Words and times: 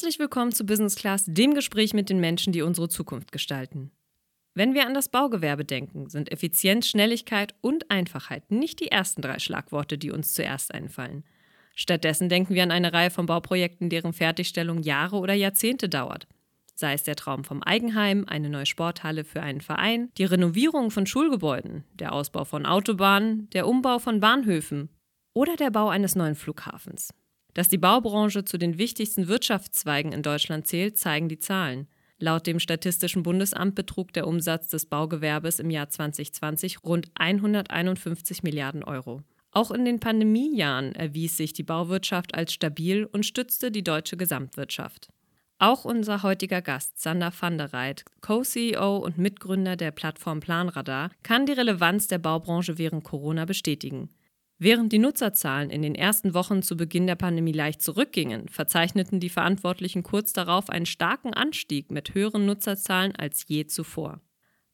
Herzlich 0.00 0.18
willkommen 0.18 0.50
zu 0.50 0.64
Business 0.64 0.96
Class, 0.96 1.26
dem 1.26 1.52
Gespräch 1.52 1.92
mit 1.92 2.08
den 2.08 2.20
Menschen, 2.20 2.54
die 2.54 2.62
unsere 2.62 2.88
Zukunft 2.88 3.32
gestalten. 3.32 3.90
Wenn 4.54 4.72
wir 4.72 4.86
an 4.86 4.94
das 4.94 5.10
Baugewerbe 5.10 5.66
denken, 5.66 6.08
sind 6.08 6.32
Effizienz, 6.32 6.88
Schnelligkeit 6.88 7.54
und 7.60 7.90
Einfachheit 7.90 8.50
nicht 8.50 8.80
die 8.80 8.90
ersten 8.90 9.20
drei 9.20 9.38
Schlagworte, 9.38 9.98
die 9.98 10.10
uns 10.10 10.32
zuerst 10.32 10.72
einfallen. 10.72 11.22
Stattdessen 11.74 12.30
denken 12.30 12.54
wir 12.54 12.62
an 12.62 12.70
eine 12.70 12.94
Reihe 12.94 13.10
von 13.10 13.26
Bauprojekten, 13.26 13.90
deren 13.90 14.14
Fertigstellung 14.14 14.80
Jahre 14.80 15.16
oder 15.16 15.34
Jahrzehnte 15.34 15.90
dauert. 15.90 16.26
Sei 16.74 16.94
es 16.94 17.02
der 17.02 17.16
Traum 17.16 17.44
vom 17.44 17.62
Eigenheim, 17.62 18.24
eine 18.26 18.48
neue 18.48 18.64
Sporthalle 18.64 19.24
für 19.24 19.42
einen 19.42 19.60
Verein, 19.60 20.08
die 20.16 20.24
Renovierung 20.24 20.90
von 20.90 21.04
Schulgebäuden, 21.04 21.84
der 21.92 22.14
Ausbau 22.14 22.46
von 22.46 22.64
Autobahnen, 22.64 23.50
der 23.50 23.68
Umbau 23.68 23.98
von 23.98 24.18
Bahnhöfen 24.18 24.88
oder 25.34 25.56
der 25.56 25.70
Bau 25.70 25.90
eines 25.90 26.16
neuen 26.16 26.36
Flughafens. 26.36 27.10
Dass 27.54 27.68
die 27.68 27.78
Baubranche 27.78 28.44
zu 28.44 28.58
den 28.58 28.78
wichtigsten 28.78 29.28
Wirtschaftszweigen 29.28 30.12
in 30.12 30.22
Deutschland 30.22 30.66
zählt, 30.66 30.98
zeigen 30.98 31.28
die 31.28 31.38
Zahlen. 31.38 31.88
Laut 32.18 32.46
dem 32.46 32.60
Statistischen 32.60 33.22
Bundesamt 33.22 33.74
betrug 33.74 34.12
der 34.12 34.26
Umsatz 34.26 34.68
des 34.68 34.86
Baugewerbes 34.86 35.58
im 35.58 35.70
Jahr 35.70 35.88
2020 35.88 36.84
rund 36.84 37.10
151 37.14 38.42
Milliarden 38.42 38.84
Euro. 38.84 39.22
Auch 39.52 39.70
in 39.70 39.84
den 39.84 39.98
Pandemiejahren 39.98 40.94
erwies 40.94 41.36
sich 41.36 41.54
die 41.54 41.62
Bauwirtschaft 41.62 42.34
als 42.34 42.52
stabil 42.52 43.04
und 43.04 43.26
stützte 43.26 43.70
die 43.70 43.82
deutsche 43.82 44.16
Gesamtwirtschaft. 44.16 45.08
Auch 45.58 45.84
unser 45.84 46.22
heutiger 46.22 46.62
Gast, 46.62 47.00
Sander 47.00 47.32
van 47.38 47.58
der 47.58 47.72
Reit, 47.72 48.04
Co-CEO 48.20 48.98
und 48.98 49.18
Mitgründer 49.18 49.76
der 49.76 49.90
Plattform 49.90 50.40
Planradar, 50.40 51.10
kann 51.22 51.46
die 51.46 51.52
Relevanz 51.52 52.06
der 52.06 52.18
Baubranche 52.18 52.78
während 52.78 53.04
Corona 53.04 53.44
bestätigen. 53.44 54.08
Während 54.62 54.92
die 54.92 54.98
Nutzerzahlen 54.98 55.70
in 55.70 55.80
den 55.80 55.94
ersten 55.94 56.34
Wochen 56.34 56.60
zu 56.60 56.76
Beginn 56.76 57.06
der 57.06 57.14
Pandemie 57.14 57.52
leicht 57.52 57.80
zurückgingen, 57.80 58.46
verzeichneten 58.50 59.18
die 59.18 59.30
Verantwortlichen 59.30 60.02
kurz 60.02 60.34
darauf 60.34 60.68
einen 60.68 60.84
starken 60.84 61.32
Anstieg 61.32 61.90
mit 61.90 62.12
höheren 62.12 62.44
Nutzerzahlen 62.44 63.16
als 63.16 63.46
je 63.48 63.64
zuvor. 63.64 64.20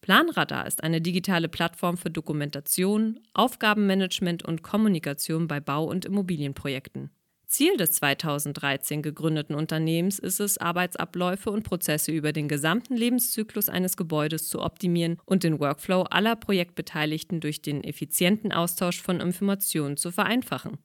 Planradar 0.00 0.66
ist 0.66 0.82
eine 0.82 1.00
digitale 1.00 1.48
Plattform 1.48 1.98
für 1.98 2.10
Dokumentation, 2.10 3.20
Aufgabenmanagement 3.32 4.44
und 4.44 4.64
Kommunikation 4.64 5.46
bei 5.46 5.60
Bau- 5.60 5.88
und 5.88 6.04
Immobilienprojekten. 6.04 7.10
Ziel 7.46 7.76
des 7.76 7.92
2013 7.92 9.02
gegründeten 9.02 9.54
Unternehmens 9.54 10.18
ist 10.18 10.40
es, 10.40 10.58
Arbeitsabläufe 10.58 11.50
und 11.50 11.62
Prozesse 11.62 12.10
über 12.10 12.32
den 12.32 12.48
gesamten 12.48 12.96
Lebenszyklus 12.96 13.68
eines 13.68 13.96
Gebäudes 13.96 14.48
zu 14.48 14.60
optimieren 14.60 15.18
und 15.24 15.44
den 15.44 15.60
Workflow 15.60 16.02
aller 16.02 16.34
Projektbeteiligten 16.34 17.40
durch 17.40 17.62
den 17.62 17.84
effizienten 17.84 18.52
Austausch 18.52 19.00
von 19.00 19.20
Informationen 19.20 19.96
zu 19.96 20.10
vereinfachen. 20.10 20.78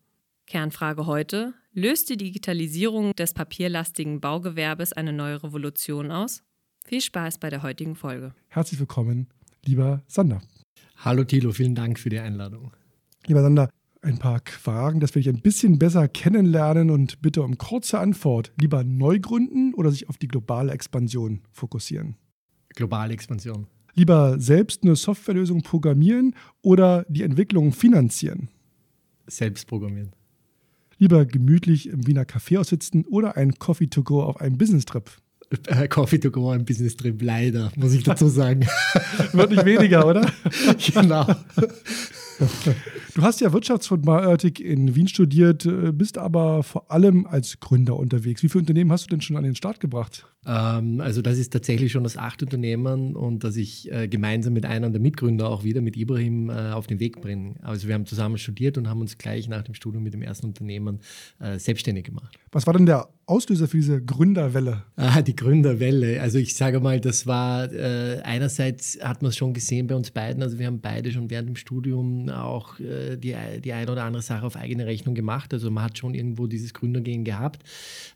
Kernfrage 0.46 1.08
heute: 1.08 1.54
Löst 1.74 2.10
die 2.10 2.18
Digitalisierung 2.18 3.16
des 3.16 3.34
papierlastigen 3.34 4.22
Baugewerbes 4.22 4.94
eine 4.94 5.14
neue 5.14 5.44
Revolution 5.44 6.12
aus? 6.12 6.44
Viel 6.86 7.02
Spaß 7.02 7.40
bei 7.40 7.50
der 7.50 7.64
heutigen 7.64 7.96
Folge. 7.96 8.34
Herzlich 8.50 8.80
willkommen, 8.80 9.28
lieber 9.66 10.04
Sander. 10.08 10.42
Hallo 10.98 11.24
Thilo, 11.24 11.52
vielen 11.52 11.74
Dank 11.74 12.00
für 12.00 12.10
die 12.10 12.20
Einladung. 12.20 12.72
Lieber 13.26 13.42
Sander, 13.42 13.70
ein 14.02 14.18
paar 14.18 14.42
Fragen, 14.46 15.00
dass 15.00 15.16
wir 15.16 15.22
dich 15.22 15.30
ein 15.30 15.42
bisschen 15.42 15.78
besser 15.80 16.08
kennenlernen 16.08 16.90
und 16.90 17.22
bitte 17.22 17.44
um 17.44 17.58
kurze 17.58 18.00
Antwort. 18.00 18.52
Lieber 18.60 18.84
neu 18.84 19.20
gründen 19.20 19.74
oder 19.74 19.92
sich 19.92 20.10
auf 20.10 20.18
die 20.18 20.28
globale 20.28 20.72
Expansion 20.72 21.42
fokussieren? 21.52 22.16
Globale 22.70 23.14
Expansion. 23.14 23.68
Lieber 23.94 24.40
selbst 24.40 24.84
eine 24.84 24.96
Softwarelösung 24.96 25.62
programmieren 25.62 26.36
oder 26.62 27.06
die 27.10 27.24
Entwicklung 27.24 27.74
finanzieren? 27.74 28.50
Selbst 29.28 29.68
programmieren. 29.68 30.14
Lieber 30.98 31.26
gemütlich 31.26 31.90
im 31.90 32.08
Wiener 32.08 32.24
Café 32.24 32.60
aussitzen 32.60 33.06
oder 33.06 33.36
ein 33.36 33.56
Coffee 33.56 33.88
to 33.88 34.04
go 34.04 34.24
auf 34.24 34.40
einem 34.40 34.58
Business-Trip? 34.58 35.10
Äh, 35.68 35.88
Coffee 35.90 36.20
to 36.20 36.32
go, 36.32 36.50
ein 36.50 36.64
Business 36.64 36.96
Trip, 36.96 37.22
leider, 37.22 37.72
muss 37.76 37.94
ich 37.94 38.04
dazu 38.04 38.30
sagen. 38.30 38.62
Wird 39.34 39.52
nicht 39.52 39.66
weniger, 39.66 40.08
oder? 40.08 40.32
genau. 40.94 41.28
Du 43.16 43.22
hast 43.24 43.42
ja 43.42 43.52
Wirtschaftsformatik 43.52 44.60
in 44.60 44.96
Wien 44.96 45.08
studiert, 45.08 45.66
äh, 45.66 45.92
bist 45.92 46.18
aber 46.18 46.64
vor 46.64 46.90
allem 46.92 47.26
als 47.28 47.60
Gründer 47.60 47.98
unterwegs. 47.98 48.42
Wie 48.42 48.50
viele 48.50 48.62
Unternehmen 48.62 48.92
hast 48.92 49.06
du 49.06 49.10
denn 49.10 49.22
schon 49.22 49.36
an 49.36 49.44
den 49.44 49.56
Start 49.56 49.80
gebracht? 49.80 50.26
Ähm, 50.46 51.02
also 51.02 51.22
das 51.22 51.38
ist 51.38 51.54
tatsächlich 51.54 51.92
schon 51.92 52.04
das 52.04 52.18
achte 52.18 52.46
Unternehmen 52.46 53.16
und 53.16 53.44
dass 53.44 53.58
ich 53.58 53.92
äh, 53.92 54.08
gemeinsam 54.08 54.54
mit 54.54 54.66
einem 54.66 54.92
der 54.92 55.02
Mitgründer 55.02 55.50
auch 55.50 55.64
wieder 55.64 55.82
mit 55.82 55.98
Ibrahim 55.98 56.50
äh, 56.50 56.72
auf 56.72 56.88
den 56.88 57.00
Weg 57.00 57.22
bringe. 57.22 57.56
Also 57.62 57.88
wir 57.88 57.94
haben 57.96 58.06
zusammen 58.06 58.38
studiert 58.38 58.78
und 58.78 58.90
haben 58.90 59.02
uns 59.02 59.18
gleich 59.18 59.48
nach 59.48 59.64
dem 59.64 59.76
Studium 59.76 60.04
mit 60.04 60.14
dem 60.14 60.22
ersten 60.22 60.48
Unternehmen 60.48 61.00
äh, 61.40 61.60
selbstständig 61.60 62.06
gemacht. 62.06 62.40
Was 62.52 62.66
war 62.66 62.74
denn 62.74 62.86
der 62.86 63.10
Auslöser 63.28 63.68
für 63.68 63.78
diese 63.78 64.02
Gründerwelle? 64.04 64.84
Ah, 64.96 65.22
die 65.22 65.36
Gründerwelle. 65.36 66.22
Also 66.22 66.38
ich 66.38 66.56
sage 66.56 66.80
mal, 66.80 67.00
das 67.00 67.28
war 67.28 67.72
äh, 67.72 68.22
einerseits 68.24 68.98
hat 69.02 69.22
man 69.22 69.30
es 69.30 69.38
schon 69.38 69.54
gesehen 69.54 69.88
bei 69.88 69.96
uns 69.96 70.12
beiden. 70.12 70.42
Also 70.42 70.58
wir 70.58 70.66
haben 70.66 70.82
beide 70.82 71.12
schon 71.12 71.30
während 71.30 71.50
dem 71.50 71.56
Studium 71.56 72.30
auch 72.32 72.80
äh, 72.80 73.18
die, 73.18 73.36
die 73.64 73.74
eine 73.74 73.92
oder 73.92 74.04
andere 74.04 74.24
Sache 74.24 74.46
auf 74.46 74.56
eigene 74.56 74.86
Rechnung 74.86 75.16
gemacht. 75.16 75.54
Also 75.54 75.70
man 75.72 75.84
hat 75.84 75.98
schon 75.98 76.14
irgendwo 76.14 76.48
dieses 76.48 76.74
Gründergehen 76.74 77.24
gehabt. 77.24 77.64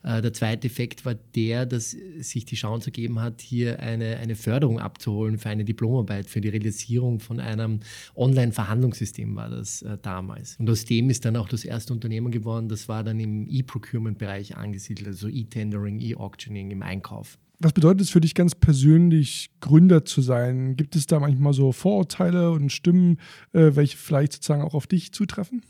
Äh, 0.02 0.22
der 0.22 0.32
zweite 0.32 0.66
Effekt 0.66 1.04
war 1.04 1.14
der, 1.34 1.66
dass 1.66 1.96
sich 2.18 2.44
die 2.44 2.56
Chance 2.56 2.88
ergeben 2.88 3.20
hat, 3.20 3.40
hier 3.40 3.80
eine, 3.80 4.16
eine 4.16 4.36
Förderung 4.36 4.80
abzuholen 4.80 5.38
für 5.38 5.48
eine 5.48 5.64
Diplomarbeit, 5.64 6.28
für 6.28 6.40
die 6.40 6.48
Realisierung 6.48 7.20
von 7.20 7.40
einem 7.40 7.80
Online-Verhandlungssystem 8.14 9.34
war 9.36 9.50
das 9.50 9.82
äh, 9.82 9.98
damals. 10.00 10.56
Und 10.58 10.68
aus 10.70 10.84
dem 10.84 11.10
ist 11.10 11.24
dann 11.24 11.36
auch 11.36 11.48
das 11.48 11.64
erste 11.64 11.92
Unternehmen 11.92 12.30
geworden. 12.30 12.68
Das 12.68 12.88
war 12.88 13.04
dann 13.04 13.20
im 13.20 13.48
E-Procurement-Bereich 13.48 14.56
angesiedelt 14.56 15.08
also 15.08 15.28
E-Tendering, 15.28 16.00
E-Auctioning 16.00 16.70
im 16.70 16.82
Einkauf. 16.82 17.38
Was 17.58 17.72
bedeutet 17.72 18.02
es 18.02 18.10
für 18.10 18.20
dich 18.20 18.34
ganz 18.34 18.54
persönlich, 18.54 19.50
Gründer 19.60 20.04
zu 20.04 20.20
sein? 20.20 20.76
Gibt 20.76 20.94
es 20.94 21.06
da 21.06 21.20
manchmal 21.20 21.54
so 21.54 21.72
Vorurteile 21.72 22.50
und 22.50 22.70
Stimmen, 22.70 23.18
äh, 23.52 23.70
welche 23.74 23.96
vielleicht 23.96 24.34
sozusagen 24.34 24.62
auch 24.62 24.74
auf 24.74 24.86
dich 24.86 25.12
zutreffen? 25.12 25.62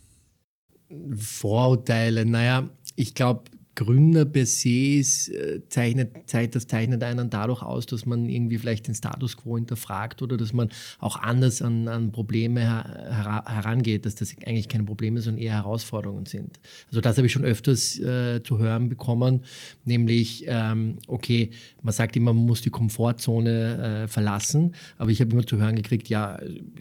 Vorurteile, 1.17 2.27
naja, 2.27 2.69
ich 2.97 3.15
glaube, 3.15 3.45
Gründer 3.77 4.25
per 4.25 4.47
se 4.47 4.97
ist, 4.99 5.29
äh, 5.29 5.61
zeichnet, 5.69 6.11
das 6.33 6.67
zeichnet 6.67 7.03
einen 7.03 7.31
dadurch 7.31 7.63
aus, 7.63 7.87
dass 7.87 8.07
man 8.07 8.29
irgendwie 8.29 8.59
vielleicht 8.59 8.89
den 8.89 8.95
Status 8.95 9.37
quo 9.37 9.57
hinterfragt 9.57 10.23
oder 10.23 10.37
dass 10.37 10.53
man 10.53 10.71
auch 10.99 11.17
anders 11.17 11.63
an, 11.63 11.87
an 11.87 12.11
Probleme 12.11 12.63
her, 12.63 13.45
herangeht, 13.47 14.07
dass 14.07 14.15
das 14.17 14.35
eigentlich 14.45 14.69
keine 14.69 14.85
Probleme, 14.85 15.21
sondern 15.21 15.43
eher 15.43 15.53
Herausforderungen 15.53 16.27
sind. 16.27 16.59
Also 16.89 17.01
das 17.01 17.19
habe 17.19 17.27
ich 17.27 17.33
schon 17.33 17.45
öfters 17.45 17.99
äh, 18.01 18.43
zu 18.43 18.59
hören 18.59 18.89
bekommen, 18.89 19.43
nämlich, 19.85 20.45
ähm, 20.49 20.99
okay, 21.07 21.51
man 21.83 21.93
sagt 21.93 22.17
immer, 22.17 22.33
man 22.33 22.47
muss 22.47 22.63
die 22.63 22.71
Komfortzone 22.71 24.05
äh, 24.05 24.09
verlassen, 24.09 24.75
aber 24.97 25.11
ich 25.11 25.21
habe 25.21 25.33
immer 25.33 25.47
zu 25.47 25.59
hören 25.59 25.77
gekriegt, 25.77 26.09
ja, 26.09 26.39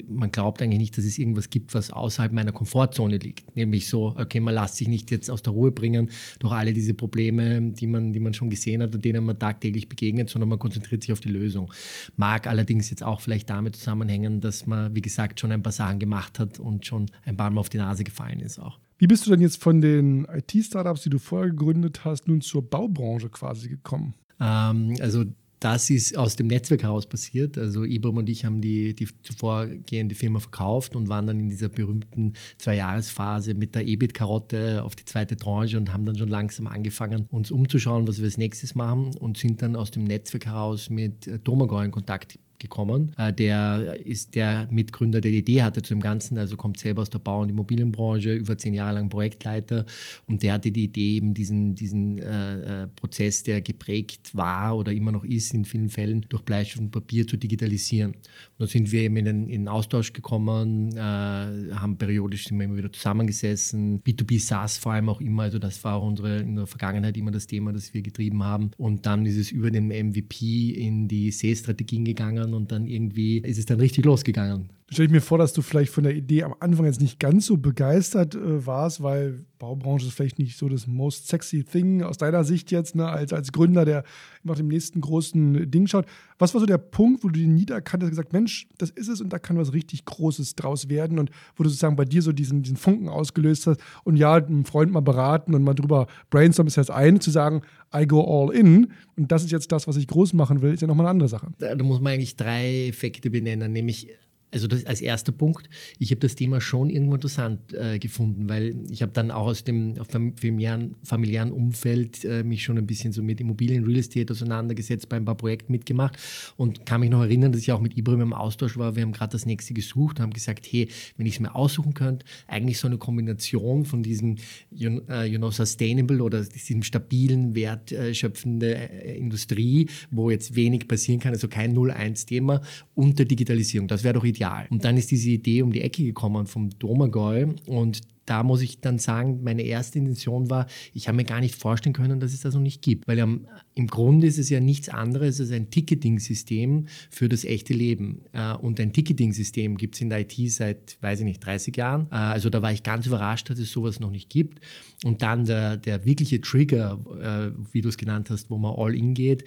man 0.07 0.31
glaubt 0.31 0.61
eigentlich 0.61 0.79
nicht, 0.79 0.97
dass 0.97 1.03
es 1.05 1.17
irgendwas 1.17 1.49
gibt, 1.49 1.73
was 1.73 1.91
außerhalb 1.91 2.31
meiner 2.31 2.53
Komfortzone 2.53 3.17
liegt. 3.17 3.55
Nämlich 3.55 3.89
so, 3.89 4.15
okay, 4.17 4.39
man 4.39 4.55
lässt 4.55 4.77
sich 4.77 4.87
nicht 4.87 5.11
jetzt 5.11 5.29
aus 5.29 5.41
der 5.41 5.51
Ruhe 5.51 5.71
bringen 5.71 6.09
durch 6.39 6.53
alle 6.53 6.71
diese 6.73 6.84
diese 6.85 6.93
Probleme, 6.93 7.61
die 7.71 7.87
man, 7.87 8.13
die 8.13 8.19
man 8.19 8.33
schon 8.33 8.49
gesehen 8.49 8.81
hat 8.83 8.93
und 8.93 9.03
denen 9.03 9.25
man 9.25 9.39
tagtäglich 9.39 9.89
begegnet, 9.89 10.29
sondern 10.29 10.49
man 10.49 10.59
konzentriert 10.59 11.01
sich 11.01 11.11
auf 11.11 11.19
die 11.19 11.29
Lösung. 11.29 11.73
Mag 12.15 12.47
allerdings 12.47 12.91
jetzt 12.91 13.03
auch 13.03 13.21
vielleicht 13.21 13.49
damit 13.49 13.75
zusammenhängen, 13.75 14.39
dass 14.39 14.67
man, 14.67 14.95
wie 14.95 15.01
gesagt, 15.01 15.39
schon 15.39 15.51
ein 15.51 15.63
paar 15.63 15.71
Sachen 15.71 15.97
gemacht 15.99 16.39
hat 16.39 16.59
und 16.59 16.85
schon 16.85 17.07
ein 17.25 17.35
paar 17.35 17.49
Mal 17.49 17.59
auf 17.59 17.69
die 17.69 17.77
Nase 17.77 18.03
gefallen 18.03 18.39
ist 18.39 18.59
auch. 18.59 18.79
Wie 18.97 19.07
bist 19.07 19.25
du 19.25 19.31
denn 19.31 19.41
jetzt 19.41 19.61
von 19.61 19.81
den 19.81 20.25
IT-Startups, 20.25 21.01
die 21.01 21.09
du 21.09 21.17
vorher 21.17 21.49
gegründet 21.49 22.05
hast, 22.05 22.27
nun 22.27 22.41
zur 22.41 22.61
Baubranche 22.69 23.29
quasi 23.29 23.67
gekommen? 23.67 24.13
Ähm, 24.39 24.95
also 25.01 25.25
das 25.65 25.89
ist 25.89 26.15
aus 26.15 26.35
dem 26.35 26.45
Netzwerk 26.45 26.83
heraus 26.83 27.07
passiert. 27.07 27.57
Also 27.57 27.83
Ibram 27.85 28.17
und 28.17 28.29
ich 28.29 28.45
haben 28.45 28.61
die, 28.61 28.93
die 28.93 29.07
zuvorgehende 29.23 30.13
Firma 30.13 30.39
verkauft 30.39 30.95
und 30.95 31.09
waren 31.09 31.25
dann 31.25 31.39
in 31.39 31.49
dieser 31.49 31.69
berühmten 31.69 32.33
Zwei-Jahres-Phase 32.59 33.55
mit 33.55 33.73
der 33.73 33.87
EBIT-Karotte 33.87 34.83
auf 34.83 34.95
die 34.95 35.05
zweite 35.05 35.35
Tranche 35.35 35.77
und 35.77 35.91
haben 35.91 36.05
dann 36.05 36.17
schon 36.17 36.29
langsam 36.29 36.67
angefangen, 36.67 37.25
uns 37.31 37.49
umzuschauen, 37.49 38.07
was 38.07 38.19
wir 38.19 38.25
als 38.25 38.37
nächstes 38.37 38.75
machen 38.75 39.15
und 39.15 39.37
sind 39.37 39.63
dann 39.63 39.75
aus 39.75 39.89
dem 39.89 40.03
Netzwerk 40.03 40.45
heraus 40.45 40.91
mit 40.91 41.27
Domagau 41.43 41.81
in 41.81 41.89
Kontakt 41.89 42.37
gekommen. 42.59 43.13
Äh, 43.17 43.33
der 43.33 43.99
ist 44.05 44.35
der 44.35 44.67
Mitgründer, 44.71 45.21
der 45.21 45.31
die 45.31 45.39
Idee 45.39 45.63
hatte 45.63 45.81
zu 45.81 45.93
dem 45.93 46.01
Ganzen, 46.01 46.37
also 46.37 46.57
kommt 46.57 46.79
selber 46.79 47.01
aus 47.01 47.09
der 47.09 47.19
Bau- 47.19 47.41
und 47.41 47.49
Immobilienbranche, 47.49 48.33
über 48.33 48.57
zehn 48.57 48.73
Jahre 48.73 48.95
lang 48.95 49.09
Projektleiter 49.09 49.85
und 50.27 50.43
der 50.43 50.53
hatte 50.53 50.71
die 50.71 50.85
Idee, 50.85 51.15
eben 51.15 51.33
diesen, 51.33 51.75
diesen 51.75 52.19
äh, 52.19 52.83
äh, 52.83 52.87
Prozess, 52.87 53.43
der 53.43 53.61
geprägt 53.61 54.35
war 54.35 54.77
oder 54.77 54.91
immer 54.91 55.11
noch 55.11 55.23
ist 55.23 55.53
in 55.53 55.65
vielen 55.65 55.89
Fällen, 55.89 56.25
durch 56.29 56.43
Bleistift 56.43 56.79
und 56.79 56.91
Papier 56.91 57.27
zu 57.27 57.37
digitalisieren. 57.37 58.11
Und 58.11 58.19
da 58.57 58.67
sind 58.67 58.91
wir 58.91 59.01
eben 59.01 59.17
in 59.17 59.49
den, 59.49 59.67
Austausch 59.67 60.13
gekommen, 60.13 60.95
äh, 60.95 60.99
haben 60.99 61.97
periodisch 61.97 62.47
immer 62.51 62.75
wieder 62.75 62.91
zusammengesessen, 62.91 64.01
B2B 64.03 64.39
SaaS 64.39 64.77
vor 64.77 64.93
allem 64.93 65.09
auch 65.09 65.21
immer, 65.21 65.43
also 65.43 65.59
das 65.59 65.83
war 65.83 65.95
auch 65.95 66.07
unsere, 66.07 66.39
in 66.39 66.55
der 66.55 66.67
Vergangenheit 66.67 67.17
immer 67.17 67.31
das 67.31 67.47
Thema, 67.47 67.73
das 67.73 67.93
wir 67.93 68.01
getrieben 68.01 68.43
haben. 68.43 68.71
Und 68.77 69.05
dann 69.05 69.25
ist 69.25 69.37
es 69.37 69.51
über 69.51 69.71
den 69.71 69.87
MVP 69.87 70.71
in 70.71 71.07
die 71.07 71.31
Sales-Strategien 71.31 72.05
gegangen 72.05 72.44
und 72.53 72.71
dann 72.71 72.87
irgendwie 72.87 73.39
ist 73.39 73.57
es 73.57 73.65
dann 73.65 73.79
richtig 73.79 74.05
losgegangen. 74.05 74.69
Stelle 74.91 75.07
ich 75.07 75.11
mir 75.11 75.21
vor, 75.21 75.37
dass 75.37 75.53
du 75.53 75.61
vielleicht 75.61 75.91
von 75.91 76.03
der 76.03 76.15
Idee 76.15 76.43
am 76.43 76.55
Anfang 76.59 76.85
jetzt 76.85 77.01
nicht 77.01 77.19
ganz 77.19 77.47
so 77.47 77.57
begeistert 77.57 78.35
äh, 78.35 78.65
warst, 78.65 79.01
weil 79.01 79.43
Baubranche 79.57 80.05
ist 80.05 80.13
vielleicht 80.13 80.37
nicht 80.37 80.57
so 80.57 80.69
das 80.69 80.85
most 80.85 81.27
sexy 81.27 81.63
thing 81.63 82.03
aus 82.03 82.17
deiner 82.17 82.43
Sicht 82.43 82.71
jetzt, 82.71 82.95
ne, 82.95 83.07
als, 83.07 83.33
als 83.33 83.51
Gründer, 83.51 83.83
der 83.83 84.03
nach 84.43 84.55
dem 84.55 84.67
nächsten 84.67 85.01
großen 85.01 85.71
Ding 85.71 85.87
schaut. 85.87 86.05
Was 86.37 86.53
war 86.53 86.61
so 86.61 86.67
der 86.67 86.77
Punkt, 86.77 87.23
wo 87.23 87.29
du 87.29 87.39
den 87.39 87.55
niederkannt 87.55 88.03
hast 88.03 88.07
und 88.07 88.11
gesagt, 88.11 88.33
Mensch, 88.33 88.67
das 88.77 88.91
ist 88.91 89.07
es 89.07 89.21
und 89.21 89.33
da 89.33 89.39
kann 89.39 89.57
was 89.57 89.73
richtig 89.73 90.05
Großes 90.05 90.55
draus 90.55 90.87
werden 90.87 91.17
und 91.17 91.31
wo 91.55 91.63
du 91.63 91.69
sozusagen 91.69 91.95
bei 91.95 92.05
dir 92.05 92.21
so 92.21 92.31
diesen, 92.31 92.61
diesen 92.61 92.77
Funken 92.77 93.09
ausgelöst 93.09 93.65
hast 93.65 93.79
und 94.03 94.17
ja, 94.17 94.35
einen 94.35 94.65
Freund 94.65 94.91
mal 94.91 94.99
beraten 94.99 95.55
und 95.55 95.63
mal 95.63 95.73
drüber 95.73 96.05
brainstormen 96.29 96.67
ist 96.67 96.75
jetzt 96.75 96.91
eine, 96.91 97.19
zu 97.19 97.31
sagen, 97.31 97.61
I 97.95 98.05
go 98.05 98.21
all 98.21 98.53
in 98.53 98.91
und 99.15 99.31
das 99.31 99.43
ist 99.43 99.51
jetzt 99.51 99.71
das, 99.71 99.87
was 99.87 99.97
ich 99.97 100.07
groß 100.07 100.33
machen 100.33 100.61
will, 100.61 100.73
ist 100.73 100.81
ja 100.81 100.87
nochmal 100.87 101.07
eine 101.07 101.11
andere 101.11 101.29
Sache. 101.29 101.47
Da 101.57 101.75
muss 101.83 102.01
man 102.01 102.13
eigentlich 102.13 102.35
drei 102.35 102.87
Effekte 102.87 103.31
benennen, 103.31 103.71
nämlich 103.71 104.09
also 104.55 104.67
das 104.67 104.85
als 104.85 105.01
erster 105.01 105.33
Punkt, 105.33 105.69
ich 105.99 106.11
habe 106.11 106.21
das 106.21 106.35
Thema 106.35 106.61
schon 106.61 106.89
irgendwo 106.89 107.15
interessant 107.15 107.73
äh, 107.73 107.99
gefunden, 107.99 108.47
weil 108.47 108.73
ich 108.89 109.01
habe 109.01 109.11
dann 109.11 109.29
auch 109.29 109.47
aus 109.47 109.65
dem 109.65 109.95
familiären, 110.05 110.95
familiären 111.03 111.51
Umfeld 111.51 112.23
äh, 112.23 112.41
mich 112.41 112.63
schon 112.63 112.77
ein 112.77 112.87
bisschen 112.87 113.11
so 113.11 113.21
mit 113.21 113.41
Immobilien, 113.41 113.83
Real 113.83 113.99
Estate 113.99 114.31
auseinandergesetzt, 114.31 115.09
bei 115.09 115.17
ein 115.17 115.25
paar 115.25 115.35
Projekten 115.35 115.73
mitgemacht 115.73 116.17
und 116.55 116.85
kann 116.85 117.01
mich 117.01 117.09
noch 117.09 117.21
erinnern, 117.21 117.51
dass 117.51 117.61
ich 117.61 117.71
auch 117.73 117.81
mit 117.81 117.97
Ibrahim 117.97 118.21
im 118.21 118.33
Austausch 118.33 118.77
war. 118.77 118.95
Wir 118.95 119.03
haben 119.03 119.11
gerade 119.11 119.33
das 119.33 119.45
nächste 119.45 119.73
gesucht, 119.73 120.21
haben 120.21 120.31
gesagt, 120.31 120.65
hey, 120.71 120.87
wenn 121.17 121.25
ich 121.25 121.33
es 121.33 121.39
mir 121.41 121.53
aussuchen 121.53 121.93
könnte, 121.93 122.25
eigentlich 122.47 122.79
so 122.79 122.87
eine 122.87 122.97
Kombination 122.97 123.83
von 123.83 124.03
diesem 124.03 124.37
you, 124.71 125.01
you 125.25 125.37
know, 125.37 125.51
sustainable 125.51 126.23
oder 126.23 126.41
diesem 126.43 126.81
stabilen, 126.81 127.55
wertschöpfende 127.55 128.73
äh, 128.73 129.17
Industrie, 129.17 129.89
wo 130.11 130.29
jetzt 130.29 130.55
wenig 130.55 130.87
passieren 130.87 131.19
kann, 131.19 131.33
also 131.33 131.49
kein 131.49 131.75
0-1-Thema 131.75 132.61
und 132.93 133.19
der 133.19 133.25
Digitalisierung. 133.25 133.89
Das 133.89 134.05
wäre 134.05 134.13
doch 134.13 134.23
ideal 134.23 134.44
Jahr. 134.45 134.65
Und 134.69 134.85
dann 134.85 134.97
ist 134.97 135.11
diese 135.11 135.29
Idee 135.29 135.61
um 135.61 135.71
die 135.71 135.81
Ecke 135.81 136.03
gekommen 136.03 136.45
vom 136.45 136.69
Domagoj 136.79 137.47
und 137.65 138.01
da 138.25 138.43
muss 138.43 138.61
ich 138.61 138.81
dann 138.81 138.97
sagen, 138.97 139.41
meine 139.43 139.61
erste 139.61 139.99
Intention 139.99 140.49
war, 140.49 140.67
ich 140.93 141.07
habe 141.07 141.17
mir 141.17 141.25
gar 141.25 141.39
nicht 141.39 141.55
vorstellen 141.55 141.93
können, 141.93 142.19
dass 142.19 142.33
es 142.33 142.41
das 142.41 142.53
noch 142.53 142.61
nicht 142.61 142.81
gibt. 142.81 143.07
Weil 143.07 143.21
um, 143.21 143.47
im 143.75 143.87
Grunde 143.87 144.25
ist 144.27 144.39
es 144.39 144.49
ja 144.49 144.59
nichts 144.59 144.89
anderes 144.89 145.39
als 145.39 145.51
ein 145.51 145.69
Ticketing-System 145.69 146.87
für 147.09 147.29
das 147.29 147.43
echte 147.43 147.73
Leben. 147.73 148.21
Äh, 148.33 148.53
und 148.53 148.79
ein 148.79 148.93
Ticketing-System 148.93 149.77
gibt 149.77 149.95
es 149.95 150.01
in 150.01 150.09
der 150.09 150.21
IT 150.21 150.33
seit, 150.51 150.97
weiß 151.01 151.19
ich 151.19 151.25
nicht, 151.25 151.45
30 151.45 151.75
Jahren. 151.77 152.07
Äh, 152.11 152.15
also 152.15 152.49
da 152.49 152.61
war 152.61 152.71
ich 152.71 152.83
ganz 152.83 153.05
überrascht, 153.05 153.49
dass 153.49 153.59
es 153.59 153.71
sowas 153.71 153.99
noch 153.99 154.11
nicht 154.11 154.29
gibt. 154.29 154.59
Und 155.03 155.21
dann 155.21 155.45
der, 155.45 155.77
der 155.77 156.05
wirkliche 156.05 156.41
Trigger, 156.41 156.99
äh, 157.21 157.51
wie 157.73 157.81
du 157.81 157.89
es 157.89 157.97
genannt 157.97 158.29
hast, 158.29 158.49
wo 158.49 158.57
man 158.57 158.73
all 158.75 158.95
in 158.95 159.13
geht. 159.13 159.43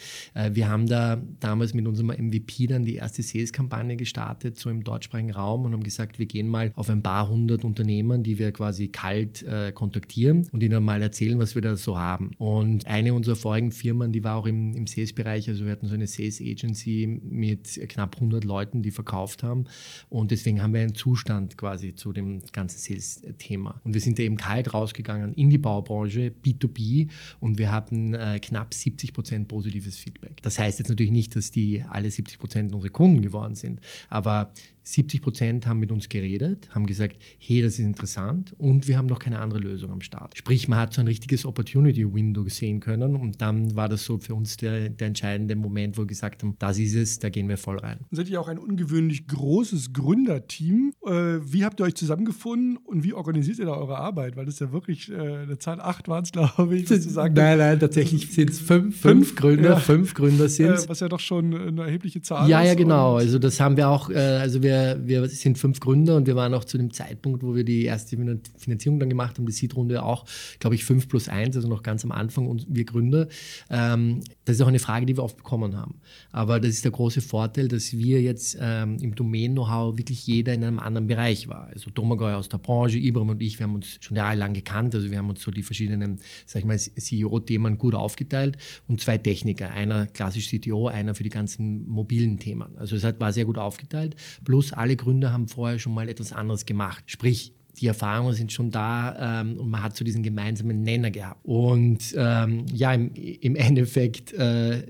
Wir 0.51 0.69
haben 0.69 0.87
da 0.87 1.21
damals 1.41 1.75
mit 1.75 1.87
unserem 1.87 2.09
MVP 2.09 2.67
dann 2.69 2.85
die 2.85 2.97
erste 2.97 3.23
Sales-Kampagne 3.23 3.97
gestartet, 3.97 4.59
so 4.59 4.71
im 4.71 4.85
deutschsprachigen 4.85 5.33
Raum 5.33 5.65
und 5.65 5.73
haben 5.73 5.83
gesagt, 5.83 6.19
wir 6.19 6.27
gehen 6.27 6.49
mal 6.49 6.73
auf 6.77 6.89
ein 6.89 7.03
paar 7.03 7.29
hundert 7.29 7.65
Unternehmen, 7.65 8.23
die 8.23 8.39
wir 8.39 8.53
quasi 8.53 8.68
quasi 8.69 8.89
kalt 8.89 9.43
äh, 9.45 9.73
kontaktieren 9.73 10.47
und 10.53 10.63
ihnen 10.63 10.85
mal 10.85 11.01
erzählen, 11.01 11.39
was 11.39 11.55
wir 11.55 11.63
da 11.63 11.77
so 11.77 11.99
haben. 11.99 12.33
Und 12.37 12.87
eine 12.87 13.15
unserer 13.15 13.35
vorigen 13.35 13.73
Firmen, 13.73 14.13
die 14.13 14.23
war 14.23 14.37
auch 14.37 14.47
im, 14.47 14.75
im 14.75 14.87
Sales-Bereich, 14.87 15.49
also 15.49 15.65
wir 15.65 15.73
hatten 15.73 15.87
so 15.87 15.95
eine 15.95 16.07
Sales 16.07 16.41
Agency 16.41 17.07
mit 17.23 17.81
knapp 17.89 18.17
100 18.17 18.45
Leuten, 18.45 18.83
die 18.83 18.91
verkauft 18.91 19.43
haben 19.43 19.65
und 20.11 20.31
deswegen 20.31 20.63
haben 20.63 20.75
wir 20.75 20.83
einen 20.83 20.95
Zustand 20.95 21.57
quasi 21.57 21.95
zu 21.95 22.13
dem 22.13 22.43
ganzen 22.53 22.79
Sales-Thema. 22.79 23.81
Und 23.85 23.95
wir 23.95 24.03
sind 24.03 24.19
da 24.19 24.23
eben 24.23 24.37
kalt 24.37 24.75
rausgegangen 24.75 25.33
in 25.33 25.49
die 25.49 25.59
Baubranche, 25.59 26.31
B2B 26.45 27.09
und 27.41 27.57
wir 27.57 27.73
hatten 27.73 28.13
äh, 28.13 28.39
knapp 28.39 28.75
70 28.75 29.15
Prozent 29.15 29.49
positives 29.49 29.97
Feedback. 29.97 30.43
Das 30.43 30.59
heißt 30.59 30.79
jetzt 30.79 30.89
natürlich 30.89 31.13
nicht, 31.13 31.35
dass 31.37 31.51
die 31.51 31.85
alle 31.89 32.11
70 32.11 32.39
Prozent 32.39 32.75
unsere 32.75 32.91
Kunden 32.91 33.23
geworden 33.23 33.55
sind, 33.55 33.81
aber 34.11 34.53
70 34.89 35.21
Prozent 35.21 35.67
haben 35.67 35.81
mit 35.81 35.93
uns 35.93 36.09
geredet, 36.09 36.71
haben 36.75 36.87
gesagt, 36.87 37.17
hey, 37.39 37.61
das 37.61 37.75
ist 37.75 37.81
interessant 37.81 38.55
und 38.57 38.89
wir 38.89 38.97
haben 38.97 39.07
noch 39.07 39.19
keine 39.19 39.39
andere 39.39 39.61
Lösung 39.61 39.91
am 39.91 40.01
Start. 40.01 40.37
Sprich, 40.37 40.67
man 40.67 40.79
hat 40.79 40.95
so 40.95 41.03
ein 41.03 41.07
richtiges 41.07 41.45
Opportunity-Window 41.45 42.49
sehen 42.49 42.81
können 42.81 43.15
und 43.15 43.43
dann 43.43 43.77
war 43.77 43.91
das 43.91 44.05
so 44.05 44.17
für 44.17 44.35
uns 44.35 44.57
der, 44.57 44.89
der, 44.89 45.09
entscheidende 45.09 45.57
Moment, 45.57 45.99
wo 45.99 46.03
wir 46.03 46.07
gesagt 46.07 46.43
haben, 46.43 46.57
das 46.59 46.79
ist 46.79 46.95
es, 46.95 47.19
da 47.19 47.29
gehen 47.29 47.49
wir 47.51 47.59
voll 47.59 47.79
rein. 47.79 47.99
Seid 48.11 48.31
ihr 48.31 48.41
auch 48.41 48.49
ein 48.49 48.59
ungewöhnlich 48.59 49.27
großes 49.27 49.93
Gründerteam. 49.93 50.95
Äh, 51.05 51.13
wie 51.13 51.65
habt 51.65 51.81
ihr 51.81 51.85
euch 51.85 51.95
zusammengefunden 51.95 52.79
und 52.79 53.05
wie 53.05 53.13
organisiert 53.13 53.59
ihr 53.59 53.67
da 53.67 53.73
eure 53.73 53.99
Arbeit? 53.99 54.37
Weil 54.37 54.47
das 54.47 54.55
ist 54.55 54.61
ja 54.61 54.73
wirklich, 54.73 55.11
äh, 55.11 55.15
eine 55.17 55.59
Zahl 55.59 55.83
acht 55.83 56.09
waren 56.09 56.25
es, 56.25 56.33
glaube 56.33 56.77
ich, 56.77 56.91
was 56.91 57.03
du 57.03 57.11
sagen 57.11 57.35
Nein, 57.35 57.59
nein, 57.59 57.79
tatsächlich 57.79 58.33
sind 58.33 58.51
es 58.51 58.61
fünf, 58.61 58.99
fünf, 58.99 59.37
Gründer, 59.37 59.71
ja. 59.71 59.77
fünf 59.77 60.15
Gründer 60.15 60.49
sind 60.49 60.71
äh, 60.71 60.89
Was 60.89 61.01
ja 61.01 61.09
doch 61.09 61.21
schon 61.21 61.55
eine 61.55 61.83
erhebliche 61.83 62.23
Zahl 62.23 62.49
ja, 62.49 62.61
ist. 62.61 62.65
Ja, 62.65 62.73
ja, 62.73 62.75
genau. 62.75 63.17
Also 63.17 63.39
das 63.39 63.61
haben 63.61 63.77
wir 63.77 63.89
auch, 63.89 64.09
also 64.09 64.63
wir 64.63 64.78
wir, 65.05 65.29
sind 65.29 65.59
fünf 65.59 65.81
Gründer 65.81 66.17
und 66.17 66.27
wir 66.27 66.37
waren 66.37 66.55
auch 66.55 66.65
zu 66.65 66.79
dem 66.79 66.93
Zeitpunkt, 66.93 67.43
wo 67.43 67.55
wir 67.55 67.65
die 67.65 67.85
erste 67.85 68.17
Finanzierung 68.57 68.99
dann 69.01 69.09
gemacht 69.09 69.39
haben, 69.39 69.47
die 69.47 69.53
Seed-Runde 69.53 70.03
auch, 70.03 70.25
glaube 70.59 70.75
ich, 70.75 70.85
fünf 70.85 71.09
plus 71.09 71.29
eins, 71.29 71.57
also 71.57 71.69
noch 71.69 71.83
ganz 71.83 72.05
am 72.05 72.13
Anfang 72.13 72.47
und 72.47 72.67
wir 72.69 72.85
Gründer. 72.85 73.29
Ähm, 73.71 74.21
das 74.45 74.57
ist 74.57 74.63
auch 74.63 74.69
eine 74.69 74.79
Frage, 74.79 75.07
die 75.07 75.17
wir 75.17 75.25
oft 75.25 75.37
bekommen 75.37 75.77
haben. 75.77 76.01
Aber 76.33 76.61
das 76.61 76.71
ist 76.71 76.85
der 76.85 76.93
große 76.93 77.21
Vorteil, 77.21 77.69
dass 77.69 77.93
wir 77.93 78.23
jetzt 78.23 78.57
ähm, 78.61 78.97
im 79.01 79.15
Domain-Know-how 79.15 79.97
wirklich 79.99 80.27
jeder 80.27 80.55
in 80.55 80.65
einem 80.65 80.79
anderen 80.79 81.07
Bereich 81.07 81.49
war. 81.49 81.69
Also 81.69 81.91
Domagoj 81.91 82.35
aus 82.35 82.49
der 82.49 82.59
Branche, 82.59 82.99
Ibrahim 82.99 83.31
und 83.31 83.43
ich, 83.43 83.59
wir 83.59 83.65
haben 83.65 83.75
uns 83.75 83.99
schon 84.01 84.17
jahrelang 84.17 84.55
gekannt, 84.55 84.95
also 84.95 85.11
wir 85.11 85.19
haben 85.19 85.31
uns 85.31 85.43
so 85.43 85.51
die 85.51 85.63
verschiedenen, 85.63 86.19
sag 86.47 86.61
ich 86.61 86.67
mal, 86.67 86.79
CEO-Themen 86.79 87.79
gut 87.79 87.95
aufgeteilt 87.95 88.57
und 88.87 89.01
zwei 89.01 89.19
Techniker, 89.19 89.71
einer 89.71 90.07
klassisch 90.07 90.49
CTO, 90.49 90.89
einer 90.89 91.15
für 91.15 91.23
die 91.23 91.31
ganzen 91.31 91.89
mobilen 91.89 92.39
Themen. 92.39 92.77
Also 92.77 92.97
es 92.97 93.05
war 93.19 93.33
sehr 93.33 93.45
gut 93.45 93.59
aufgeteilt, 93.59 94.17
plus 94.45 94.68
alle 94.73 94.97
Gründer 94.97 95.33
haben 95.33 95.49
vorher 95.49 95.79
schon 95.79 95.95
mal 95.95 96.09
etwas 96.09 96.33
anderes 96.33 96.67
gemacht. 96.67 97.05
Sprich, 97.07 97.55
die 97.81 97.87
Erfahrungen 97.87 98.35
sind 98.35 98.53
schon 98.53 98.71
da 98.71 99.41
ähm, 99.41 99.59
und 99.59 99.71
man 99.71 99.83
hat 99.83 99.97
so 99.97 100.05
diesen 100.05 100.23
gemeinsamen 100.23 100.83
Nenner 100.83 101.11
gehabt. 101.11 101.41
Und 101.45 102.15
ähm, 102.17 102.67
ja, 102.73 102.93
im, 102.93 103.13
im 103.15 103.57
Endeffekt 103.57 104.33
äh, 104.33 104.83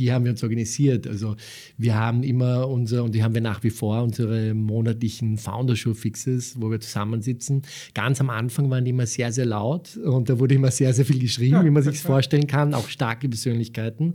wie 0.00 0.10
haben 0.10 0.24
wir 0.24 0.32
uns 0.32 0.42
organisiert? 0.42 1.06
Also 1.06 1.36
wir 1.76 1.94
haben 1.94 2.22
immer 2.22 2.68
unser, 2.68 3.04
und 3.04 3.14
die 3.14 3.22
haben 3.22 3.34
wir 3.34 3.42
nach 3.42 3.62
wie 3.62 3.70
vor, 3.70 4.02
unsere 4.02 4.54
monatlichen 4.54 5.36
Founder-Show-Fixes, 5.36 6.60
wo 6.60 6.70
wir 6.70 6.80
zusammensitzen. 6.80 7.62
Ganz 7.94 8.20
am 8.20 8.30
Anfang 8.30 8.70
waren 8.70 8.84
die 8.84 8.90
immer 8.90 9.06
sehr, 9.06 9.30
sehr 9.30 9.46
laut 9.46 9.96
und 9.96 10.28
da 10.28 10.38
wurde 10.38 10.54
immer 10.54 10.70
sehr, 10.70 10.92
sehr 10.94 11.04
viel 11.04 11.18
geschrieben, 11.18 11.64
wie 11.64 11.70
man 11.70 11.82
sich 11.82 12.00
vorstellen 12.00 12.46
kann, 12.46 12.74
auch 12.74 12.88
starke 12.88 13.28
Persönlichkeiten. 13.28 14.14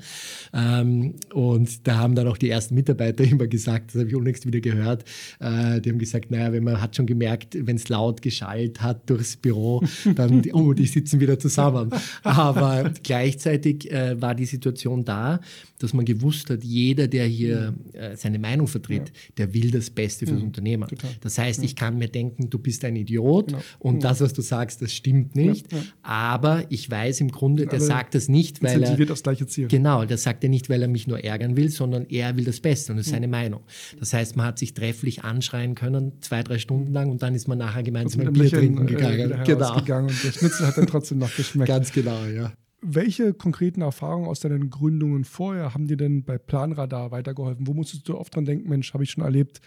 Ähm, 0.54 1.14
und 1.34 1.88
da 1.88 1.98
haben 1.98 2.16
dann 2.16 2.28
auch 2.28 2.38
die 2.38 2.50
ersten 2.50 2.76
Mitarbeiter 2.76 3.24
immer 3.36 3.48
gesagt, 3.48 3.94
das 3.94 4.02
habe 4.02 4.10
ich 4.10 4.16
unlängst 4.16 4.46
wieder 4.46 4.60
gehört, 4.60 5.04
äh, 5.40 5.80
die 5.80 5.92
haben 5.92 6.00
gesagt, 6.00 6.32
naja, 6.32 6.52
wenn 6.52 6.64
man 6.64 6.82
hat 6.82 6.96
schon 6.96 7.06
gemerkt, 7.06 7.56
wenn 7.60 7.76
es 7.76 7.90
laut 7.90 8.22
geschallt 8.22 8.82
hat 8.82 9.08
durchs 9.10 9.38
Büro, 9.38 9.84
dann, 10.16 10.42
oh, 10.54 10.74
die 10.74 10.88
sitzen 10.88 11.20
wieder 11.20 11.38
zusammen. 11.38 11.92
Aber 12.24 12.92
gleichzeitig 13.04 13.92
äh, 13.92 14.20
war 14.20 14.34
die 14.34 14.46
Situation 14.46 15.06
da, 15.06 15.40
dass 15.80 15.94
man 15.94 16.06
gewusst 16.06 16.50
hat, 16.50 16.64
jeder, 16.64 17.08
der 17.08 17.26
hier 17.26 17.74
äh, 17.94 18.16
seine 18.16 18.40
Meinung 18.40 18.68
vertritt, 18.68 19.10
ja. 19.10 19.14
der 19.38 19.54
will 19.54 19.72
das 19.72 19.90
Beste 19.90 20.26
fürs 20.26 20.40
ja, 20.40 20.46
Unternehmen. 20.46 20.88
Total. 20.88 21.12
Das 21.22 21.38
heißt, 21.38 21.64
ich 21.64 21.76
kann 21.76 21.98
mir 21.98 22.08
denken, 22.08 22.50
du 22.50 22.60
bist 22.60 22.86
ein 22.86 22.96
Idiot 22.96 23.48
genau. 23.48 23.60
und 23.80 24.04
das, 24.04 24.22
was 24.22 24.34
du 24.34 24.42
sagst, 24.42 24.82
das 24.82 24.94
stimmt 24.94 25.36
nicht. 25.36 25.68
Aber 26.02 26.64
ich 26.70 26.90
weiß 26.90 27.22
im 27.22 27.30
Grunde, 27.30 27.68
der 27.68 27.82
sagt 27.82 28.16
das 28.16 28.30
nicht, 28.30 28.64
weil 28.64 28.84
er. 28.84 29.12
aufs 29.12 29.24
gleiche 29.24 29.48
Ziel. 29.48 29.68
Genau, 29.68 30.06
der 30.06 30.18
sagt 30.18 30.44
er 30.44 30.50
nicht, 30.50 30.70
weil 30.70 30.82
er 30.82 30.88
mich 30.88 31.08
nur 31.08 31.24
ärgern 31.24 31.58
will, 31.58 31.70
sondern 31.70 32.06
er 32.10 32.38
will 32.38 32.46
das 32.46 32.60
Beste 32.60 32.94
und 32.94 32.98
das 32.98 33.08
ist 33.08 33.12
seine 33.12 33.28
Meinung. 33.28 33.62
Das 34.00 34.14
heißt, 34.14 34.36
man 34.36 34.46
hat 34.46 34.60
sich 34.60 34.74
trefflich 34.74 35.24
anschreien 35.24 35.76
können, 35.76 36.14
zwei, 36.22 36.44
drei 36.44 36.58
Stunden 36.58 36.94
lang 36.94 37.12
und 37.12 37.22
dann 37.22 37.36
ist 37.36 37.48
man 37.48 37.58
nachher 37.58 37.84
gemeinsam 37.84 38.22
ein 38.22 38.34
Bier 38.34 38.50
trinken 38.50 38.88
äh, 38.88 38.92
gegangen. 38.92 39.32
Äh, 39.32 39.44
genau. 39.46 39.76
und 39.76 39.88
der 39.88 40.32
Schnitzel 40.32 40.68
hat 40.68 40.78
dann 40.78 40.88
trotzdem 40.88 41.18
noch 41.18 41.36
geschmeckt. 41.36 41.68
Ganz 41.68 41.92
genau, 41.92 42.26
ja. 42.26 42.54
Welche 42.88 43.34
konkreten 43.34 43.82
Erfahrungen 43.82 44.28
aus 44.28 44.42
deinen 44.42 44.70
Gründungen 44.70 45.24
vorher 45.24 45.74
haben 45.74 45.88
dir 45.88 45.98
denn 45.98 46.24
bei 46.24 46.38
Planradar 46.38 47.10
weitergeholfen? 47.10 47.66
Wo 47.66 47.74
musstest 47.74 48.08
du 48.08 48.16
oft 48.16 48.36
dran 48.36 48.46
denken, 48.46 48.70
Mensch, 48.70 48.94
habe 48.94 49.04
ich 49.04 49.10
schon 49.10 49.24
erlebt? 49.24 49.60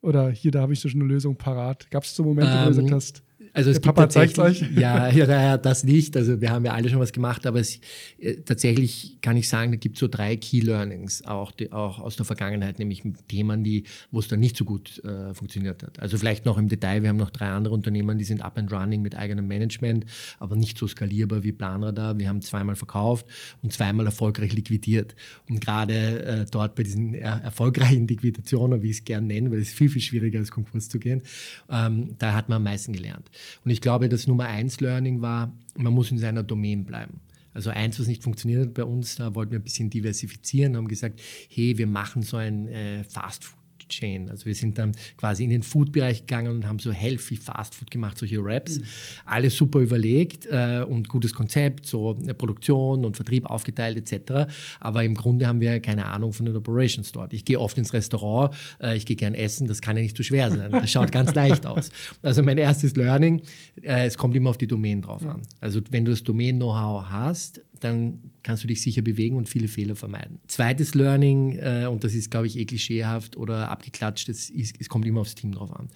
Oder 0.00 0.30
hier, 0.30 0.52
da 0.52 0.62
habe 0.62 0.72
ich 0.72 0.80
schon 0.80 0.92
eine 0.92 1.04
Lösung 1.04 1.36
parat. 1.36 1.90
Gab 1.90 2.04
es 2.04 2.16
so 2.16 2.24
Momente, 2.24 2.50
ähm, 2.50 2.58
wo 2.58 2.64
du 2.64 2.64
ähm, 2.64 2.70
gesagt 2.70 2.92
hast, 2.92 3.22
also 3.54 3.70
es 3.70 3.80
Der 3.80 3.92
Papa 3.92 4.08
zeigt 4.08 4.38
euch. 4.38 4.64
Ja, 4.74 5.10
ja, 5.10 5.26
ja, 5.26 5.58
das 5.58 5.84
nicht. 5.84 6.16
Also 6.16 6.40
wir 6.40 6.50
haben 6.50 6.64
ja 6.64 6.72
alle 6.72 6.88
schon 6.88 7.00
was 7.00 7.12
gemacht, 7.12 7.46
aber 7.46 7.60
es, 7.60 7.80
äh, 8.18 8.36
tatsächlich 8.36 9.18
kann 9.20 9.36
ich 9.36 9.48
sagen, 9.48 9.72
da 9.72 9.76
gibt 9.76 9.96
es 9.96 10.00
so 10.00 10.08
drei 10.08 10.36
Key 10.36 10.60
Learnings 10.60 11.24
auch, 11.26 11.52
die, 11.52 11.70
auch 11.70 11.98
aus 11.98 12.16
der 12.16 12.24
Vergangenheit, 12.24 12.78
nämlich 12.78 13.02
Themen, 13.28 13.62
die, 13.62 13.84
wo 14.10 14.20
es 14.20 14.28
dann 14.28 14.40
nicht 14.40 14.56
so 14.56 14.64
gut 14.64 15.04
äh, 15.04 15.34
funktioniert 15.34 15.82
hat. 15.82 16.00
Also 16.00 16.16
vielleicht 16.16 16.46
noch 16.46 16.56
im 16.56 16.68
Detail, 16.68 17.02
wir 17.02 17.10
haben 17.10 17.18
noch 17.18 17.30
drei 17.30 17.50
andere 17.50 17.74
Unternehmen, 17.74 18.16
die 18.16 18.24
sind 18.24 18.42
up 18.42 18.56
and 18.56 18.72
running 18.72 19.02
mit 19.02 19.16
eigenem 19.16 19.46
Management, 19.46 20.06
aber 20.38 20.56
nicht 20.56 20.78
so 20.78 20.86
skalierbar 20.86 21.42
wie 21.42 21.52
Planradar. 21.52 22.18
Wir 22.18 22.28
haben 22.28 22.40
zweimal 22.40 22.76
verkauft 22.76 23.26
und 23.62 23.72
zweimal 23.72 24.06
erfolgreich 24.06 24.54
liquidiert. 24.54 25.14
Und 25.48 25.60
gerade 25.60 26.24
äh, 26.24 26.46
dort 26.50 26.74
bei 26.74 26.84
diesen 26.84 27.14
er 27.14 27.42
erfolgreichen 27.42 28.08
Liquidationen, 28.08 28.82
wie 28.82 28.90
ich 28.90 28.98
es 28.98 29.04
gerne 29.04 29.26
nenne, 29.26 29.50
weil 29.50 29.58
es 29.58 29.72
viel, 29.72 29.90
viel 29.90 30.02
schwieriger 30.02 30.40
ist, 30.40 30.50
Konkurs 30.50 30.88
zu 30.88 30.98
gehen, 30.98 31.22
ähm, 31.70 32.14
da 32.18 32.32
hat 32.32 32.48
man 32.48 32.56
am 32.56 32.64
meisten 32.64 32.92
gelernt. 32.92 33.30
Und 33.64 33.70
ich 33.70 33.80
glaube, 33.80 34.08
das 34.08 34.26
Nummer 34.26 34.46
eins 34.46 34.80
Learning 34.80 35.20
war, 35.20 35.52
man 35.76 35.92
muss 35.92 36.10
in 36.10 36.18
seiner 36.18 36.42
Domain 36.42 36.84
bleiben. 36.84 37.20
Also 37.54 37.70
eins, 37.70 38.00
was 38.00 38.06
nicht 38.06 38.22
funktioniert 38.22 38.66
hat 38.66 38.74
bei 38.74 38.84
uns, 38.84 39.16
da 39.16 39.34
wollten 39.34 39.52
wir 39.52 39.58
ein 39.58 39.64
bisschen 39.64 39.90
diversifizieren, 39.90 40.76
haben 40.76 40.88
gesagt, 40.88 41.20
hey, 41.50 41.76
wir 41.76 41.86
machen 41.86 42.22
so 42.22 42.38
ein 42.38 42.66
äh, 42.68 43.04
Fast 43.04 43.44
Chain. 43.92 44.28
Also 44.30 44.46
wir 44.46 44.54
sind 44.54 44.78
dann 44.78 44.92
quasi 45.16 45.44
in 45.44 45.50
den 45.50 45.62
Food-Bereich 45.62 46.20
gegangen 46.20 46.52
und 46.52 46.66
haben 46.66 46.78
so 46.78 46.90
healthy 46.92 47.36
Fast 47.36 47.74
Food 47.74 47.90
gemacht, 47.90 48.18
solche 48.18 48.38
Raps. 48.40 48.78
Mhm. 48.78 48.84
Alles 49.26 49.56
super 49.56 49.80
überlegt 49.80 50.46
äh, 50.46 50.84
und 50.88 51.08
gutes 51.08 51.34
Konzept, 51.34 51.86
so 51.86 52.14
Produktion 52.36 53.04
und 53.04 53.16
Vertrieb 53.16 53.46
aufgeteilt 53.46 53.96
etc. 53.96 54.52
Aber 54.80 55.04
im 55.04 55.14
Grunde 55.14 55.46
haben 55.46 55.60
wir 55.60 55.80
keine 55.80 56.06
Ahnung 56.06 56.32
von 56.32 56.46
den 56.46 56.56
Operations 56.56 57.12
dort. 57.12 57.32
Ich 57.32 57.44
gehe 57.44 57.60
oft 57.60 57.76
ins 57.78 57.92
Restaurant, 57.92 58.54
äh, 58.80 58.96
ich 58.96 59.06
gehe 59.06 59.16
gern 59.16 59.34
essen, 59.34 59.66
das 59.66 59.80
kann 59.80 59.96
ja 59.96 60.02
nicht 60.02 60.16
so 60.16 60.22
schwer 60.22 60.50
sein. 60.50 60.70
Das 60.72 60.90
schaut 60.90 61.12
ganz 61.12 61.34
leicht 61.34 61.66
aus. 61.66 61.90
Also 62.22 62.42
mein 62.42 62.58
erstes 62.58 62.96
Learning, 62.96 63.42
äh, 63.82 64.06
es 64.06 64.16
kommt 64.16 64.34
immer 64.34 64.50
auf 64.50 64.58
die 64.58 64.66
Domain 64.66 65.02
drauf 65.02 65.24
an. 65.26 65.42
Also 65.60 65.80
wenn 65.90 66.04
du 66.04 66.10
das 66.10 66.22
Domain-Know-how 66.22 67.10
hast, 67.10 67.60
dann 67.84 68.30
kannst 68.42 68.62
du 68.64 68.68
dich 68.68 68.82
sicher 68.82 69.02
bewegen 69.02 69.36
und 69.36 69.48
viele 69.48 69.68
Fehler 69.68 69.96
vermeiden. 69.96 70.38
Zweites 70.46 70.94
Learning, 70.94 71.58
äh, 71.58 71.86
und 71.86 72.04
das 72.04 72.14
ist, 72.14 72.30
glaube 72.30 72.46
ich, 72.46 72.58
eh 72.58 72.64
klischeehaft 72.64 73.36
oder 73.36 73.70
abgeklatscht, 73.70 74.28
es, 74.28 74.50
ist, 74.50 74.76
es 74.80 74.88
kommt 74.88 75.06
immer 75.06 75.20
aufs 75.20 75.34
Team 75.34 75.52
drauf 75.52 75.72
an. 75.74 75.88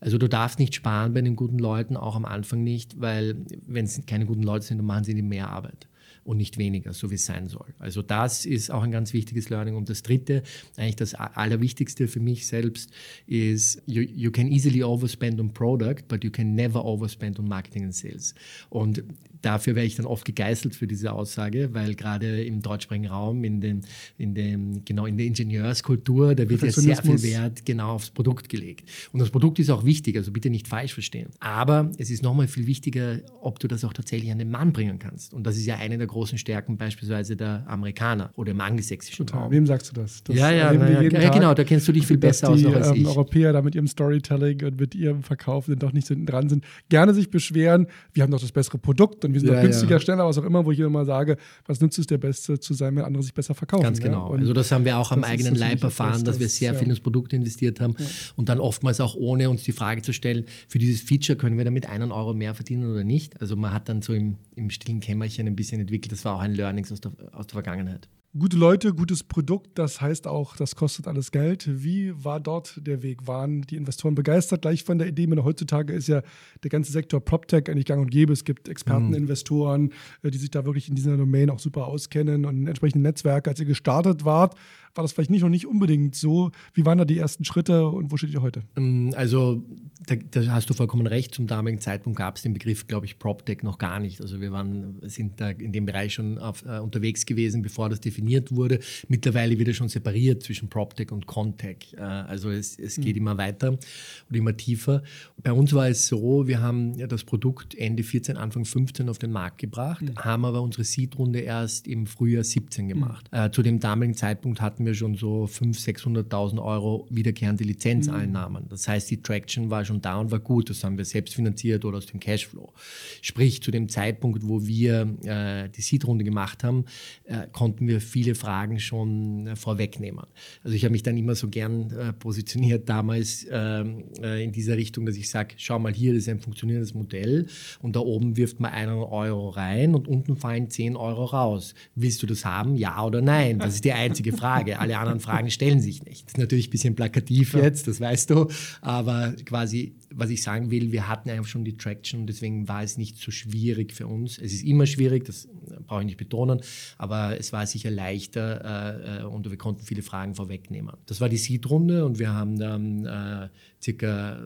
Also 0.00 0.18
du 0.18 0.28
darfst 0.28 0.58
nicht 0.58 0.74
sparen 0.74 1.14
bei 1.14 1.20
den 1.20 1.36
guten 1.36 1.58
Leuten, 1.58 1.96
auch 1.96 2.16
am 2.16 2.24
Anfang 2.24 2.62
nicht, 2.62 3.00
weil 3.00 3.36
wenn 3.66 3.84
es 3.84 4.00
keine 4.06 4.26
guten 4.26 4.42
Leute 4.42 4.66
sind, 4.66 4.78
dann 4.78 4.86
machen 4.86 5.04
sie 5.04 5.14
mehr 5.22 5.50
Arbeit 5.50 5.88
und 6.24 6.36
nicht 6.36 6.58
weniger, 6.58 6.92
so 6.92 7.10
wie 7.10 7.16
es 7.16 7.26
sein 7.26 7.48
soll. 7.48 7.74
Also 7.78 8.02
das 8.02 8.46
ist 8.46 8.70
auch 8.70 8.82
ein 8.82 8.92
ganz 8.92 9.12
wichtiges 9.12 9.48
Learning. 9.50 9.74
Und 9.74 9.88
das 9.88 10.02
Dritte, 10.02 10.42
eigentlich 10.76 10.96
das 10.96 11.14
Allerwichtigste 11.14 12.06
für 12.06 12.20
mich 12.20 12.46
selbst, 12.46 12.90
ist, 13.26 13.82
you, 13.86 14.02
you 14.02 14.30
can 14.30 14.48
easily 14.48 14.82
overspend 14.84 15.40
on 15.40 15.52
product, 15.52 16.04
but 16.08 16.22
you 16.22 16.30
can 16.30 16.54
never 16.54 16.84
overspend 16.84 17.38
on 17.38 17.48
marketing 17.48 17.84
and 17.84 17.94
sales. 17.94 18.34
Und 18.68 19.02
dafür 19.42 19.74
werde 19.74 19.86
ich 19.86 19.96
dann 19.96 20.06
oft 20.06 20.24
gegeißelt 20.24 20.74
für 20.74 20.86
diese 20.86 21.12
Aussage, 21.12 21.70
weil 21.72 21.94
gerade 21.94 22.42
im 22.42 22.62
deutschsprachigen 22.62 23.06
Raum, 23.06 23.44
in, 23.44 23.60
den, 23.60 23.82
in, 24.18 24.34
dem, 24.34 24.84
genau, 24.84 25.06
in 25.06 25.16
der 25.16 25.26
Ingenieurskultur, 25.26 26.34
da 26.34 26.48
wird 26.48 26.62
ja 26.62 26.70
sehr 26.70 26.96
viel 26.96 27.22
Wert 27.22 27.66
genau 27.66 27.92
aufs 27.94 28.10
Produkt 28.10 28.48
gelegt. 28.48 28.88
Und 29.12 29.20
das 29.20 29.30
Produkt 29.30 29.58
ist 29.58 29.70
auch 29.70 29.84
wichtig, 29.84 30.16
also 30.16 30.32
bitte 30.32 30.50
nicht 30.50 30.68
falsch 30.68 30.94
verstehen. 30.94 31.30
Aber 31.40 31.90
es 31.98 32.10
ist 32.10 32.22
nochmal 32.22 32.48
viel 32.48 32.66
wichtiger, 32.66 33.20
ob 33.40 33.58
du 33.58 33.68
das 33.68 33.84
auch 33.84 33.92
tatsächlich 33.92 34.30
an 34.30 34.38
den 34.38 34.50
Mann 34.50 34.72
bringen 34.72 34.98
kannst. 34.98 35.34
Und 35.34 35.44
das 35.44 35.56
ist 35.56 35.66
ja 35.66 35.76
eine 35.76 35.98
der 35.98 36.06
großen 36.06 36.38
Stärken 36.38 36.76
beispielsweise 36.76 37.36
der 37.36 37.64
Amerikaner 37.68 38.30
oder 38.36 38.52
im 38.52 38.60
angelsächsischen. 38.60 39.28
Raum. 39.28 39.50
Wem 39.50 39.66
sagst 39.66 39.90
du 39.90 40.00
das? 40.00 40.22
das 40.24 40.36
ja, 40.36 40.50
ja, 40.50 40.72
ja, 40.72 41.02
ja 41.02 41.28
genau, 41.30 41.54
da 41.54 41.64
kennst 41.64 41.88
du 41.88 41.92
dich 41.92 42.06
viel 42.06 42.18
besser 42.18 42.54
die, 42.54 42.66
aus 42.66 42.74
als 42.74 42.88
ähm, 42.88 42.96
ich. 42.96 43.06
Europäer 43.06 43.52
da 43.52 43.62
mit 43.62 43.74
ihrem 43.74 43.86
Storytelling 43.86 44.64
und 44.64 44.80
mit 44.80 44.94
ihrem 44.94 45.22
Verkauf 45.22 45.66
sind 45.66 45.82
doch 45.82 45.92
nicht 45.92 46.06
so 46.06 46.14
dran 46.16 46.48
sind, 46.48 46.64
gerne 46.88 47.14
sich 47.14 47.30
beschweren, 47.30 47.86
wir 48.12 48.22
haben 48.22 48.30
doch 48.30 48.40
das 48.40 48.52
bessere 48.52 48.78
Produkt 48.78 49.24
und 49.24 49.31
wir 49.32 49.40
sind 49.40 49.50
ja, 49.50 49.56
doch 49.56 49.62
günstiger, 49.62 49.96
ja. 49.96 50.00
schneller, 50.00 50.26
was 50.26 50.38
auch 50.38 50.44
immer, 50.44 50.64
wo 50.64 50.72
ich 50.72 50.78
immer 50.80 51.04
sage, 51.04 51.36
was 51.66 51.80
nützt 51.80 51.98
es 51.98 52.06
der 52.06 52.18
Beste 52.18 52.58
zu 52.58 52.74
sein, 52.74 52.96
wenn 52.96 53.04
andere 53.04 53.22
sich 53.22 53.34
besser 53.34 53.54
verkaufen. 53.54 53.82
Ganz 53.82 54.00
genau. 54.00 54.32
also 54.32 54.52
das 54.52 54.70
haben 54.72 54.84
wir 54.84 54.98
auch 54.98 55.12
am 55.12 55.24
eigenen 55.24 55.54
Leib 55.54 55.82
erfahren, 55.82 56.24
dass 56.24 56.40
wir 56.40 56.48
sehr 56.48 56.74
viel 56.74 56.88
ins 56.88 57.00
Produkt 57.00 57.32
investiert 57.32 57.80
haben 57.80 57.94
und 58.36 58.48
dann 58.48 58.60
oftmals 58.60 59.00
auch 59.00 59.14
ohne 59.14 59.50
uns 59.50 59.62
die 59.62 59.72
Frage 59.72 60.02
zu 60.02 60.12
stellen, 60.12 60.44
für 60.68 60.78
dieses 60.78 61.00
Feature 61.00 61.36
können 61.36 61.56
wir 61.58 61.64
damit 61.64 61.88
einen 61.88 62.12
Euro 62.12 62.34
mehr 62.34 62.54
verdienen 62.54 62.90
oder 62.90 63.04
nicht. 63.04 63.40
Also 63.40 63.56
man 63.56 63.72
hat 63.72 63.88
dann 63.88 64.02
so 64.02 64.12
im, 64.12 64.36
im 64.54 64.70
stillen 64.70 65.00
Kämmerchen 65.00 65.46
ein 65.46 65.56
bisschen 65.56 65.80
entwickelt. 65.80 66.12
Das 66.12 66.24
war 66.24 66.36
auch 66.36 66.40
ein 66.40 66.54
Learning 66.54 66.86
aus 66.90 67.00
der, 67.00 67.12
aus 67.32 67.46
der 67.46 67.52
Vergangenheit. 67.52 68.08
Gute 68.38 68.56
Leute, 68.56 68.94
gutes 68.94 69.22
Produkt, 69.22 69.78
das 69.78 70.00
heißt 70.00 70.26
auch, 70.26 70.56
das 70.56 70.74
kostet 70.74 71.06
alles 71.06 71.32
Geld. 71.32 71.68
Wie 71.68 72.14
war 72.24 72.40
dort 72.40 72.80
der 72.86 73.02
Weg? 73.02 73.26
Waren 73.26 73.60
die 73.60 73.76
Investoren 73.76 74.14
begeistert 74.14 74.62
gleich 74.62 74.84
von 74.84 74.96
der 74.96 75.06
Idee? 75.06 75.26
Meine, 75.26 75.44
heutzutage 75.44 75.92
ist 75.92 76.08
ja 76.08 76.22
der 76.62 76.70
ganze 76.70 76.92
Sektor 76.92 77.20
PropTech 77.20 77.68
eigentlich 77.68 77.84
gang 77.84 78.00
und 78.00 78.10
gäbe. 78.10 78.32
Es 78.32 78.44
gibt 78.44 78.70
Experten, 78.70 79.08
mhm. 79.08 79.14
Investoren, 79.16 79.92
äh, 80.22 80.30
die 80.30 80.38
sich 80.38 80.50
da 80.50 80.64
wirklich 80.64 80.88
in 80.88 80.94
dieser 80.94 81.18
Domain 81.18 81.50
auch 81.50 81.58
super 81.58 81.88
auskennen 81.88 82.46
und 82.46 82.66
entsprechende 82.66 83.06
Netzwerke. 83.06 83.50
Als 83.50 83.60
ihr 83.60 83.66
gestartet 83.66 84.24
wart, 84.24 84.54
war 84.94 85.02
das 85.02 85.12
vielleicht 85.12 85.30
nicht 85.30 85.42
noch 85.42 85.48
nicht 85.48 85.66
unbedingt 85.66 86.14
so. 86.14 86.50
Wie 86.74 86.84
waren 86.84 86.98
da 86.98 87.04
die 87.04 87.18
ersten 87.18 87.44
Schritte 87.44 87.86
und 87.86 88.12
wo 88.12 88.16
steht 88.16 88.32
ihr 88.32 88.42
heute? 88.42 88.62
Ähm, 88.76 89.12
also, 89.16 89.62
da, 90.06 90.16
da 90.16 90.46
hast 90.48 90.68
du 90.68 90.74
vollkommen 90.74 91.06
recht. 91.06 91.34
Zum 91.34 91.46
damaligen 91.46 91.80
Zeitpunkt 91.80 92.18
gab 92.18 92.36
es 92.36 92.42
den 92.42 92.52
Begriff, 92.52 92.86
glaube 92.86 93.06
ich, 93.06 93.18
PropTech 93.18 93.62
noch 93.62 93.78
gar 93.78 94.00
nicht. 94.00 94.20
Also, 94.20 94.40
wir 94.40 94.52
waren, 94.52 94.98
sind 95.02 95.40
da 95.40 95.50
in 95.50 95.72
dem 95.72 95.86
Bereich 95.86 96.14
schon 96.14 96.38
auf, 96.38 96.64
äh, 96.66 96.78
unterwegs 96.78 97.24
gewesen, 97.24 97.62
bevor 97.62 97.88
das 97.88 98.00
definiert 98.00 98.54
wurde. 98.54 98.80
Mittlerweile 99.08 99.58
wird 99.58 99.68
es 99.68 99.76
schon 99.76 99.88
separiert 99.88 100.42
zwischen 100.42 100.68
PropTech 100.68 101.10
und 101.10 101.26
Contech. 101.26 101.94
Äh, 101.96 102.02
also, 102.02 102.50
es, 102.50 102.78
es 102.78 102.96
geht 102.96 103.16
mhm. 103.16 103.22
immer 103.22 103.38
weiter 103.38 103.70
und 103.70 104.36
immer 104.36 104.56
tiefer. 104.56 105.02
Bei 105.42 105.52
uns 105.52 105.72
war 105.72 105.88
es 105.88 106.06
so, 106.06 106.46
wir 106.46 106.60
haben 106.60 106.94
ja 106.94 107.06
das 107.06 107.24
Produkt 107.24 107.74
Ende 107.74 108.02
14, 108.02 108.36
Anfang 108.36 108.64
15 108.64 109.08
auf 109.08 109.18
den 109.18 109.32
Markt 109.32 109.58
gebracht, 109.58 110.02
mhm. 110.02 110.16
haben 110.16 110.44
aber 110.44 110.60
unsere 110.60 110.84
Seed-Runde 110.84 111.40
erst 111.40 111.88
im 111.88 112.06
Frühjahr 112.06 112.44
17 112.44 112.88
gemacht. 112.88 113.28
Mhm. 113.32 113.38
Äh, 113.38 113.50
zu 113.50 113.62
dem 113.62 113.80
damaligen 113.80 114.14
Zeitpunkt 114.14 114.60
hatten 114.60 114.81
hatten 114.82 114.86
wir 114.86 114.94
schon 114.94 115.14
so 115.14 115.44
500.000, 115.44 116.28
600.000 116.28 116.62
Euro 116.62 117.06
wiederkehrende 117.08 117.62
Lizenzeinnahmen. 117.64 118.64
Mhm. 118.64 118.68
Das 118.68 118.88
heißt, 118.88 119.10
die 119.10 119.22
Traction 119.22 119.70
war 119.70 119.84
schon 119.84 120.00
da 120.00 120.18
und 120.18 120.30
war 120.30 120.40
gut. 120.40 120.70
Das 120.70 120.82
haben 120.82 120.98
wir 120.98 121.04
selbst 121.04 121.34
finanziert 121.34 121.84
oder 121.84 121.98
aus 121.98 122.06
dem 122.06 122.18
Cashflow. 122.18 122.72
Sprich, 123.20 123.62
zu 123.62 123.70
dem 123.70 123.88
Zeitpunkt, 123.88 124.46
wo 124.48 124.66
wir 124.66 125.16
äh, 125.24 125.68
die 125.68 125.82
Seed-Runde 125.82 126.24
gemacht 126.24 126.64
haben, 126.64 126.84
äh, 127.24 127.46
konnten 127.52 127.86
wir 127.86 128.00
viele 128.00 128.34
Fragen 128.34 128.80
schon 128.80 129.46
äh, 129.46 129.56
vorwegnehmen. 129.56 130.24
Also 130.64 130.74
ich 130.74 130.84
habe 130.84 130.92
mich 130.92 131.02
dann 131.02 131.16
immer 131.16 131.34
so 131.34 131.48
gern 131.48 131.90
äh, 131.90 132.12
positioniert 132.12 132.88
damals 132.88 133.46
ähm, 133.50 134.04
äh, 134.20 134.42
in 134.42 134.52
dieser 134.52 134.76
Richtung, 134.76 135.06
dass 135.06 135.16
ich 135.16 135.30
sage, 135.30 135.54
schau 135.58 135.78
mal 135.78 135.92
hier, 135.92 136.12
das 136.12 136.22
ist 136.22 136.28
ein 136.28 136.40
funktionierendes 136.40 136.94
Modell 136.94 137.46
und 137.80 137.94
da 137.94 138.00
oben 138.00 138.36
wirft 138.36 138.58
man 138.58 138.72
einen 138.72 138.92
Euro 138.92 139.50
rein 139.50 139.94
und 139.94 140.08
unten 140.08 140.36
fallen 140.36 140.70
10 140.70 140.96
Euro 140.96 141.24
raus. 141.24 141.74
Willst 141.94 142.22
du 142.22 142.26
das 142.26 142.44
haben? 142.44 142.76
Ja 142.76 143.04
oder 143.04 143.20
nein? 143.20 143.58
Das 143.58 143.74
ist 143.74 143.84
die 143.84 143.92
einzige 143.92 144.32
Frage. 144.32 144.71
Frage. 144.76 144.82
Alle 144.82 144.98
anderen 144.98 145.20
Fragen 145.20 145.50
stellen 145.50 145.80
sich 145.80 146.04
nicht. 146.04 146.24
Das 146.26 146.32
ist 146.32 146.38
natürlich 146.38 146.68
ein 146.68 146.70
bisschen 146.70 146.94
plakativ 146.94 147.54
jetzt, 147.54 147.88
das 147.88 148.00
weißt 148.00 148.30
du. 148.30 148.48
Aber 148.80 149.34
quasi, 149.44 149.94
was 150.10 150.30
ich 150.30 150.42
sagen 150.42 150.70
will, 150.70 150.92
wir 150.92 151.08
hatten 151.08 151.30
einfach 151.30 151.48
schon 151.48 151.64
die 151.64 151.76
Traction 151.76 152.20
und 152.20 152.26
deswegen 152.26 152.68
war 152.68 152.82
es 152.82 152.98
nicht 152.98 153.18
so 153.18 153.30
schwierig 153.30 153.92
für 153.92 154.06
uns. 154.06 154.38
Es 154.38 154.52
ist 154.52 154.64
immer 154.64 154.86
schwierig, 154.86 155.24
das 155.24 155.48
brauche 155.86 156.00
ich 156.00 156.06
nicht 156.06 156.18
betonen, 156.18 156.60
aber 156.98 157.38
es 157.38 157.52
war 157.52 157.66
sicher 157.66 157.90
leichter 157.90 159.20
äh, 159.20 159.24
und 159.24 159.48
wir 159.48 159.58
konnten 159.58 159.84
viele 159.84 160.02
Fragen 160.02 160.34
vorwegnehmen. 160.34 160.94
Das 161.06 161.20
war 161.20 161.28
die 161.28 161.36
Seed-Runde 161.36 162.04
und 162.04 162.18
wir 162.18 162.32
haben 162.32 162.58
dann 162.58 163.06
äh, 163.06 163.48
circa 163.82 164.38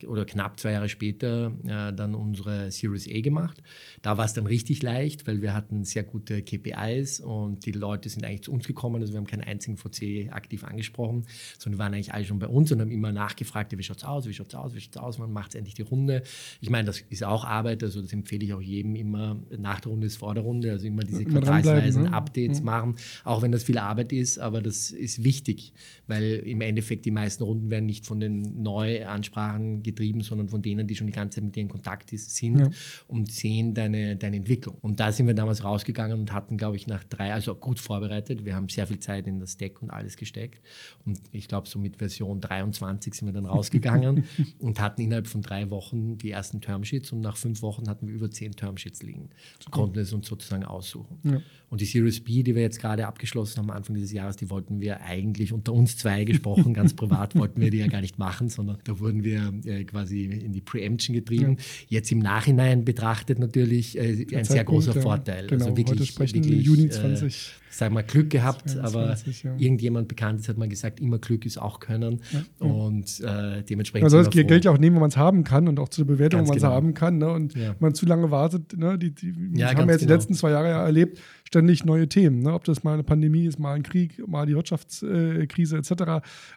äh, 0.00 0.06
oder 0.06 0.24
knapp 0.24 0.58
zwei 0.58 0.72
Jahre 0.72 0.88
später 0.88 1.52
äh, 1.64 1.92
dann 1.92 2.14
unsere 2.14 2.70
Series 2.70 3.08
A 3.08 3.20
gemacht. 3.20 3.62
Da 4.02 4.18
war 4.18 4.24
es 4.24 4.32
dann 4.32 4.46
richtig 4.46 4.82
leicht, 4.82 5.26
weil 5.26 5.42
wir 5.42 5.54
hatten 5.54 5.84
sehr 5.84 6.02
gute 6.02 6.42
KPIs 6.42 7.20
und 7.20 7.64
die 7.66 7.72
Leute 7.72 8.08
sind 8.08 8.24
eigentlich 8.24 8.42
zu 8.42 8.52
uns 8.52 8.66
gekommen. 8.66 9.00
Also 9.00 9.12
wir 9.12 9.18
haben 9.18 9.26
keinen 9.26 9.44
einzigen 9.44 9.76
VC 9.76 10.32
aktiv 10.32 10.64
angesprochen, 10.64 11.26
sondern 11.58 11.78
waren 11.78 11.94
eigentlich 11.94 12.12
alle 12.12 12.24
schon 12.24 12.38
bei 12.38 12.48
uns 12.48 12.72
und 12.72 12.80
haben 12.80 12.90
immer 12.90 13.12
nachgefragt, 13.12 13.76
wie 13.76 13.82
schaut 13.82 13.98
es 13.98 14.04
aus, 14.04 14.26
wie 14.26 14.34
schaut 14.34 14.48
es 14.48 14.54
aus, 14.54 14.74
wie 14.74 14.80
schaut 14.80 14.96
es 14.96 15.02
aus, 15.02 15.18
wann 15.18 15.32
macht 15.32 15.54
endlich 15.54 15.74
die 15.74 15.82
Runde. 15.82 16.22
Ich 16.60 16.70
meine, 16.70 16.86
das 16.86 17.00
ist 17.08 17.24
auch 17.24 17.44
Arbeit, 17.44 17.82
also 17.82 18.02
das 18.02 18.12
empfehle 18.12 18.44
ich 18.44 18.52
auch 18.52 18.60
jedem 18.60 18.96
immer, 18.96 19.40
nach 19.56 19.80
der 19.80 19.90
Runde 19.92 20.06
ist 20.06 20.16
vor 20.16 20.34
der 20.34 20.42
Runde, 20.42 20.72
also 20.72 20.86
immer 20.86 21.04
diese 21.04 21.24
quartalsweisen 21.24 22.04
ne? 22.04 22.12
Updates 22.12 22.58
ja. 22.58 22.64
machen, 22.64 22.96
auch 23.24 23.42
wenn 23.42 23.52
das 23.52 23.62
viel 23.62 23.78
Arbeit 23.78 24.12
ist, 24.12 24.38
aber 24.38 24.60
das 24.60 24.90
ist 24.90 25.22
wichtig, 25.22 25.72
weil 26.06 26.42
im 26.44 26.60
Endeffekt 26.60 27.04
die 27.04 27.10
meisten 27.10 27.44
Runden 27.44 27.70
werden 27.70 27.86
nicht 27.86 28.06
von 28.06 28.18
den 28.18 28.62
neuen 28.62 28.79
Neuansprachen 28.80 29.82
getrieben, 29.82 30.22
sondern 30.22 30.48
von 30.48 30.62
denen, 30.62 30.86
die 30.86 30.96
schon 30.96 31.06
die 31.06 31.12
ganze 31.12 31.36
Zeit 31.36 31.44
mit 31.44 31.56
dir 31.56 31.60
in 31.60 31.68
Kontakt 31.68 32.12
ist, 32.12 32.34
sind 32.36 32.58
ja. 32.58 32.70
und 33.08 33.30
sehen 33.30 33.74
deine, 33.74 34.16
deine 34.16 34.36
Entwicklung. 34.36 34.76
Und 34.80 35.00
da 35.00 35.12
sind 35.12 35.26
wir 35.26 35.34
damals 35.34 35.64
rausgegangen 35.64 36.18
und 36.18 36.32
hatten, 36.32 36.56
glaube 36.56 36.76
ich, 36.76 36.86
nach 36.86 37.04
drei, 37.04 37.32
also 37.32 37.54
gut 37.54 37.78
vorbereitet. 37.78 38.44
Wir 38.44 38.54
haben 38.54 38.68
sehr 38.68 38.86
viel 38.86 38.98
Zeit 38.98 39.26
in 39.26 39.40
das 39.40 39.56
Deck 39.56 39.82
und 39.82 39.90
alles 39.90 40.16
gesteckt. 40.16 40.62
Und 41.04 41.20
ich 41.32 41.48
glaube, 41.48 41.68
so 41.68 41.78
mit 41.78 41.96
Version 41.96 42.40
23 42.40 43.14
sind 43.14 43.28
wir 43.28 43.32
dann 43.32 43.46
rausgegangen 43.46 44.24
und 44.58 44.80
hatten 44.80 45.02
innerhalb 45.02 45.26
von 45.26 45.42
drei 45.42 45.70
Wochen 45.70 46.18
die 46.18 46.30
ersten 46.30 46.60
Termsheets 46.60 47.12
und 47.12 47.20
nach 47.20 47.36
fünf 47.36 47.62
Wochen 47.62 47.88
hatten 47.88 48.06
wir 48.06 48.14
über 48.14 48.30
zehn 48.30 48.52
Termsheets 48.52 49.02
liegen. 49.02 49.30
Konnten 49.70 49.98
es 49.98 50.12
uns 50.12 50.26
sozusagen 50.26 50.64
aussuchen. 50.64 51.18
Ja. 51.24 51.40
Und 51.70 51.80
die 51.80 51.84
Series 51.84 52.18
B, 52.18 52.42
die 52.42 52.56
wir 52.56 52.62
jetzt 52.62 52.80
gerade 52.80 53.06
abgeschlossen 53.06 53.60
haben 53.60 53.70
Anfang 53.70 53.94
dieses 53.94 54.10
Jahres, 54.10 54.34
die 54.34 54.50
wollten 54.50 54.80
wir 54.80 55.02
eigentlich 55.02 55.52
unter 55.52 55.72
uns 55.72 55.96
zwei 55.96 56.24
gesprochen, 56.24 56.74
ganz 56.74 56.94
privat 56.94 57.36
wollten 57.36 57.60
wir 57.60 57.70
die 57.70 57.78
ja 57.78 57.86
gar 57.86 58.00
nicht 58.00 58.18
machen, 58.18 58.48
sondern 58.48 58.78
da 58.82 58.98
wurden 58.98 59.22
wir 59.22 59.52
äh, 59.64 59.84
quasi 59.84 60.24
in 60.24 60.52
die 60.52 60.60
Preemption 60.60 61.14
getrieben. 61.14 61.56
Ja. 61.58 62.00
Jetzt 62.00 62.10
im 62.10 62.18
Nachhinein 62.18 62.84
betrachtet 62.84 63.38
natürlich 63.38 63.96
äh, 63.96 64.00
ein 64.00 64.16
Zeitpunkt, 64.26 64.46
sehr 64.48 64.64
großer 64.64 64.94
ja, 64.96 65.00
Vorteil. 65.00 65.46
Genau, 65.46 65.66
also 65.66 65.76
wirklich, 65.76 66.00
heute 66.00 66.06
sprechen 66.06 66.42
wirklich, 66.42 66.66
Juni 66.66 66.88
20. 66.88 67.34
Äh, 67.36 67.60
sagen 67.70 67.94
wir 67.94 68.02
Glück 68.02 68.30
gehabt, 68.30 68.68
22, 68.68 69.46
aber 69.46 69.54
ja. 69.54 69.60
irgendjemand 69.60 70.08
Bekanntes 70.08 70.48
hat 70.48 70.58
mal 70.58 70.68
gesagt, 70.68 71.00
immer 71.00 71.18
Glück 71.18 71.46
ist 71.46 71.56
auch 71.56 71.78
Können 71.78 72.20
und 72.58 73.20
äh, 73.20 73.62
dementsprechend. 73.62 74.02
Man 74.02 74.10
soll 74.10 74.24
das 74.24 74.30
Geld 74.30 74.64
ja 74.64 74.72
auch 74.72 74.78
nehmen, 74.78 74.96
wo 74.96 75.00
man 75.00 75.10
es 75.10 75.16
haben 75.16 75.44
kann 75.44 75.68
und 75.68 75.78
auch 75.78 75.88
zu 75.88 76.04
der 76.04 76.12
Bewertung, 76.12 76.40
wo 76.40 76.46
man 76.46 76.56
es 76.56 76.62
genau. 76.62 76.74
haben 76.74 76.94
kann. 76.94 77.18
Ne? 77.18 77.30
Und 77.30 77.54
wenn 77.54 77.74
man 77.78 77.94
zu 77.94 78.06
lange 78.06 78.30
wartet, 78.30 78.76
ne? 78.76 78.98
die, 78.98 79.14
die 79.14 79.32
haben 79.32 79.52
wir 79.54 79.68
jetzt 79.68 79.78
genau. 79.78 79.96
die 79.96 80.06
letzten 80.06 80.34
zwei 80.34 80.50
Jahre 80.50 80.68
ja 80.68 80.84
erlebt, 80.84 81.20
ständig 81.50 81.84
neue 81.84 82.08
Themen. 82.08 82.42
Ne? 82.42 82.52
Ob 82.52 82.64
das 82.64 82.84
mal 82.84 82.94
eine 82.94 83.02
Pandemie 83.02 83.46
ist, 83.46 83.58
mal 83.58 83.74
ein 83.74 83.82
Krieg, 83.82 84.26
mal 84.26 84.46
die 84.46 84.54
Wirtschaftskrise 84.54 85.76
etc. 85.76 85.90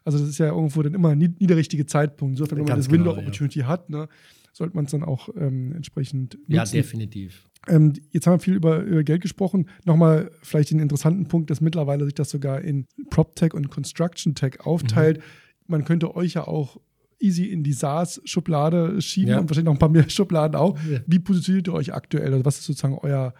Also 0.06 0.20
das 0.20 0.30
ist 0.30 0.38
ja 0.38 0.48
irgendwo 0.48 0.82
dann 0.82 0.94
immer 0.94 1.10
ein 1.10 1.18
niederrichtiger 1.18 1.88
Zeitpunkt. 1.88 2.34
Insofern, 2.34 2.60
wenn 2.60 2.66
man 2.66 2.78
das 2.78 2.90
Window 2.92 3.12
genau, 3.12 3.22
Opportunity 3.22 3.60
ja. 3.60 3.68
hat, 3.68 3.90
ne, 3.90 4.08
sollte 4.54 4.76
man 4.76 4.86
es 4.86 4.92
dann 4.92 5.04
auch 5.04 5.30
ähm, 5.36 5.74
entsprechend 5.76 6.36
nutzen. 6.36 6.54
Ja, 6.54 6.64
definitiv. 6.64 7.50
Ähm, 7.68 7.94
jetzt 8.12 8.28
haben 8.28 8.36
wir 8.36 8.40
viel 8.40 8.56
über, 8.56 8.82
über 8.82 9.04
Geld 9.04 9.22
gesprochen. 9.22 9.68
Nochmal 9.86 10.32
vielleicht 10.42 10.72
den 10.72 10.80
interessanten 10.80 11.28
Punkt, 11.28 11.50
dass 11.50 11.62
mittlerweile 11.62 12.06
sich 12.06 12.14
das 12.14 12.30
sogar 12.30 12.62
in 12.62 12.86
PropTech 13.10 13.54
und 13.54 13.70
Construction 13.70 14.36
Tech 14.36 14.60
aufteilt. 14.66 15.18
Mhm 15.18 15.24
man 15.68 15.86
könnte 15.86 16.16
euch 16.16 16.34
ja 16.34 16.48
auch 16.48 16.78
easy 17.20 17.46
in 17.46 17.64
die 17.64 17.74
SaaS-Schublade 17.74 19.02
schieben 19.02 19.32
Ja. 19.32 19.40
und 19.40 19.50
wahrscheinlich 19.50 19.66
noch 19.66 19.74
ein 19.74 19.80
paar 19.80 19.90
mehr 19.90 20.08
Schubladen 20.10 20.56
auch. 20.56 20.78
Ja. 20.90 21.00
Wie 21.08 21.20
positioniert 21.20 21.68
ihr 21.68 21.74
euch 21.74 21.94
aktuell? 21.94 22.34
Also 22.34 22.46
was 22.46 22.60
ist 22.60 22.66
sozusagen 22.66 22.98
euer, 23.02 23.34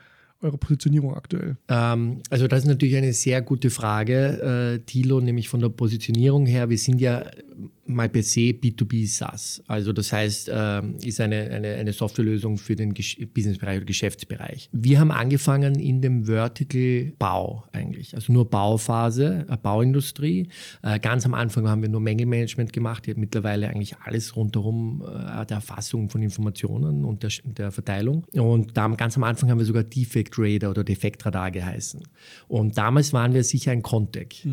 eure 0.44 0.58
Positionierung 0.58 1.16
aktuell? 1.16 1.58
Ähm, 1.68 2.22
also 2.30 2.48
das 2.48 2.60
ist 2.60 2.68
natürlich 2.68 2.96
eine 2.96 3.14
sehr 3.14 3.42
gute 3.42 3.70
Frage, 3.70 4.76
äh, 4.76 4.86
Thilo, 4.86 5.22
nämlich 5.22 5.50
von 5.50 5.60
der 5.60 5.70
Positionierung 5.70 6.46
her. 6.46 6.70
Wir 6.70 6.78
sind 6.78 7.00
ja 7.00 7.26
mal 7.86 8.10
per 8.10 8.24
se 8.24 8.52
B2B 8.52 9.08
SaaS. 9.08 9.62
Also 9.68 9.94
das 9.94 10.12
heißt, 10.14 10.50
ähm, 10.54 10.96
ist 11.04 11.20
eine, 11.20 11.50
eine, 11.50 11.76
eine 11.76 11.94
Softwarelösung 11.94 12.58
für 12.58 12.76
den 12.76 12.94
Businessbereich 12.94 13.78
oder 13.78 13.86
Geschäftsbereich. 13.86 14.70
Wir 14.72 15.00
haben 15.00 15.12
angefangen 15.12 15.76
in 15.76 16.02
dem 16.02 16.26
Vertical 16.26 17.14
Bau 17.20 17.66
eigentlich, 17.72 18.16
also 18.16 18.32
nur 18.32 18.50
Bauphase, 18.50 19.46
äh, 19.50 19.58
Bauindustrie. 19.58 20.48
Äh, 20.82 21.00
ganz 21.00 21.26
am 21.26 21.34
Anfang 21.34 21.68
haben 21.68 21.82
wir 21.82 21.90
nur 21.90 22.02
Mängelmanagement 22.02 22.72
gemacht. 22.72 23.08
Wir 23.08 23.16
haben 23.16 23.22
mittlerweile 23.22 23.70
eigentlich 23.70 23.98
alles 23.98 24.36
rundherum 24.36 25.04
äh, 25.06 25.46
der 25.46 25.58
Erfassung 25.58 26.10
von 26.10 26.22
Informationen 26.22 27.04
und 27.04 27.24
der, 27.24 27.32
der 27.44 27.72
Verteilung. 27.72 28.26
Und 28.34 28.78
da, 28.78 28.88
ganz 28.90 29.18
am 29.18 29.24
Anfang 29.24 29.50
haben 29.50 29.60
wir 29.60 29.66
sogar 29.66 29.84
Defect 29.84 30.36
Radar 30.38 30.72
oder 30.72 30.84
Defektradar 30.84 31.52
geheißen. 31.52 32.04
Und 32.48 32.78
damals 32.78 33.14
waren 33.14 33.34
wir 33.34 33.44
sicher 33.44 33.72
ein 33.72 33.84
Contec, 33.84 34.48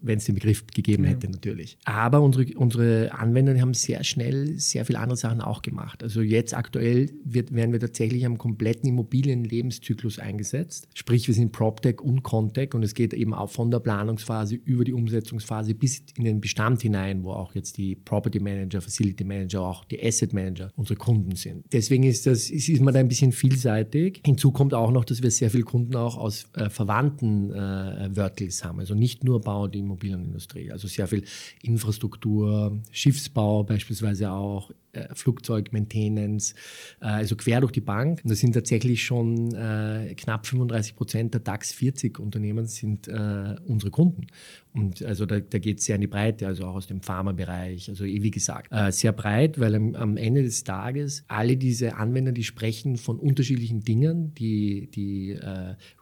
wenn 0.00 0.18
es 0.18 0.24
den 0.24 0.34
Begriff 0.34 0.66
gegeben 0.66 1.04
hätte 1.04 1.28
natürlich. 1.30 1.78
Aber 1.84 2.20
unsere, 2.20 2.46
unsere 2.56 3.12
Anwender 3.12 3.58
haben 3.60 3.74
sehr 3.74 4.04
schnell 4.04 4.58
sehr 4.58 4.84
viele 4.84 4.98
andere 4.98 5.16
Sachen 5.16 5.40
auch 5.40 5.62
gemacht. 5.62 6.02
Also 6.02 6.22
jetzt 6.22 6.54
aktuell 6.54 7.10
wird, 7.24 7.54
werden 7.54 7.72
wir 7.72 7.80
tatsächlich 7.80 8.26
am 8.26 8.38
kompletten 8.38 8.88
Immobilienlebenszyklus 8.88 10.18
eingesetzt. 10.18 10.88
Sprich, 10.94 11.26
wir 11.26 11.34
sind 11.34 11.52
PropTech 11.52 12.00
und 12.00 12.22
Contech 12.22 12.74
und 12.74 12.82
es 12.82 12.94
geht 12.94 13.14
eben 13.14 13.34
auch 13.34 13.50
von 13.50 13.70
der 13.70 13.80
Planungsphase 13.80 14.56
über 14.56 14.84
die 14.84 14.92
Umsetzungsphase 14.92 15.74
bis 15.74 16.02
in 16.16 16.24
den 16.24 16.40
Bestand 16.40 16.82
hinein, 16.82 17.22
wo 17.22 17.32
auch 17.32 17.54
jetzt 17.54 17.76
die 17.76 17.94
Property 17.94 18.40
Manager, 18.40 18.80
Facility 18.80 19.24
Manager, 19.24 19.62
auch 19.62 19.84
die 19.84 20.02
Asset 20.02 20.32
Manager 20.32 20.70
unsere 20.76 20.96
Kunden 20.96 21.36
sind. 21.36 21.64
Deswegen 21.72 22.04
ist 22.04 22.26
das, 22.26 22.50
ist, 22.50 22.68
ist 22.68 22.80
man 22.80 22.94
da 22.94 23.00
ein 23.00 23.08
bisschen 23.08 23.32
vielseitig. 23.32 24.22
Hinzu 24.24 24.52
kommt 24.52 24.74
auch 24.74 24.90
noch, 24.90 25.04
dass 25.04 25.22
wir 25.22 25.30
sehr 25.30 25.50
viele 25.50 25.64
Kunden 25.64 25.96
auch 25.96 26.16
aus 26.16 26.48
äh, 26.54 26.70
verwandten 26.70 27.50
äh, 27.52 28.10
Verticals 28.12 28.64
haben. 28.64 28.80
Also 28.80 28.94
nicht 28.94 29.24
nur 29.24 29.40
Bau, 29.40 29.65
die 29.68 29.80
Immobilienindustrie. 29.80 30.70
Also 30.70 30.88
sehr 30.88 31.06
viel 31.06 31.24
Infrastruktur, 31.62 32.78
Schiffsbau 32.90 33.64
beispielsweise 33.64 34.30
auch, 34.30 34.70
äh, 34.96 35.14
Flugzeug, 35.14 35.72
Maintenance, 35.72 36.54
äh, 37.00 37.06
also 37.06 37.36
quer 37.36 37.60
durch 37.60 37.72
die 37.72 37.80
Bank. 37.80 38.20
Und 38.24 38.30
das 38.30 38.40
sind 38.40 38.52
tatsächlich 38.52 39.04
schon 39.04 39.54
äh, 39.54 40.14
knapp 40.16 40.46
35 40.46 40.96
Prozent 40.96 41.34
der 41.34 41.40
DAX 41.40 41.72
40 41.72 42.18
Unternehmen 42.18 42.66
sind 42.66 43.08
äh, 43.08 43.56
unsere 43.66 43.90
Kunden. 43.90 44.26
Und 44.72 45.02
also 45.02 45.24
da, 45.24 45.40
da 45.40 45.58
geht 45.58 45.78
es 45.78 45.86
sehr 45.86 45.94
in 45.94 46.02
die 46.02 46.06
Breite, 46.06 46.46
also 46.46 46.64
auch 46.66 46.74
aus 46.74 46.86
dem 46.86 47.00
Pharmabereich. 47.00 47.88
Also 47.88 48.04
eh, 48.04 48.22
wie 48.22 48.30
gesagt, 48.30 48.70
sehr 48.92 49.12
breit, 49.12 49.58
weil 49.58 49.74
am, 49.74 49.94
am 49.94 50.16
Ende 50.18 50.42
des 50.42 50.64
Tages 50.64 51.24
alle 51.28 51.56
diese 51.56 51.96
Anwender, 51.96 52.32
die 52.32 52.44
sprechen 52.44 52.98
von 52.98 53.18
unterschiedlichen 53.18 53.80
Dingen, 53.80 54.34
die, 54.34 54.90
die 54.90 55.38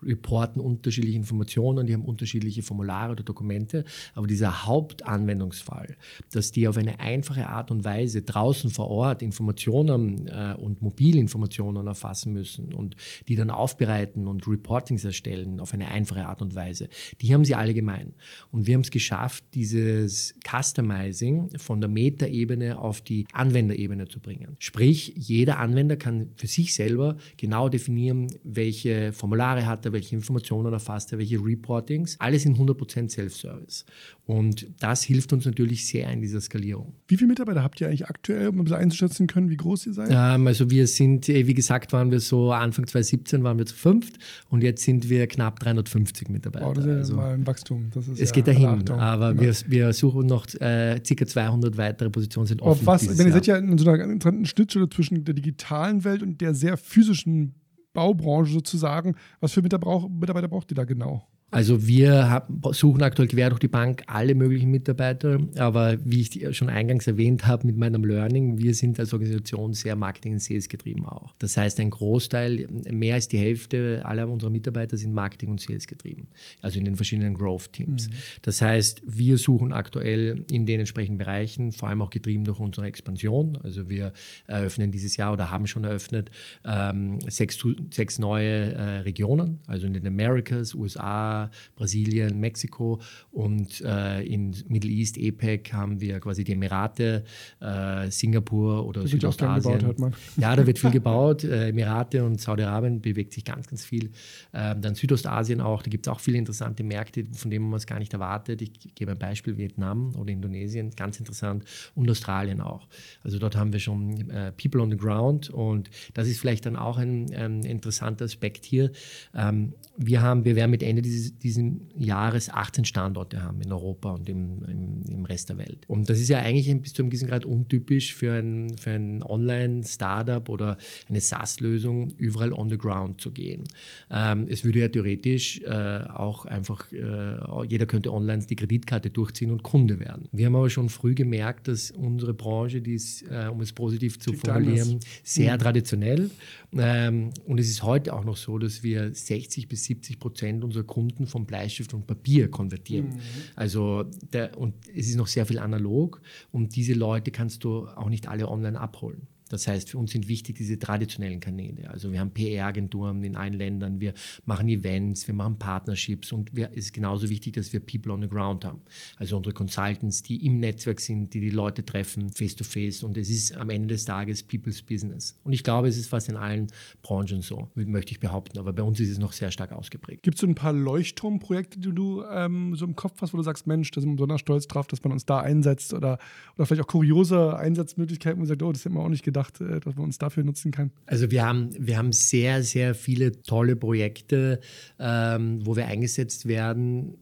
reporten 0.02 0.60
unterschiedliche 0.60 1.16
Informationen, 1.16 1.86
die 1.86 1.94
haben 1.94 2.04
unterschiedliche 2.04 2.64
Formulare 2.64 3.12
oder 3.12 3.22
Dokumente. 3.22 3.84
Aber 4.14 4.26
dieser 4.26 4.66
Hauptanwendungsfall, 4.66 5.96
dass 6.32 6.50
die 6.50 6.66
auf 6.66 6.76
eine 6.76 6.98
einfache 6.98 7.48
Art 7.48 7.70
und 7.70 7.84
Weise 7.84 8.22
draußen 8.22 8.70
vor 8.70 8.83
Ort 8.88 9.22
Informationen 9.22 10.28
äh, 10.28 10.54
und 10.58 10.82
Mobilinformationen 10.82 11.86
erfassen 11.86 12.32
müssen 12.32 12.72
und 12.74 12.96
die 13.28 13.36
dann 13.36 13.50
aufbereiten 13.50 14.26
und 14.26 14.46
Reportings 14.46 15.04
erstellen 15.04 15.60
auf 15.60 15.74
eine 15.74 15.88
einfache 15.88 16.26
Art 16.26 16.42
und 16.42 16.54
Weise, 16.54 16.88
die 17.20 17.32
haben 17.32 17.44
sie 17.44 17.54
alle 17.54 17.74
gemein. 17.74 18.14
Und 18.50 18.66
wir 18.66 18.74
haben 18.74 18.82
es 18.82 18.90
geschafft, 18.90 19.44
dieses 19.54 20.34
Customizing 20.48 21.50
von 21.58 21.80
der 21.80 21.88
Metaebene 21.88 22.78
auf 22.78 23.00
die 23.00 23.26
Anwenderebene 23.32 24.08
zu 24.08 24.20
bringen. 24.20 24.56
Sprich, 24.58 25.12
jeder 25.16 25.58
Anwender 25.58 25.96
kann 25.96 26.30
für 26.36 26.46
sich 26.46 26.74
selber 26.74 27.16
genau 27.36 27.68
definieren, 27.68 28.28
welche 28.42 29.12
Formulare 29.12 29.66
hat 29.66 29.84
er, 29.86 29.92
welche 29.92 30.14
Informationen 30.14 30.72
erfasst 30.72 31.12
er, 31.12 31.18
welche 31.18 31.38
Reportings. 31.38 32.16
Alles 32.20 32.44
in 32.44 32.56
100% 32.56 33.10
Self-Service. 33.10 33.84
Und 34.26 34.66
das 34.80 35.02
hilft 35.02 35.34
uns 35.34 35.44
natürlich 35.44 35.86
sehr 35.86 36.10
in 36.10 36.22
dieser 36.22 36.40
Skalierung. 36.40 36.94
Wie 37.08 37.18
viele 37.18 37.28
Mitarbeiter 37.28 37.62
habt 37.62 37.78
ihr 37.82 37.88
eigentlich 37.88 38.06
aktuell, 38.06 38.48
um 38.48 38.58
ein 38.58 38.64
bisschen 38.64 38.78
einzuschätzen 38.78 39.26
können, 39.26 39.50
wie 39.50 39.56
groß 39.58 39.86
ihr 39.86 39.92
seid? 39.92 40.08
Ähm, 40.10 40.46
also 40.46 40.70
wir 40.70 40.86
sind, 40.86 41.28
äh, 41.28 41.46
wie 41.46 41.52
gesagt, 41.52 41.92
waren 41.92 42.10
wir 42.10 42.20
so 42.20 42.50
Anfang 42.50 42.86
2017 42.86 43.44
waren 43.44 43.58
wir 43.58 43.66
zu 43.66 43.74
fünft 43.74 44.14
und 44.48 44.62
jetzt 44.62 44.82
sind 44.82 45.10
wir 45.10 45.26
knapp 45.26 45.60
350 45.60 46.30
Mitarbeiter. 46.30 46.64
Wow, 46.64 46.72
das 46.72 46.84
ist 46.86 46.90
ja 46.90 46.96
also, 46.96 47.16
mal 47.16 47.34
ein 47.34 47.46
Wachstum. 47.46 47.90
Es 47.94 48.18
ja 48.18 48.30
geht 48.30 48.46
dahin, 48.46 48.66
Achtung. 48.66 48.98
aber 48.98 49.34
Genau. 49.34 49.42
wir, 49.42 49.54
wir 49.66 49.92
suchen 49.92 50.26
noch 50.26 50.46
äh, 50.54 51.00
ca. 51.00 51.26
200 51.26 51.76
weitere 51.76 52.08
Positionen 52.08 52.46
sind 52.46 52.62
offen. 52.62 52.80
Auf 52.80 52.86
was, 52.86 53.06
denn 53.06 53.18
ihr 53.18 53.24
Jahr. 53.24 53.32
seid 53.32 53.46
ja 53.46 53.56
in 53.56 53.76
so 53.76 53.90
einer 53.90 54.04
interessanten 54.04 54.46
Schnittstelle 54.46 54.88
zwischen 54.88 55.24
der 55.24 55.34
digitalen 55.34 56.02
Welt 56.04 56.22
und 56.22 56.40
der 56.40 56.54
sehr 56.54 56.78
physischen 56.78 57.54
Baubranche 57.92 58.52
sozusagen. 58.52 59.16
Was 59.40 59.52
für 59.52 59.60
Mitarbeiter 59.62 60.48
braucht 60.48 60.70
ihr 60.72 60.74
da 60.74 60.84
genau? 60.84 61.28
Also 61.54 61.86
wir 61.86 62.42
suchen 62.72 63.04
aktuell 63.04 63.28
quer 63.28 63.48
durch 63.48 63.60
die 63.60 63.68
Bank 63.68 64.02
alle 64.08 64.34
möglichen 64.34 64.72
Mitarbeiter, 64.72 65.38
aber 65.56 65.96
wie 66.04 66.22
ich 66.22 66.56
schon 66.56 66.68
eingangs 66.68 67.06
erwähnt 67.06 67.46
habe 67.46 67.68
mit 67.68 67.76
meinem 67.76 68.04
Learning, 68.04 68.58
wir 68.58 68.74
sind 68.74 68.98
als 68.98 69.12
Organisation 69.12 69.72
sehr 69.72 69.94
Marketing- 69.94 70.32
und 70.32 70.42
Sales 70.42 70.68
getrieben 70.68 71.06
auch. 71.06 71.32
Das 71.38 71.56
heißt, 71.56 71.78
ein 71.78 71.90
Großteil, 71.90 72.66
mehr 72.90 73.14
als 73.14 73.28
die 73.28 73.38
Hälfte 73.38 74.02
aller 74.04 74.28
unserer 74.28 74.50
Mitarbeiter 74.50 74.96
sind 74.96 75.14
Marketing- 75.14 75.50
und 75.50 75.60
Sales 75.60 75.86
getrieben, 75.86 76.26
also 76.60 76.80
in 76.80 76.86
den 76.86 76.96
verschiedenen 76.96 77.34
Growth-Teams. 77.34 78.10
Das 78.42 78.60
heißt, 78.60 79.02
wir 79.06 79.38
suchen 79.38 79.72
aktuell 79.72 80.44
in 80.50 80.66
den 80.66 80.80
entsprechenden 80.80 81.18
Bereichen, 81.18 81.70
vor 81.70 81.88
allem 81.88 82.02
auch 82.02 82.10
getrieben 82.10 82.42
durch 82.42 82.58
unsere 82.58 82.88
Expansion. 82.88 83.58
Also 83.62 83.88
wir 83.88 84.12
eröffnen 84.48 84.90
dieses 84.90 85.16
Jahr 85.16 85.32
oder 85.32 85.52
haben 85.52 85.68
schon 85.68 85.84
eröffnet 85.84 86.32
ähm, 86.64 87.20
sechs, 87.28 87.64
sechs 87.92 88.18
neue 88.18 88.72
äh, 88.72 88.98
Regionen, 89.02 89.60
also 89.68 89.86
in 89.86 89.92
den 89.92 90.04
Americas, 90.08 90.74
USA, 90.74 91.43
Brasilien, 91.76 92.40
Mexiko 92.40 93.00
und 93.32 93.80
äh, 93.80 94.22
in 94.22 94.54
Middle 94.68 94.90
East, 94.90 95.18
APEC 95.18 95.72
haben 95.72 96.00
wir 96.00 96.20
quasi 96.20 96.44
die 96.44 96.52
Emirate, 96.52 97.24
äh, 97.60 98.10
Singapur 98.10 98.86
oder 98.86 99.02
Da 99.02 99.08
Südostasien. 99.08 99.78
gebaut, 99.78 99.98
man. 99.98 100.14
Ja, 100.36 100.54
da 100.56 100.66
wird 100.66 100.78
viel 100.78 100.90
gebaut. 101.00 101.44
Äh, 101.44 101.68
Emirate 101.68 102.24
und 102.24 102.40
Saudi-Arabien 102.40 103.00
bewegt 103.00 103.32
sich 103.32 103.44
ganz, 103.44 103.66
ganz 103.68 103.84
viel. 103.84 104.10
Ähm, 104.52 104.80
dann 104.80 104.94
Südostasien 104.94 105.60
auch, 105.60 105.82
da 105.82 105.90
gibt 105.90 106.06
es 106.06 106.12
auch 106.12 106.20
viele 106.20 106.38
interessante 106.38 106.82
Märkte, 106.84 107.24
von 107.32 107.50
denen 107.50 107.68
man 107.68 107.78
es 107.78 107.86
gar 107.86 107.98
nicht 107.98 108.12
erwartet. 108.12 108.62
Ich 108.62 108.94
gebe 108.94 109.12
ein 109.12 109.18
Beispiel, 109.18 109.56
Vietnam 109.56 110.14
oder 110.16 110.30
Indonesien, 110.30 110.90
ganz 110.96 111.18
interessant. 111.18 111.64
Und 111.94 112.10
Australien 112.10 112.60
auch. 112.60 112.86
Also 113.22 113.38
dort 113.38 113.56
haben 113.56 113.72
wir 113.72 113.80
schon 113.80 114.30
äh, 114.30 114.52
People 114.52 114.80
on 114.80 114.90
the 114.90 114.96
Ground 114.96 115.50
und 115.50 115.90
das 116.14 116.28
ist 116.28 116.40
vielleicht 116.40 116.66
dann 116.66 116.76
auch 116.76 116.98
ein, 116.98 117.32
ein 117.34 117.62
interessanter 117.62 118.24
Aspekt 118.24 118.64
hier. 118.64 118.90
Ähm, 119.34 119.74
wir 119.96 120.22
haben, 120.22 120.44
wir 120.44 120.56
werden 120.56 120.70
mit 120.70 120.82
Ende 120.82 121.02
dieses, 121.02 121.23
diesen 121.32 121.88
Jahres 121.96 122.50
18 122.50 122.84
Standorte 122.84 123.42
haben 123.42 123.60
in 123.60 123.72
Europa 123.72 124.10
und 124.12 124.28
im, 124.28 124.62
im, 124.64 125.02
im 125.08 125.24
Rest 125.24 125.48
der 125.48 125.58
Welt. 125.58 125.84
Und 125.86 126.10
das 126.10 126.20
ist 126.20 126.28
ja 126.28 126.38
eigentlich 126.38 126.74
bis 126.82 126.92
zu 126.92 127.02
einem 127.02 127.10
gewissen 127.10 127.28
Grad 127.28 127.44
untypisch 127.44 128.14
für 128.14 128.32
ein, 128.32 128.76
für 128.76 128.90
ein 128.90 129.22
Online-Startup 129.22 130.48
oder 130.48 130.76
eine 131.08 131.20
SaaS-Lösung, 131.20 132.10
überall 132.16 132.52
on 132.52 132.68
the 132.70 132.78
ground 132.78 133.20
zu 133.20 133.30
gehen. 133.30 133.64
Ähm, 134.10 134.46
es 134.48 134.64
würde 134.64 134.80
ja 134.80 134.88
theoretisch 134.88 135.60
äh, 135.62 136.04
auch 136.08 136.44
einfach, 136.46 136.90
äh, 136.92 137.66
jeder 137.68 137.86
könnte 137.86 138.12
online 138.12 138.44
die 138.44 138.56
Kreditkarte 138.56 139.10
durchziehen 139.10 139.50
und 139.50 139.62
Kunde 139.62 140.00
werden. 140.00 140.28
Wir 140.32 140.46
haben 140.46 140.56
aber 140.56 140.70
schon 140.70 140.88
früh 140.88 141.14
gemerkt, 141.14 141.68
dass 141.68 141.90
unsere 141.90 142.34
Branche, 142.34 142.80
die 142.80 142.94
ist, 142.94 143.22
äh, 143.22 143.48
um 143.50 143.60
es 143.60 143.72
positiv 143.72 144.18
zu 144.18 144.30
anders. 144.30 144.42
formulieren, 144.46 145.00
sehr 145.22 145.58
traditionell. 145.58 146.30
Ähm, 146.76 147.30
und 147.44 147.60
es 147.60 147.68
ist 147.68 147.82
heute 147.82 148.14
auch 148.14 148.24
noch 148.24 148.36
so, 148.36 148.58
dass 148.58 148.82
wir 148.82 149.14
60 149.14 149.68
bis 149.68 149.84
70 149.84 150.18
Prozent 150.18 150.64
unserer 150.64 150.84
Kunden 150.84 151.13
von 151.26 151.46
Bleistift 151.46 151.94
und 151.94 152.06
Papier 152.06 152.50
konvertieren. 152.50 153.20
Also 153.56 154.04
der, 154.32 154.58
und 154.58 154.74
es 154.88 155.08
ist 155.08 155.16
noch 155.16 155.26
sehr 155.26 155.46
viel 155.46 155.58
analog 155.58 156.20
und 156.52 156.76
diese 156.76 156.94
Leute 156.94 157.30
kannst 157.30 157.64
du 157.64 157.86
auch 157.88 158.08
nicht 158.08 158.28
alle 158.28 158.48
online 158.48 158.78
abholen. 158.78 159.26
Das 159.48 159.66
heißt, 159.66 159.90
für 159.90 159.98
uns 159.98 160.12
sind 160.12 160.28
wichtig 160.28 160.56
diese 160.56 160.78
traditionellen 160.78 161.40
Kanäle. 161.40 161.90
Also 161.90 162.12
wir 162.12 162.20
haben 162.20 162.30
PR-Agenturen 162.30 163.22
in 163.22 163.36
allen 163.36 163.54
Ländern, 163.54 164.00
wir 164.00 164.14
machen 164.46 164.68
Events, 164.68 165.26
wir 165.26 165.34
machen 165.34 165.58
Partnerships 165.58 166.32
und 166.32 166.54
wir, 166.56 166.70
es 166.72 166.86
ist 166.86 166.92
genauso 166.92 167.28
wichtig, 167.28 167.54
dass 167.54 167.72
wir 167.72 167.80
People 167.80 168.12
on 168.12 168.22
the 168.22 168.28
Ground 168.28 168.64
haben. 168.64 168.80
Also 169.16 169.36
unsere 169.36 169.54
Consultants, 169.54 170.22
die 170.22 170.44
im 170.46 170.60
Netzwerk 170.60 171.00
sind, 171.00 171.34
die 171.34 171.40
die 171.40 171.50
Leute 171.50 171.84
treffen, 171.84 172.30
face-to-face. 172.30 173.02
Und 173.02 173.16
es 173.16 173.28
ist 173.28 173.56
am 173.56 173.70
Ende 173.70 173.88
des 173.94 174.04
Tages 174.04 174.42
People's 174.42 174.82
Business. 174.82 175.38
Und 175.44 175.52
ich 175.52 175.62
glaube, 175.62 175.88
es 175.88 175.96
ist 175.96 176.08
fast 176.08 176.28
in 176.28 176.36
allen 176.36 176.68
Branchen 177.02 177.42
so, 177.42 177.68
möchte 177.74 178.12
ich 178.12 178.20
behaupten. 178.20 178.58
Aber 178.58 178.72
bei 178.72 178.82
uns 178.82 178.98
ist 179.00 179.10
es 179.10 179.18
noch 179.18 179.32
sehr 179.32 179.50
stark 179.50 179.72
ausgeprägt. 179.72 180.22
Gibt 180.22 180.36
es 180.36 180.40
so 180.40 180.46
ein 180.46 180.54
paar 180.54 180.72
Leuchtturmprojekte, 180.72 181.78
die 181.78 181.92
du 181.92 182.24
ähm, 182.30 182.74
so 182.76 182.84
im 182.84 182.96
Kopf 182.96 183.20
hast, 183.20 183.32
wo 183.32 183.36
du 183.36 183.42
sagst, 183.42 183.66
Mensch, 183.66 183.90
da 183.90 184.00
sind 184.00 184.10
wir 184.10 184.16
besonders 184.16 184.40
stolz 184.40 184.66
drauf, 184.66 184.86
dass 184.86 185.02
man 185.04 185.12
uns 185.12 185.26
da 185.26 185.40
einsetzt 185.40 185.92
oder, 185.92 186.18
oder 186.56 186.66
vielleicht 186.66 186.82
auch 186.82 186.88
kuriose 186.88 187.56
Einsatzmöglichkeiten, 187.56 188.38
wo 188.38 188.40
man 188.40 188.48
sagt, 188.48 188.62
oh, 188.62 188.72
das 188.72 188.84
hätten 188.84 188.94
wir 188.94 189.02
auch 189.02 189.08
nicht 189.08 189.24
gedacht, 189.24 189.33
äh, 189.36 189.80
dass 189.80 189.94
man 189.94 190.04
uns 190.04 190.18
dafür 190.18 190.44
nutzen 190.44 190.72
kann. 190.72 190.90
Also 191.06 191.30
wir 191.30 191.44
haben, 191.44 191.70
wir 191.78 191.98
haben 191.98 192.12
sehr, 192.12 192.62
sehr 192.62 192.94
viele 192.94 193.42
tolle 193.42 193.76
Projekte, 193.76 194.60
ähm, 194.98 195.64
wo 195.64 195.76
wir 195.76 195.86
eingesetzt 195.86 196.46
werden. 196.46 197.18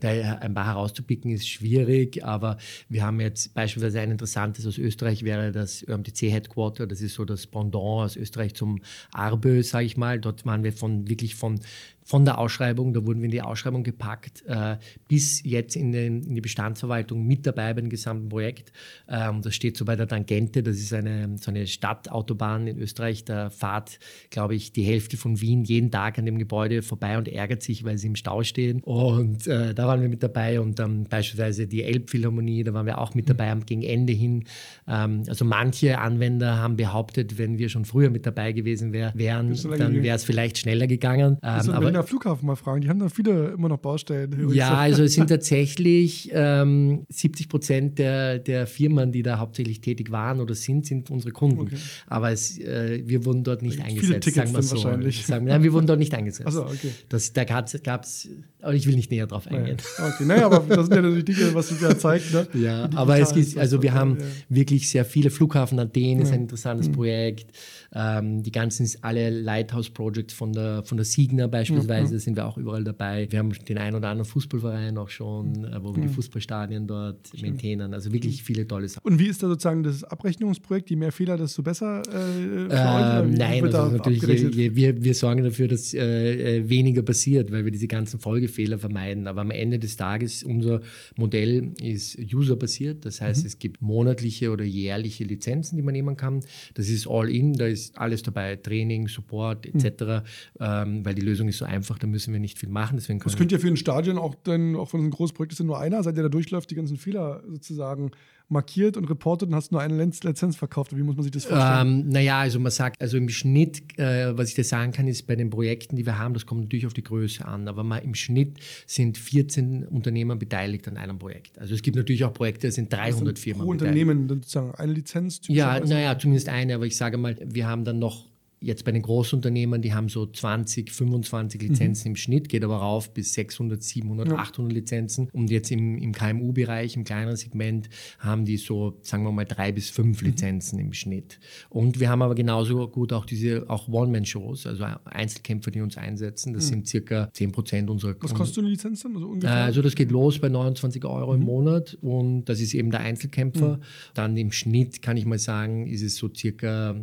da 0.00 0.08
ein 0.08 0.54
paar 0.54 0.66
herauszupicken 0.66 1.30
ist 1.30 1.48
schwierig, 1.48 2.24
aber 2.24 2.56
wir 2.88 3.04
haben 3.04 3.20
jetzt 3.20 3.54
beispielsweise 3.54 4.00
ein 4.00 4.10
interessantes 4.10 4.66
aus 4.66 4.78
Österreich 4.78 5.22
wäre 5.22 5.52
das 5.52 5.86
ÖMTC 5.86 6.22
Headquarter, 6.22 6.86
das 6.86 7.00
ist 7.00 7.14
so 7.14 7.24
das 7.24 7.46
Pendant 7.46 7.74
aus 7.76 8.16
Österreich 8.16 8.54
zum 8.54 8.80
Arbö, 9.12 9.62
sage 9.62 9.86
ich 9.86 9.96
mal. 9.96 10.18
Dort 10.18 10.44
waren 10.46 10.64
wir 10.64 10.72
von 10.72 11.08
wirklich 11.08 11.34
von 11.34 11.60
von 12.02 12.24
der 12.24 12.38
Ausschreibung, 12.38 12.92
da 12.92 13.06
wurden 13.06 13.20
wir 13.20 13.26
in 13.26 13.30
die 13.30 13.42
Ausschreibung 13.42 13.82
gepackt, 13.82 14.42
äh, 14.46 14.76
bis 15.08 15.42
jetzt 15.44 15.76
in, 15.76 15.92
den, 15.92 16.22
in, 16.22 16.34
die 16.34 16.40
Bestandsverwaltung 16.40 17.26
mit 17.26 17.46
dabei 17.46 17.74
beim 17.74 17.88
gesamten 17.88 18.28
Projekt. 18.28 18.72
Ähm, 19.08 19.42
das 19.42 19.54
steht 19.54 19.76
so 19.76 19.84
bei 19.84 19.96
der 19.96 20.08
Tangente, 20.08 20.62
das 20.62 20.76
ist 20.76 20.92
eine, 20.92 21.36
so 21.38 21.50
eine 21.50 21.66
Stadtautobahn 21.66 22.66
in 22.66 22.78
Österreich. 22.78 23.24
Da 23.24 23.50
fahrt, 23.50 23.98
glaube 24.30 24.54
ich, 24.54 24.72
die 24.72 24.82
Hälfte 24.82 25.16
von 25.16 25.40
Wien 25.40 25.64
jeden 25.64 25.90
Tag 25.90 26.18
an 26.18 26.26
dem 26.26 26.38
Gebäude 26.38 26.82
vorbei 26.82 27.18
und 27.18 27.28
ärgert 27.28 27.62
sich, 27.62 27.84
weil 27.84 27.98
sie 27.98 28.08
im 28.08 28.16
Stau 28.16 28.42
stehen. 28.42 28.80
Und 28.82 29.46
äh, 29.46 29.74
da 29.74 29.86
waren 29.86 30.00
wir 30.00 30.08
mit 30.08 30.22
dabei 30.22 30.60
und 30.60 30.78
dann 30.78 31.04
beispielsweise 31.04 31.66
die 31.66 31.82
Elbphilharmonie, 31.84 32.64
da 32.64 32.74
waren 32.74 32.86
wir 32.86 32.98
auch 32.98 33.14
mit 33.14 33.28
dabei 33.28 33.50
am 33.50 33.64
gegen 33.64 33.82
Ende 33.82 34.12
hin. 34.12 34.44
Ähm, 34.88 35.22
also 35.28 35.44
manche 35.44 35.98
Anwender 35.98 36.56
haben 36.58 36.76
behauptet, 36.76 37.38
wenn 37.38 37.58
wir 37.58 37.68
schon 37.68 37.84
früher 37.84 38.10
mit 38.10 38.26
dabei 38.26 38.52
gewesen 38.52 38.92
wär, 38.92 39.12
wären, 39.14 39.56
dann 39.78 40.02
wäre 40.02 40.16
es 40.16 40.24
vielleicht 40.24 40.58
schneller 40.58 40.86
gegangen. 40.86 41.38
Ähm, 41.42 41.70
aber 41.70 41.89
Berliner 41.92 42.06
Flughafen 42.06 42.46
mal 42.46 42.56
fragen. 42.56 42.80
Die 42.80 42.88
haben 42.88 42.98
da 42.98 43.08
viele 43.08 43.48
immer 43.48 43.68
noch 43.68 43.78
Baustellen. 43.78 44.50
Ja, 44.60 44.74
also 44.74 45.04
es 45.04 45.14
sind 45.14 45.28
tatsächlich 45.28 46.30
ähm, 46.32 47.06
70 47.08 47.48
Prozent 47.48 47.98
der, 47.98 48.38
der 48.38 48.66
Firmen, 48.66 49.12
die 49.12 49.22
da 49.22 49.38
hauptsächlich 49.38 49.80
tätig 49.80 50.10
waren 50.10 50.40
oder 50.40 50.54
sind, 50.54 50.86
sind 50.86 51.10
unsere 51.10 51.32
Kunden. 51.32 51.60
Okay. 51.60 51.76
Aber 52.06 52.30
es, 52.30 52.58
äh, 52.58 53.02
wir 53.06 53.24
wurden 53.24 53.44
dort 53.44 53.62
nicht 53.62 53.80
eingesetzt. 53.80 54.06
Viele 54.06 54.20
Tickets 54.20 54.36
sagen 54.36 54.54
wir 54.54 54.62
so. 54.62 54.76
wahrscheinlich. 54.76 55.26
Sagen, 55.26 55.46
nein, 55.46 55.62
wir 55.62 55.72
wurden 55.72 55.86
dort 55.86 55.98
nicht 55.98 56.12
eingesetzt. 56.14 56.46
Achso, 56.48 56.62
okay. 56.62 56.90
Das, 57.08 57.32
da 57.32 57.44
gab 57.44 57.66
es, 57.66 58.28
aber 58.60 58.74
ich 58.74 58.86
will 58.86 58.96
nicht 58.96 59.10
näher 59.10 59.26
drauf 59.26 59.46
eingehen. 59.46 59.76
Naja. 59.98 60.12
Okay, 60.14 60.24
naja, 60.24 60.46
aber 60.46 60.60
das 60.60 60.86
sind 60.86 60.94
ja 60.96 61.02
natürlich 61.02 61.24
Dinge, 61.24 61.54
was 61.54 61.68
sich 61.68 61.80
ja 61.80 61.96
zeigt. 61.96 62.32
Ne? 62.32 62.46
Ja, 62.60 62.90
aber 62.94 63.18
es 63.18 63.32
gibt, 63.32 63.56
also 63.56 63.82
wir 63.82 63.94
haben 63.94 64.18
ja. 64.18 64.26
wirklich 64.48 64.90
sehr 64.90 65.04
viele 65.04 65.30
Flughafen 65.30 65.78
Athen 65.78 66.18
ja. 66.18 66.24
ist 66.24 66.32
ein 66.32 66.42
interessantes 66.42 66.88
mhm. 66.88 66.92
Projekt. 66.92 67.52
Ähm, 67.92 68.42
die 68.42 68.52
ganzen 68.52 68.88
alle 69.02 69.30
Lighthouse 69.30 69.90
Projects 69.90 70.34
von 70.34 70.52
der, 70.52 70.82
von 70.84 70.96
der 70.96 71.04
Signa 71.04 71.46
beispielsweise 71.46 71.79
mhm. 71.82 72.18
sind 72.18 72.36
wir 72.36 72.46
auch 72.46 72.56
überall 72.56 72.84
dabei. 72.84 73.26
Wir 73.30 73.40
haben 73.40 73.50
den 73.50 73.78
einen 73.78 73.96
oder 73.96 74.08
anderen 74.08 74.28
Fußballverein 74.28 74.96
auch 74.96 75.08
schon, 75.08 75.64
äh, 75.64 75.82
wo 75.82 75.94
wir 75.94 76.02
mhm. 76.02 76.08
die 76.08 76.14
Fußballstadien 76.14 76.86
dort 76.86 77.26
Stimmt. 77.26 77.42
maintainen. 77.42 77.92
Also 77.92 78.12
wirklich 78.12 78.42
viele 78.42 78.66
tolle 78.66 78.88
Sachen. 78.88 79.04
Und 79.04 79.18
wie 79.18 79.26
ist 79.26 79.42
da 79.42 79.48
sozusagen 79.48 79.82
das 79.82 80.04
Abrechnungsprojekt? 80.04 80.90
Je 80.90 80.96
mehr 80.96 81.12
Fehler, 81.12 81.36
desto 81.36 81.62
besser? 81.62 82.02
Äh, 82.12 82.68
ähm, 82.70 83.34
nein, 83.34 83.64
also 83.64 83.96
natürlich, 83.96 84.22
je, 84.22 84.48
je, 84.48 84.76
wir, 84.76 85.02
wir 85.02 85.14
sorgen 85.14 85.42
dafür, 85.42 85.66
dass 85.66 85.92
äh, 85.92 86.58
äh, 86.58 86.68
weniger 86.68 87.02
passiert, 87.02 87.50
weil 87.50 87.64
wir 87.64 87.72
diese 87.72 87.88
ganzen 87.88 88.20
Folgefehler 88.20 88.78
vermeiden. 88.78 89.26
Aber 89.26 89.40
am 89.40 89.50
Ende 89.50 89.78
des 89.78 89.96
Tages, 89.96 90.44
unser 90.44 90.80
Modell 91.16 91.72
ist 91.82 92.18
userbasiert. 92.32 93.04
Das 93.04 93.20
heißt, 93.20 93.42
mhm. 93.42 93.46
es 93.48 93.58
gibt 93.58 93.82
monatliche 93.82 94.50
oder 94.50 94.64
jährliche 94.64 95.24
Lizenzen, 95.24 95.76
die 95.76 95.82
man 95.82 95.92
nehmen 95.92 96.16
kann. 96.16 96.40
Das 96.74 96.88
ist 96.88 97.08
all 97.08 97.28
in, 97.28 97.54
da 97.54 97.66
ist 97.66 97.80
ist 97.80 97.98
alles 97.98 98.22
dabei, 98.22 98.56
Training, 98.56 99.08
Support 99.08 99.66
etc., 99.66 100.02
mhm. 100.02 100.22
ähm, 100.60 101.04
weil 101.04 101.14
die 101.14 101.22
Lösung 101.22 101.48
ist 101.48 101.58
so 101.58 101.64
einfach, 101.70 101.98
da 101.98 102.06
müssen 102.06 102.32
wir 102.32 102.40
nicht 102.40 102.58
viel 102.58 102.68
machen. 102.68 102.96
Deswegen 102.96 103.20
das 103.20 103.36
könnte 103.36 103.54
ja 103.54 103.60
für 103.60 103.68
ein 103.68 103.76
Stadion 103.76 104.18
auch 104.18 104.34
dann, 104.34 104.76
auch 104.76 104.92
wenn 104.92 105.00
es 105.00 105.06
ein 105.06 105.10
großes 105.10 105.32
Projekt 105.32 105.52
ist, 105.52 105.60
nur 105.60 105.78
einer 105.78 106.02
sein, 106.02 106.14
der 106.14 106.24
da 106.24 106.28
durchläuft, 106.28 106.70
die 106.70 106.74
ganzen 106.74 106.96
Fehler 106.96 107.42
sozusagen 107.48 108.10
markiert 108.50 108.96
und 108.96 109.08
reportet 109.08 109.48
und 109.48 109.54
hast 109.54 109.70
nur 109.70 109.80
eine 109.80 110.04
Lizenz 110.04 110.56
verkauft. 110.56 110.96
Wie 110.96 111.02
muss 111.02 111.14
man 111.14 111.22
sich 111.22 111.30
das 111.30 111.44
vorstellen? 111.44 112.00
Ähm, 112.00 112.08
naja, 112.08 112.40
also 112.40 112.58
man 112.58 112.72
sagt, 112.72 113.00
also 113.00 113.16
im 113.16 113.28
Schnitt, 113.28 113.96
äh, 113.98 114.36
was 114.36 114.48
ich 114.48 114.56
dir 114.56 114.64
sagen 114.64 114.90
kann, 114.90 115.06
ist 115.06 115.26
bei 115.28 115.36
den 115.36 115.50
Projekten, 115.50 115.94
die 115.94 116.04
wir 116.04 116.18
haben, 116.18 116.34
das 116.34 116.46
kommt 116.46 116.62
natürlich 116.62 116.86
auf 116.86 116.92
die 116.92 117.04
Größe 117.04 117.44
an, 117.44 117.68
aber 117.68 117.84
mal 117.84 117.98
im 117.98 118.14
Schnitt 118.16 118.58
sind 118.86 119.18
14 119.18 119.86
Unternehmen 119.86 120.38
beteiligt 120.38 120.88
an 120.88 120.96
einem 120.96 121.18
Projekt. 121.18 121.58
Also 121.60 121.74
es 121.74 121.82
gibt 121.82 121.96
natürlich 121.96 122.24
auch 122.24 122.32
Projekte, 122.32 122.66
da 122.66 122.72
sind 122.72 122.92
300 122.92 123.38
Firmen 123.38 123.62
pro 123.62 123.70
Unternehmen 123.70 124.28
sozusagen 124.28 124.74
eine 124.74 124.92
Lizenz? 124.92 125.40
Ja, 125.46 125.78
naja, 125.78 126.18
zumindest 126.18 126.48
eine, 126.48 126.74
aber 126.74 126.86
ich 126.86 126.96
sage 126.96 127.18
mal, 127.18 127.36
wir 127.44 127.68
haben 127.68 127.84
dann 127.84 128.00
noch 128.00 128.29
jetzt 128.60 128.84
bei 128.84 128.92
den 128.92 129.02
Großunternehmen, 129.02 129.80
die 129.80 129.94
haben 129.94 130.08
so 130.08 130.26
20, 130.26 130.90
25 130.90 131.62
Lizenzen 131.62 132.08
mhm. 132.08 132.12
im 132.12 132.16
Schnitt, 132.16 132.48
geht 132.48 132.62
aber 132.62 132.76
rauf 132.76 133.12
bis 133.14 133.32
600, 133.32 133.82
700, 133.82 134.28
ja. 134.28 134.36
800 134.36 134.72
Lizenzen. 134.72 135.28
Und 135.32 135.50
jetzt 135.50 135.70
im, 135.70 135.96
im 135.96 136.12
KMU-Bereich, 136.12 136.94
im 136.96 137.04
kleineren 137.04 137.36
Segment, 137.36 137.88
haben 138.18 138.44
die 138.44 138.58
so, 138.58 138.98
sagen 139.00 139.24
wir 139.24 139.32
mal, 139.32 139.46
drei 139.46 139.72
bis 139.72 139.88
fünf 139.88 140.20
mhm. 140.20 140.28
Lizenzen 140.28 140.78
im 140.78 140.92
Schnitt. 140.92 141.40
Und 141.70 142.00
wir 142.00 142.10
haben 142.10 142.20
aber 142.20 142.34
genauso 142.34 142.86
gut 142.88 143.14
auch 143.14 143.24
diese 143.24 143.68
auch 143.68 143.88
One-Man-Shows, 143.88 144.66
also 144.66 144.84
Einzelkämpfer, 145.04 145.70
die 145.70 145.80
uns 145.80 145.96
einsetzen. 145.96 146.52
Das 146.52 146.66
mhm. 146.66 146.68
sind 146.68 146.88
circa 146.88 147.30
10 147.32 147.52
Prozent 147.52 147.88
unserer 147.88 148.14
Was 148.20 148.34
kostet 148.34 148.56
so 148.56 148.60
eine 148.60 148.70
Lizenz 148.70 149.02
dann? 149.02 149.14
Also, 149.14 149.28
ungefähr? 149.28 149.64
also 149.64 149.80
das 149.80 149.94
geht 149.94 150.10
los 150.10 150.38
bei 150.38 150.50
29 150.50 151.02
Euro 151.06 151.32
im 151.32 151.40
mhm. 151.40 151.46
Monat 151.46 151.96
und 152.02 152.44
das 152.44 152.60
ist 152.60 152.74
eben 152.74 152.90
der 152.90 153.00
Einzelkämpfer. 153.00 153.78
Mhm. 153.78 153.82
Dann 154.12 154.36
im 154.36 154.52
Schnitt 154.52 155.00
kann 155.00 155.16
ich 155.16 155.24
mal 155.24 155.38
sagen, 155.38 155.86
ist 155.86 156.02
es 156.02 156.16
so 156.16 156.28
circa 156.34 156.94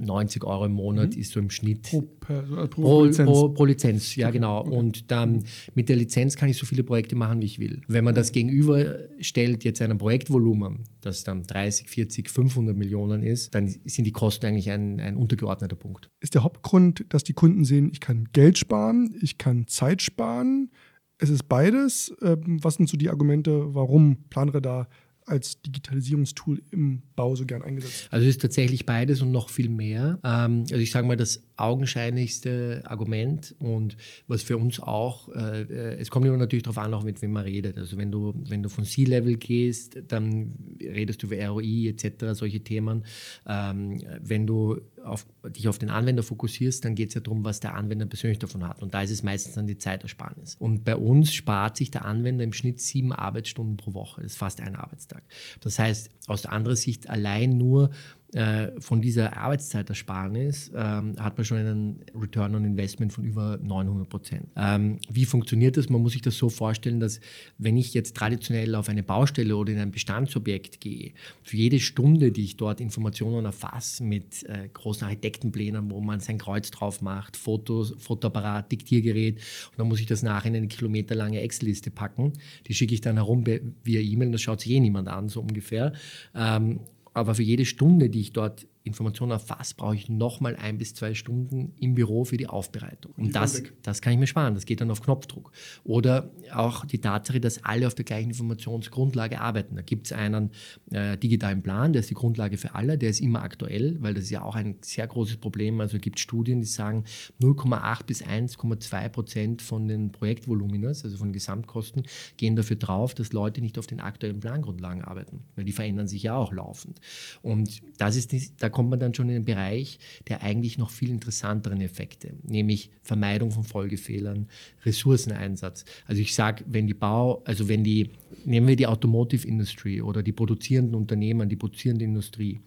90 0.00 0.44
Euro 0.44 0.66
im 0.66 0.72
Monat 0.72 1.14
mhm. 1.14 1.20
ist 1.20 1.32
so 1.32 1.40
im 1.40 1.50
Schnitt 1.50 1.82
pro, 1.82 2.02
per, 2.02 2.42
pro, 2.42 2.66
pro, 2.66 3.04
Lizenz. 3.04 3.30
Pro, 3.30 3.48
pro, 3.50 3.64
Lizenz. 3.64 4.16
Ja, 4.16 4.30
genau. 4.30 4.60
Okay. 4.60 4.70
Und 4.70 5.10
dann 5.10 5.44
mit 5.74 5.88
der 5.88 5.96
Lizenz 5.96 6.36
kann 6.36 6.48
ich 6.48 6.56
so 6.56 6.66
viele 6.66 6.82
Projekte 6.82 7.16
machen, 7.16 7.40
wie 7.40 7.46
ich 7.46 7.58
will. 7.58 7.82
Wenn 7.88 8.04
man 8.04 8.14
das 8.14 8.32
gegenüberstellt 8.32 9.64
jetzt 9.64 9.80
einem 9.82 9.98
Projektvolumen, 9.98 10.84
das 11.00 11.24
dann 11.24 11.42
30, 11.42 11.88
40, 11.88 12.30
500 12.30 12.76
Millionen 12.76 13.22
ist, 13.22 13.54
dann 13.54 13.68
sind 13.68 14.04
die 14.04 14.12
Kosten 14.12 14.46
eigentlich 14.46 14.70
ein, 14.70 15.00
ein 15.00 15.16
untergeordneter 15.16 15.76
Punkt. 15.76 16.10
Ist 16.20 16.34
der 16.34 16.44
Hauptgrund, 16.44 17.06
dass 17.08 17.24
die 17.24 17.34
Kunden 17.34 17.64
sehen, 17.64 17.90
ich 17.92 18.00
kann 18.00 18.28
Geld 18.32 18.58
sparen, 18.58 19.16
ich 19.20 19.38
kann 19.38 19.66
Zeit 19.66 20.02
sparen, 20.02 20.70
es 21.18 21.30
ist 21.30 21.48
beides. 21.48 22.14
Ähm, 22.22 22.58
was 22.62 22.74
sind 22.74 22.88
so 22.88 22.96
die 22.96 23.08
Argumente, 23.08 23.74
warum 23.74 24.28
Planradar 24.28 24.88
als 25.26 25.60
Digitalisierungstool 25.60 26.62
im 26.70 27.02
Bau 27.16 27.34
so 27.34 27.44
gern 27.44 27.62
eingesetzt? 27.62 28.08
Also 28.10 28.24
es 28.24 28.36
ist 28.36 28.42
tatsächlich 28.42 28.86
beides 28.86 29.20
und 29.22 29.32
noch 29.32 29.50
viel 29.50 29.68
mehr. 29.68 30.18
Ähm, 30.24 30.60
also 30.70 30.76
ich 30.76 30.90
sage 30.90 31.06
mal, 31.06 31.16
das 31.16 31.42
augenscheinlichste 31.56 32.82
Argument 32.84 33.54
und 33.58 33.96
was 34.28 34.42
für 34.42 34.56
uns 34.56 34.80
auch, 34.80 35.28
äh, 35.34 35.62
äh, 35.62 35.96
es 35.98 36.10
kommt 36.10 36.26
immer 36.26 36.36
natürlich 36.36 36.62
darauf 36.62 36.78
an, 36.78 36.94
auch 36.94 37.02
mit 37.02 37.20
wem 37.22 37.32
man 37.32 37.44
redet. 37.44 37.76
Also 37.76 37.96
wenn 37.96 38.12
du, 38.12 38.34
wenn 38.48 38.62
du 38.62 38.68
von 38.68 38.84
C-Level 38.84 39.36
gehst, 39.36 39.98
dann 40.08 40.54
redest 40.80 41.22
du 41.22 41.26
über 41.26 41.44
ROI 41.48 41.88
etc., 41.88 42.32
solche 42.32 42.60
Themen. 42.60 43.04
Ähm, 43.46 44.00
wenn 44.20 44.46
du 44.46 44.80
auf, 45.06 45.26
dich 45.48 45.68
auf 45.68 45.78
den 45.78 45.90
Anwender 45.90 46.22
fokussierst, 46.22 46.84
dann 46.84 46.94
geht 46.94 47.08
es 47.08 47.14
ja 47.14 47.20
darum, 47.20 47.44
was 47.44 47.60
der 47.60 47.74
Anwender 47.74 48.06
persönlich 48.06 48.38
davon 48.38 48.66
hat. 48.66 48.82
Und 48.82 48.94
da 48.94 49.02
ist 49.02 49.10
es 49.10 49.22
meistens 49.22 49.54
dann 49.54 49.66
die 49.66 49.78
Zeitersparnis. 49.78 50.56
Und 50.56 50.84
bei 50.84 50.96
uns 50.96 51.32
spart 51.32 51.76
sich 51.76 51.90
der 51.90 52.04
Anwender 52.04 52.44
im 52.44 52.52
Schnitt 52.52 52.80
sieben 52.80 53.12
Arbeitsstunden 53.12 53.76
pro 53.76 53.94
Woche. 53.94 54.22
Das 54.22 54.32
ist 54.32 54.38
fast 54.38 54.60
ein 54.60 54.76
Arbeitstag. 54.76 55.22
Das 55.60 55.78
heißt, 55.78 56.10
aus 56.26 56.46
anderer 56.46 56.76
Sicht 56.76 57.08
allein 57.08 57.56
nur 57.56 57.90
äh, 58.32 58.72
von 58.80 59.00
dieser 59.00 59.36
Arbeitszeitersparnis 59.36 60.72
ähm, 60.74 61.14
hat 61.18 61.38
man 61.38 61.44
schon 61.44 61.58
einen 61.58 62.00
Return 62.14 62.54
on 62.54 62.64
Investment 62.64 63.12
von 63.12 63.24
über 63.24 63.58
900 63.62 64.08
Prozent. 64.08 64.48
Ähm, 64.56 64.98
wie 65.08 65.24
funktioniert 65.24 65.76
das? 65.76 65.88
Man 65.88 66.02
muss 66.02 66.12
sich 66.12 66.22
das 66.22 66.36
so 66.36 66.48
vorstellen, 66.48 66.98
dass 66.98 67.20
wenn 67.58 67.76
ich 67.76 67.94
jetzt 67.94 68.16
traditionell 68.16 68.74
auf 68.74 68.88
eine 68.88 69.04
Baustelle 69.04 69.56
oder 69.56 69.72
in 69.72 69.78
ein 69.78 69.92
Bestandsobjekt 69.92 70.80
gehe, 70.80 71.12
für 71.42 71.56
jede 71.56 71.78
Stunde, 71.78 72.32
die 72.32 72.44
ich 72.44 72.56
dort 72.56 72.80
Informationen 72.80 73.44
erfasse 73.44 74.02
mit 74.02 74.42
äh, 74.48 74.68
großen 74.72 75.04
Architektenplänen, 75.04 75.90
wo 75.90 76.00
man 76.00 76.18
sein 76.18 76.38
Kreuz 76.38 76.70
drauf 76.70 77.02
macht, 77.02 77.36
Fotos, 77.36 77.94
Fotoapparat, 77.98 78.72
Diktiergerät 78.72 79.36
und 79.36 79.78
dann 79.78 79.88
muss 79.88 80.00
ich 80.00 80.06
das 80.06 80.22
nachher 80.22 80.48
in 80.48 80.56
eine 80.56 80.68
kilometerlange 80.68 81.40
Excel-Liste 81.40 81.92
packen. 81.92 82.32
Die 82.66 82.74
schicke 82.74 82.94
ich 82.94 83.00
dann 83.00 83.16
herum 83.16 83.44
via 83.46 84.00
E-Mail, 84.00 84.32
das 84.32 84.42
schaut 84.42 84.60
sich 84.60 84.72
eh 84.72 84.80
niemand 84.80 85.08
an, 85.08 85.28
so 85.28 85.40
ungefähr. 85.40 85.92
Ähm, 86.34 86.80
aber 87.16 87.34
für 87.34 87.42
jede 87.42 87.64
Stunde, 87.64 88.10
die 88.10 88.20
ich 88.20 88.34
dort 88.34 88.66
Informationen 88.86 89.32
erfasst, 89.32 89.76
brauche 89.76 89.96
ich 89.96 90.08
nochmal 90.08 90.56
ein 90.56 90.78
bis 90.78 90.94
zwei 90.94 91.14
Stunden 91.14 91.74
im 91.78 91.94
Büro 91.94 92.24
für 92.24 92.36
die 92.36 92.46
Aufbereitung. 92.46 93.12
Und 93.16 93.34
das, 93.34 93.62
das 93.82 94.00
kann 94.00 94.12
ich 94.12 94.18
mir 94.18 94.26
sparen, 94.26 94.54
das 94.54 94.64
geht 94.64 94.80
dann 94.80 94.90
auf 94.90 95.02
Knopfdruck. 95.02 95.50
Oder 95.84 96.30
auch 96.52 96.84
die 96.84 97.00
Tatsache, 97.00 97.40
dass 97.40 97.64
alle 97.64 97.86
auf 97.86 97.94
der 97.94 98.04
gleichen 98.04 98.30
Informationsgrundlage 98.30 99.40
arbeiten. 99.40 99.76
Da 99.76 99.82
gibt 99.82 100.06
es 100.06 100.12
einen 100.12 100.50
äh, 100.90 101.18
digitalen 101.18 101.62
Plan, 101.62 101.92
der 101.92 102.00
ist 102.00 102.10
die 102.10 102.14
Grundlage 102.14 102.56
für 102.56 102.74
alle, 102.74 102.96
der 102.96 103.10
ist 103.10 103.20
immer 103.20 103.42
aktuell, 103.42 103.96
weil 104.00 104.14
das 104.14 104.24
ist 104.24 104.30
ja 104.30 104.42
auch 104.42 104.54
ein 104.54 104.76
sehr 104.82 105.06
großes 105.06 105.38
Problem. 105.38 105.80
Also 105.80 105.96
es 105.96 106.02
gibt 106.02 106.20
Studien, 106.20 106.60
die 106.60 106.66
sagen, 106.66 107.04
0,8 107.40 108.04
bis 108.04 108.24
1,2 108.24 109.08
Prozent 109.08 109.62
von 109.62 109.88
den 109.88 110.12
Projektvoluminas, 110.12 111.04
also 111.04 111.16
von 111.16 111.32
Gesamtkosten, 111.32 112.04
gehen 112.36 112.56
dafür 112.56 112.76
drauf, 112.76 113.14
dass 113.14 113.32
Leute 113.32 113.60
nicht 113.60 113.78
auf 113.78 113.86
den 113.86 114.00
aktuellen 114.00 114.40
Plangrundlagen 114.40 115.02
arbeiten, 115.02 115.40
weil 115.56 115.64
die 115.64 115.72
verändern 115.72 116.06
sich 116.06 116.22
ja 116.22 116.36
auch 116.36 116.52
laufend. 116.52 117.00
Und 117.42 117.82
das 117.98 118.16
ist 118.16 118.32
da 118.58 118.68
kommt 118.76 118.90
man 118.90 119.00
dann 119.00 119.14
schon 119.14 119.30
in 119.30 119.36
den 119.36 119.44
Bereich 119.46 119.98
der 120.28 120.42
eigentlich 120.42 120.76
noch 120.76 120.90
viel 120.90 121.08
interessanteren 121.08 121.80
Effekte, 121.80 122.34
nämlich 122.42 122.90
Vermeidung 123.02 123.50
von 123.50 123.64
Folgefehlern, 123.64 124.48
Ressourceneinsatz. 124.84 125.86
Also 126.06 126.20
ich 126.20 126.34
sage, 126.34 126.62
wenn 126.68 126.86
die 126.86 126.92
Bau, 126.92 127.42
also 127.46 127.70
wenn 127.70 127.84
die, 127.84 128.10
nehmen 128.44 128.68
wir 128.68 128.76
die 128.76 128.86
Automotive 128.86 129.48
Industry 129.48 130.02
oder 130.02 130.22
die 130.22 130.32
produzierenden 130.32 130.94
Unternehmen, 130.94 131.48
die 131.48 131.56
produzierende 131.56 132.04
Industrie, 132.04 132.60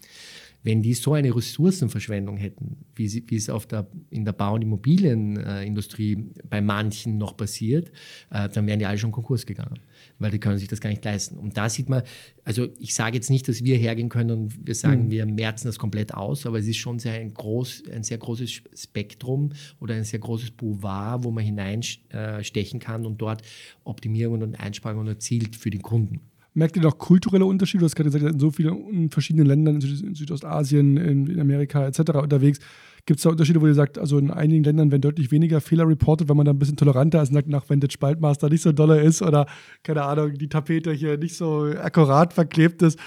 wenn 0.64 0.82
die 0.82 0.94
so 0.94 1.14
eine 1.14 1.34
Ressourcenverschwendung 1.34 2.38
hätten, 2.38 2.86
wie, 2.96 3.08
sie, 3.08 3.24
wie 3.28 3.36
es 3.36 3.50
auf 3.50 3.66
der, 3.66 3.88
in 4.10 4.26
der 4.26 4.34
Bau- 4.34 4.56
und 4.56 4.62
Immobilienindustrie 4.62 6.32
bei 6.50 6.62
manchen 6.62 7.18
noch 7.18 7.38
passiert, 7.38 7.92
äh, 8.30 8.50
dann 8.50 8.68
wären 8.68 8.80
die 8.80 8.86
alle 8.86 8.98
schon 8.98 9.12
Konkurs 9.12 9.46
gegangen, 9.46 9.80
weil 10.18 10.32
die 10.32 10.40
können 10.40 10.58
sich 10.58 10.68
das 10.68 10.82
gar 10.82 10.90
nicht 10.90 11.04
leisten. 11.06 11.38
Und 11.38 11.56
da 11.56 11.70
sieht 11.70 11.88
man, 11.88 12.04
also 12.44 12.68
ich 12.78 12.94
sage 12.94 13.16
jetzt 13.16 13.30
nicht, 13.30 13.48
dass 13.48 13.64
wir 13.64 13.78
hergehen 13.78 14.10
können 14.10 14.32
und 14.32 14.68
wir 14.68 14.76
sagen, 14.76 15.06
mhm. 15.06 15.12
wir 15.12 15.26
merzen 15.26 15.68
das 15.68 15.80
komplett 15.80 16.14
aus, 16.14 16.46
aber 16.46 16.60
es 16.60 16.68
ist 16.68 16.78
schon 16.78 17.00
sehr 17.00 17.14
ein, 17.14 17.34
groß, 17.34 17.84
ein 17.94 18.04
sehr 18.04 18.18
großes 18.18 18.62
Spektrum 18.76 19.52
oder 19.80 19.96
ein 19.96 20.04
sehr 20.04 20.20
großes 20.20 20.52
Boulevard, 20.52 21.24
wo 21.24 21.32
man 21.32 21.44
hineinstechen 21.46 22.80
kann 22.80 23.06
und 23.06 23.22
dort 23.22 23.44
Optimierungen 23.86 24.44
und 24.44 24.60
Einsparungen 24.60 25.08
erzielt 25.08 25.56
für 25.56 25.70
den 25.70 25.82
Kunden. 25.82 26.20
Merkt 26.54 26.76
ihr 26.76 26.82
noch 26.82 26.98
kulturelle 26.98 27.46
Unterschiede? 27.46 27.82
Du 27.82 27.86
hast 27.86 27.96
gerade 27.96 28.10
gesagt, 28.10 28.34
in 28.34 28.40
so 28.40 28.52
vielen 28.52 29.10
verschiedenen 29.10 29.46
Ländern, 29.46 29.76
in 29.76 30.16
Südostasien, 30.16 30.98
in, 30.98 31.40
Amerika 31.40 31.86
etc. 31.86 32.00
unterwegs. 32.16 32.60
Gibt 33.06 33.20
es 33.20 33.24
da 33.24 33.30
Unterschiede, 33.30 33.62
wo 33.62 33.68
ihr 33.68 33.74
sagt, 33.74 33.98
also 33.98 34.18
in 34.18 34.32
einigen 34.32 34.64
Ländern 34.64 34.92
werden 34.92 35.02
deutlich 35.02 35.32
weniger 35.32 35.62
Fehler 35.62 35.88
reportet, 35.88 36.28
wenn 36.28 36.38
man 36.38 36.46
da 36.46 36.52
ein 36.52 36.60
bisschen 36.60 36.76
toleranter 36.76 37.22
ist 37.22 37.30
und 37.30 37.36
sagt, 37.36 37.48
nach, 37.48 37.70
wenn 37.70 37.80
der 37.80 37.90
Spaltmaster 37.90 38.50
nicht 38.50 38.62
so 38.62 38.72
doller 38.72 39.02
ist 39.02 39.22
oder, 39.22 39.46
keine 39.84 40.04
Ahnung, 40.04 40.34
die 40.34 40.50
Tapete 40.50 40.92
hier 40.92 41.18
nicht 41.18 41.36
so 41.36 41.66
akkurat 41.82 42.34
verklebt 42.34 42.82
ist. 42.82 43.00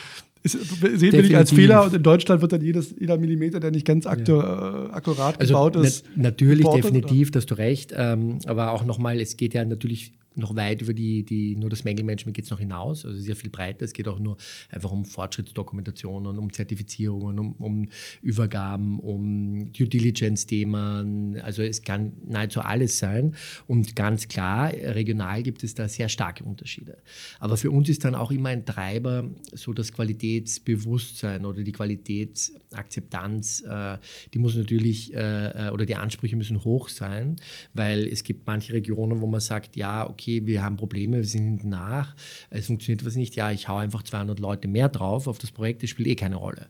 Ist, 0.44 0.58
sehen 0.80 1.12
wir 1.12 1.22
nicht 1.22 1.36
als 1.36 1.52
Fehler 1.52 1.84
und 1.84 1.94
in 1.94 2.02
Deutschland 2.02 2.42
wird 2.42 2.52
dann 2.52 2.62
jedes, 2.62 2.94
jeder 2.98 3.16
Millimeter, 3.16 3.60
der 3.60 3.70
nicht 3.70 3.86
ganz 3.86 4.06
aktu 4.06 4.38
ja. 4.38 4.86
äh, 4.86 4.90
akkurat 4.90 5.40
also 5.40 5.54
gebaut 5.54 5.76
ist. 5.76 6.04
Na, 6.16 6.24
natürlich, 6.24 6.66
definitiv, 6.66 7.28
oder? 7.28 7.38
hast 7.38 7.50
du 7.50 7.54
recht. 7.54 7.94
Ähm, 7.96 8.38
aber 8.46 8.72
auch 8.72 8.84
nochmal, 8.84 9.20
es 9.20 9.36
geht 9.36 9.54
ja 9.54 9.64
natürlich 9.64 10.14
noch 10.34 10.56
weit 10.56 10.82
über 10.82 10.94
die, 10.94 11.24
die 11.24 11.56
nur 11.56 11.70
das 11.70 11.84
Mängelmanagement 11.84 12.34
geht 12.34 12.44
es 12.44 12.50
noch 12.50 12.58
hinaus. 12.58 13.04
Also 13.04 13.18
sehr 13.18 13.36
viel 13.36 13.50
breiter. 13.50 13.84
Es 13.84 13.92
geht 13.92 14.08
auch 14.08 14.18
nur 14.18 14.36
einfach 14.70 14.90
um 14.90 15.04
Fortschrittsdokumentationen, 15.04 16.38
um 16.38 16.52
Zertifizierungen, 16.52 17.38
um, 17.38 17.52
um 17.52 17.88
Übergaben, 18.22 18.98
um 18.98 19.72
Due 19.72 19.88
Diligence-Themen. 19.88 21.40
Also 21.40 21.62
es 21.62 21.82
kann 21.82 22.12
nahezu 22.26 22.60
alles 22.60 22.98
sein. 22.98 23.34
Und 23.66 23.96
ganz 23.96 24.28
klar, 24.28 24.72
regional 24.72 25.42
gibt 25.42 25.64
es 25.64 25.74
da 25.74 25.88
sehr 25.88 26.08
starke 26.08 26.44
Unterschiede. 26.44 26.98
Aber 27.38 27.56
für 27.56 27.70
uns 27.70 27.88
ist 27.88 28.04
dann 28.04 28.14
auch 28.14 28.30
immer 28.30 28.50
ein 28.50 28.64
Treiber 28.64 29.28
so 29.52 29.72
das 29.72 29.92
Qualitätsbewusstsein 29.92 31.44
oder 31.44 31.62
die 31.62 31.72
Qualitätsakzeptanz. 31.72 33.62
Äh, 33.62 33.98
die 34.32 34.38
muss 34.38 34.56
natürlich 34.56 35.14
äh, 35.14 35.68
äh, 35.68 35.70
oder 35.70 35.86
die 35.86 35.96
Ansprüche 35.96 36.36
müssen 36.36 36.64
hoch 36.64 36.88
sein, 36.88 37.36
weil 37.74 38.06
es 38.06 38.24
gibt 38.24 38.46
manche 38.46 38.72
Regionen, 38.72 39.20
wo 39.20 39.26
man 39.26 39.40
sagt, 39.40 39.76
ja, 39.76 40.08
okay, 40.08 40.21
okay, 40.22 40.46
wir 40.46 40.62
haben 40.62 40.76
Probleme, 40.76 41.18
wir 41.18 41.24
sind 41.24 41.64
nach, 41.64 42.14
es 42.50 42.66
funktioniert 42.66 43.04
was 43.04 43.16
nicht, 43.16 43.34
ja, 43.34 43.50
ich 43.50 43.68
hau 43.68 43.76
einfach 43.76 44.02
200 44.02 44.38
Leute 44.38 44.68
mehr 44.68 44.88
drauf 44.88 45.26
auf 45.26 45.38
das 45.38 45.50
Projekt, 45.50 45.82
das 45.82 45.90
spielt 45.90 46.08
eh 46.08 46.14
keine 46.14 46.36
Rolle. 46.36 46.68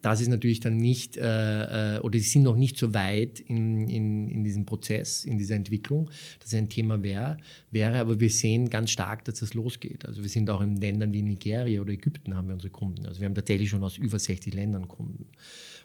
Das 0.00 0.20
ist 0.20 0.28
natürlich 0.28 0.60
dann 0.60 0.76
nicht, 0.76 1.16
äh, 1.16 1.96
äh, 1.96 2.00
oder 2.00 2.20
sie 2.20 2.28
sind 2.28 2.44
noch 2.44 2.54
nicht 2.54 2.78
so 2.78 2.94
weit 2.94 3.40
in, 3.40 3.88
in, 3.88 4.28
in 4.28 4.44
diesem 4.44 4.64
Prozess, 4.64 5.24
in 5.24 5.38
dieser 5.38 5.56
Entwicklung, 5.56 6.08
dass 6.38 6.54
ein 6.54 6.68
Thema 6.68 7.02
wär, 7.02 7.38
wäre, 7.72 7.98
aber 7.98 8.20
wir 8.20 8.30
sehen 8.30 8.70
ganz 8.70 8.92
stark, 8.92 9.24
dass 9.24 9.40
das 9.40 9.54
losgeht. 9.54 10.06
Also 10.06 10.22
wir 10.22 10.28
sind 10.28 10.50
auch 10.50 10.60
in 10.60 10.76
Ländern 10.76 11.12
wie 11.12 11.22
Nigeria 11.22 11.80
oder 11.80 11.92
Ägypten 11.92 12.36
haben 12.36 12.46
wir 12.46 12.54
unsere 12.54 12.70
Kunden. 12.70 13.06
Also 13.06 13.20
wir 13.20 13.26
haben 13.26 13.34
tatsächlich 13.34 13.70
schon 13.70 13.82
aus 13.82 13.98
über 13.98 14.20
60 14.20 14.54
Ländern 14.54 14.86
Kunden. 14.86 15.26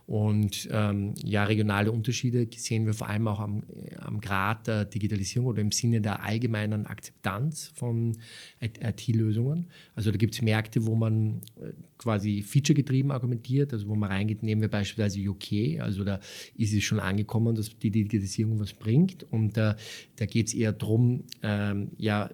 Und 0.06 0.68
ähm, 0.70 1.14
ja, 1.24 1.46
regionale 1.46 1.92
Unterschiede 1.92 2.48
sehen 2.56 2.86
wir 2.86 2.94
vor 2.94 3.08
allem 3.08 3.28
auch 3.28 3.40
am, 3.40 3.64
am 4.00 4.20
Grad 4.20 4.68
der 4.68 4.86
Digitalisierung 4.86 5.48
oder 5.48 5.62
im 5.62 5.72
Sinne 5.72 6.02
der 6.02 6.24
allgemeinen 6.24 6.86
Akzeptanz 6.88 7.72
von 7.74 8.18
IT-Lösungen. 8.60 9.68
Also 9.96 10.12
da 10.12 10.18
gibt 10.18 10.34
es 10.34 10.42
Märkte, 10.42 10.86
wo 10.86 10.96
man 10.96 11.42
äh, 11.56 11.72
quasi 11.98 12.42
featuregetrieben 12.42 13.12
argumentiert, 13.12 13.72
also 13.72 13.88
wo 13.88 13.96
man 13.96 14.12
reingeht, 14.12 14.44
nehmen 14.44 14.62
wir 14.62 14.70
beispielsweise 14.70 15.22
UK, 15.22 15.80
also 15.80 16.04
da 16.04 16.20
ist 16.58 16.74
es 16.74 16.84
schon 16.84 17.00
angekommen, 17.00 17.56
dass 17.56 17.78
die 17.80 17.92
Digitalisierung 17.92 18.60
was 18.60 18.74
bringt 18.74 19.24
und 19.32 19.58
äh, 19.58 19.76
da 20.18 20.26
geht 20.26 20.48
es 20.48 20.54
eher 20.54 20.74
darum, 20.74 21.24
ähm, 21.42 21.92
ja, 21.98 22.30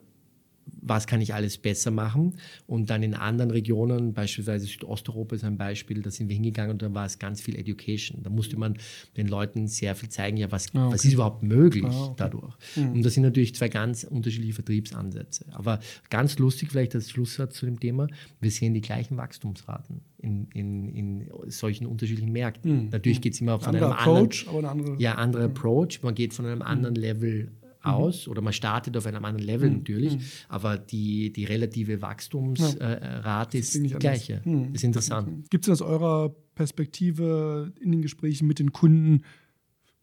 was 0.90 1.08
kann 1.08 1.22
ich 1.22 1.34
alles 1.34 1.58
besser 1.58 1.92
machen. 1.92 2.36
Und 2.68 2.90
dann 2.90 3.04
in 3.04 3.14
anderen 3.14 3.52
Regionen, 3.52 4.14
beispielsweise 4.14 4.66
Südosteuropa 4.66 5.36
ist 5.36 5.44
ein 5.44 5.58
Beispiel, 5.58 6.02
da 6.02 6.12
sind 6.12 6.28
wir 6.28 6.36
hingegangen 6.36 6.72
und 6.72 6.82
da 6.82 6.94
war 6.94 7.06
es 7.06 7.20
ganz 7.20 7.42
viel 7.42 7.56
Education. 7.56 8.24
Da 8.24 8.30
musste 8.30 8.58
man 8.58 8.78
den 9.16 9.28
Leuten 9.28 9.68
sehr 9.68 9.96
viel 9.96 10.10
zeigen, 10.10 10.38
ja, 10.38 10.52
was, 10.52 10.74
ah, 10.74 10.88
okay. 10.88 10.94
was 10.94 11.06
ist 11.06 11.14
überhaupt 11.14 11.44
möglich 11.44 11.86
ah, 11.86 12.06
okay. 12.06 12.16
dadurch. 12.18 12.56
Mhm. 12.76 12.92
Und 12.94 13.04
das 13.04 13.14
sind 13.14 13.24
natürlich 13.24 13.56
zwei 13.56 13.70
ganz 13.70 14.04
unterschiedliche 14.04 14.54
Vertriebsansätze. 14.54 15.46
Aber 15.52 15.80
ganz 16.10 16.38
lustig, 16.40 16.70
vielleicht 16.72 16.96
als 16.96 17.12
Schlusssatz 17.12 17.56
zu 17.56 17.66
dem 17.66 17.80
Thema, 17.80 18.08
wir 18.42 18.52
sehen 18.52 18.74
die 18.74 18.82
gleichen 18.82 19.18
Wachstumsraten 19.18 20.02
in, 20.18 20.48
in, 20.54 20.90
in 20.90 21.30
solchen 21.48 21.86
unterschiedlichen 21.86 22.32
Märkten. 22.32 22.86
Mhm. 22.86 22.90
Natürlich 22.90 23.22
geht 23.22 23.34
es 23.34 23.42
immer 23.42 23.60
von 23.60 23.76
einem 23.76 23.92
Approach, 23.92 24.48
anderen, 24.48 24.50
aber 24.50 24.58
eine 24.58 24.70
andere, 24.70 25.02
ja, 25.02 25.16
anderer 25.16 25.48
mhm. 25.48 25.56
Approach. 25.56 26.02
Man 26.02 26.16
geht 26.16 26.34
von 26.34 26.46
einem 26.46 26.62
anderen 26.62 26.96
Level 26.96 27.52
Mhm. 27.84 27.92
aus 27.92 28.28
oder 28.28 28.42
man 28.42 28.54
startet 28.54 28.98
auf 28.98 29.06
einem 29.06 29.24
anderen 29.24 29.46
Level 29.46 29.70
mhm. 29.70 29.78
natürlich, 29.78 30.16
mhm. 30.16 30.22
aber 30.50 30.78
die, 30.78 31.32
die 31.32 31.46
relative 31.46 32.02
Wachstumsrate 32.02 33.58
ja. 33.58 33.62
ist 33.62 33.74
die 33.76 33.90
gleiche. 33.90 34.42
Mhm. 34.44 34.74
Ist 34.74 34.84
interessant. 34.84 35.50
Gibt 35.50 35.66
es 35.66 35.70
aus 35.70 35.82
eurer 35.82 36.36
Perspektive 36.56 37.72
in 37.80 37.92
den 37.92 38.02
Gesprächen 38.02 38.48
mit 38.48 38.60
den 38.60 38.74
Kunden 38.74 39.24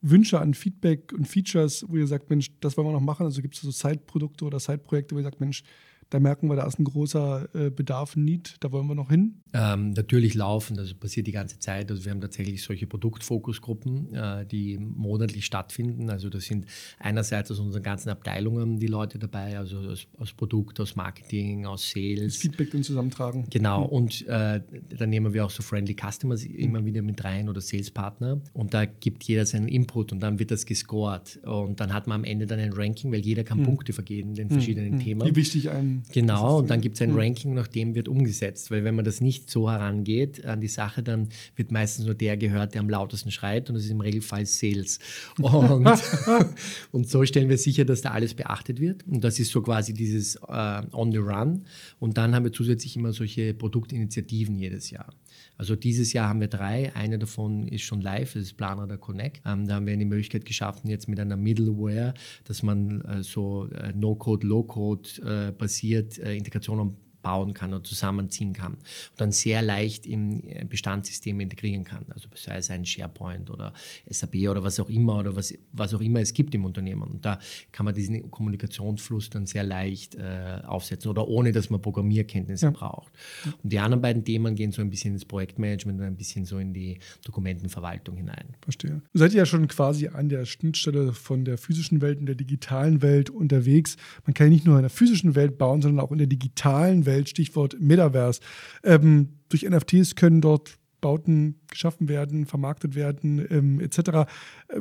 Wünsche 0.01 0.41
an 0.41 0.55
Feedback 0.55 1.13
und 1.13 1.27
Features, 1.27 1.85
wo 1.89 1.97
ihr 1.97 2.07
sagt, 2.07 2.31
Mensch, 2.31 2.51
das 2.61 2.77
wollen 2.77 2.87
wir 2.87 2.93
noch 2.93 3.01
machen? 3.01 3.25
Also 3.25 3.43
gibt 3.43 3.55
es 3.55 3.61
so 3.61 3.71
Side-Produkte 3.71 4.45
oder 4.45 4.61
Side-Projekte, 4.61 5.15
wo 5.15 5.19
ihr 5.19 5.25
sagt, 5.25 5.41
Mensch, 5.41 5.63
da 6.11 6.21
merken 6.21 6.49
wir, 6.49 6.57
da 6.57 6.67
ist 6.67 6.79
ein 6.79 6.85
großer 6.85 7.49
äh, 7.55 7.71
Bedarf, 7.71 8.15
ein 8.15 8.25
Need, 8.25 8.57
da 8.61 8.71
wollen 8.71 8.87
wir 8.87 8.95
noch 8.95 9.11
hin? 9.11 9.43
Ähm, 9.53 9.91
natürlich 9.91 10.35
laufen, 10.35 10.77
das 10.77 10.95
passiert 10.95 11.27
die 11.27 11.33
ganze 11.33 11.59
Zeit. 11.59 11.91
Also 11.91 12.05
wir 12.05 12.13
haben 12.13 12.21
tatsächlich 12.21 12.63
solche 12.63 12.87
Produktfokusgruppen, 12.87 14.15
äh, 14.15 14.47
die 14.47 14.79
monatlich 14.79 15.47
stattfinden. 15.47 16.11
Also 16.11 16.29
das 16.29 16.45
sind 16.45 16.67
einerseits 16.99 17.51
aus 17.51 17.59
unseren 17.59 17.83
ganzen 17.83 18.11
Abteilungen 18.11 18.79
die 18.79 18.87
Leute 18.87 19.19
dabei, 19.19 19.59
also 19.59 19.79
aus, 19.79 20.07
aus 20.19 20.33
Produkt, 20.33 20.79
aus 20.79 20.95
Marketing, 20.95 21.67
aus 21.67 21.91
Sales. 21.91 22.35
Das 22.35 22.37
Feedback 22.37 22.71
dann 22.71 22.85
zusammentragen. 22.85 23.47
Genau, 23.51 23.85
mhm. 23.85 23.91
und 23.91 24.27
äh, 24.29 24.61
dann 24.97 25.11
nehmen 25.11 25.33
wir 25.33 25.45
auch 25.45 25.51
so 25.51 25.63
Friendly 25.63 25.97
Customers 26.01 26.47
mhm. 26.47 26.55
immer 26.55 26.85
wieder 26.85 27.03
mit 27.03 27.25
rein 27.25 27.49
oder 27.49 27.61
Sales-Partner. 27.61 28.41
Und 28.53 28.75
da 28.75 28.85
gibt 28.85 29.25
jeder 29.25 29.45
seinen 29.45 29.69
Input 29.69 30.13
und 30.13 30.21
dann 30.21 30.39
wird 30.39 30.53
das 30.53 30.67
gescored. 30.67 31.41
Und 31.45 31.81
dann 31.81 31.93
hat 31.93 32.07
man 32.07 32.21
am 32.21 32.25
Ende 32.25 32.47
dann 32.47 32.61
ein 32.61 32.73
Ranking, 32.73 33.11
weil 33.11 33.21
jeder 33.21 33.43
kann 33.43 33.61
mhm. 33.61 33.65
Punkte 33.65 33.93
vergeben 33.93 34.35
den 34.35 34.51
verschiedenen 34.51 34.95
mhm. 34.95 35.01
Themen. 35.01 35.29
Wie 35.29 35.37
wichtig 35.37 35.71
einem 35.71 35.96
Genau, 36.13 36.59
und 36.59 36.71
dann 36.71 36.81
gibt 36.81 36.97
es 36.97 37.03
ein 37.03 37.15
Ranking, 37.15 37.55
nach 37.55 37.67
dem 37.67 37.95
wird 37.95 38.09
umgesetzt. 38.09 38.71
Weil 38.71 38.85
wenn 38.85 38.95
man 38.95 39.05
das 39.05 39.21
nicht 39.21 39.51
so 39.51 39.71
herangeht 39.71 40.45
an 40.45 40.61
die 40.61 40.69
Sache, 40.69 41.03
dann 41.03 41.29
wird 41.55 41.73
meistens 41.73 42.07
nur 42.07 42.15
der 42.15 42.37
gehört, 42.37 42.75
der 42.75 42.81
am 42.81 42.89
lautesten 42.89 43.31
schreit 43.31 43.69
und 43.69 43.75
das 43.75 43.85
ist 43.85 43.91
im 43.91 44.01
Regelfall 44.01 44.47
Sales. 44.47 44.99
Und, 45.39 45.87
und 46.93 47.09
so 47.09 47.25
stellen 47.25 47.49
wir 47.49 47.59
sicher, 47.59 47.85
dass 47.85 48.03
da 48.03 48.11
alles 48.11 48.35
beachtet 48.35 48.81
wird. 48.81 49.07
Und 49.07 49.23
das 49.23 49.39
ist 49.39 49.51
so 49.51 49.63
quasi 49.63 49.93
dieses 49.93 50.37
äh, 50.37 50.83
On 50.93 51.13
the 51.13 51.19
Run. 51.19 51.65
Und 51.99 52.17
dann 52.19 52.35
haben 52.35 52.45
wir 52.45 52.53
zusätzlich 52.53 52.97
immer 52.97 53.13
solche 53.13 53.55
Produktinitiativen 53.55 54.57
jedes 54.57 54.91
Jahr. 54.91 55.13
Also 55.59 55.75
dieses 55.75 56.13
Jahr 56.13 56.29
haben 56.29 56.41
wir 56.41 56.49
drei. 56.49 56.95
Eine 56.95 57.19
davon 57.19 57.67
ist 57.69 57.83
schon 57.83 58.01
live, 58.01 58.35
das 58.35 58.43
ist 58.43 58.57
Planer 58.57 58.87
der 58.87 58.99
Connect. 58.99 59.41
Ähm, 59.47 59.67
da 59.67 59.77
haben 59.77 59.87
wir 59.87 59.97
die 59.97 60.05
Möglichkeit 60.05 60.45
geschaffen, 60.45 60.89
jetzt 60.89 61.09
mit 61.09 61.19
einer 61.19 61.37
Middleware, 61.37 62.15
dass 62.45 62.63
man 62.63 63.01
äh, 63.03 63.23
so 63.23 63.69
äh, 63.71 63.93
No-Code, 63.95 64.47
Low-Code 64.47 65.49
äh, 65.49 65.53
basiert 65.53 65.86
äh, 65.95 66.37
Integrationen 66.37 66.97
bauen 67.27 67.55
kann 67.55 67.75
und 67.75 67.85
zusammenziehen 67.85 68.53
kann 68.53 68.75
und 68.75 68.81
dann 69.17 69.33
sehr 69.33 69.61
leicht 69.61 70.07
im 70.07 70.45
äh, 70.47 70.65
Bestandssystem 70.65 71.41
integrieren 71.41 71.83
kann. 71.83 72.07
Also 72.11 72.29
sei 72.37 72.59
es 72.59 72.71
ein 72.71 72.87
SharePoint 72.87 73.51
oder 73.51 73.73
SAP 74.09 74.37
oder 74.49 74.63
was 74.63 74.79
auch 74.79 74.89
immer 74.89 75.19
oder 75.19 75.35
was, 75.35 75.53
was 75.73 75.93
auch 75.93 76.01
immer 76.01 76.21
es 76.21 76.33
gibt 76.33 76.55
im 76.55 76.65
Unternehmen. 76.65 77.03
Und 77.03 77.25
da 77.25 77.41
kann 77.73 77.85
man 77.85 77.97
diesen 77.97 78.31
Kommunikationsfluss 78.31 79.29
dann 79.31 79.45
sehr 79.45 79.65
leicht 79.65 80.15
äh, 80.15 80.61
aufsetzen 80.65 81.11
oder 81.11 81.27
ohne, 81.27 81.51
dass 81.51 81.69
man 81.69 81.83
Programmierkenntnisse 81.83 82.67
ja. 82.67 82.71
braucht. 82.71 83.13
Und 83.45 83.73
die 83.73 83.81
anderen 83.81 84.03
beiden 84.03 84.25
Themen 84.25 84.55
gehen 84.55 84.71
so 84.71 84.81
ein 84.81 84.91
bisschen 84.91 85.15
ins 85.15 85.25
Projektmanagement 85.25 85.99
und 85.99 86.07
ein 86.07 86.17
bisschen 86.17 86.45
so 86.45 86.59
in 86.59 86.73
die 86.73 87.01
Dokumentenverwaltung 87.25 88.17
hinein. 88.17 88.55
Verstehe. 88.61 89.03
Du 89.13 89.19
seid 89.19 89.33
ja 89.33 89.45
schon 89.47 89.67
quasi 89.67 90.07
an 90.07 90.29
der 90.29 90.45
Schnittstelle 90.45 91.13
von 91.13 91.45
der 91.45 91.59
physischen 91.59 92.01
Welt 92.01 92.21
und 92.21 92.27
der 92.27 92.37
digitalen 92.37 93.03
Welt 93.03 93.31
unterwegs. 93.31 93.97
Man 94.25 94.35
kann 94.35 94.47
ja 94.47 94.53
nicht 94.53 94.65
nur 94.65 94.77
in 94.77 94.83
der 94.83 94.91
physischen 94.91 95.35
Welt 95.35 95.59
bauen, 95.59 95.83
sondern 95.83 96.05
auch 96.05 96.13
in 96.13 96.19
der 96.19 96.29
digitalen 96.29 97.05
Welt 97.05 97.16
Welt, 97.17 97.29
Stichwort 97.29 97.77
Metaverse. 97.81 98.41
Ähm, 98.85 99.41
durch 99.49 99.63
NFTs 99.63 100.15
können 100.15 100.41
dort 100.41 100.79
Bauten 101.01 101.61
geschaffen 101.69 102.09
werden, 102.09 102.47
vermarktet 102.47 102.95
werden, 102.95 103.45
ähm, 103.51 103.81
etc. 103.81 103.99
Äh, 103.99 104.25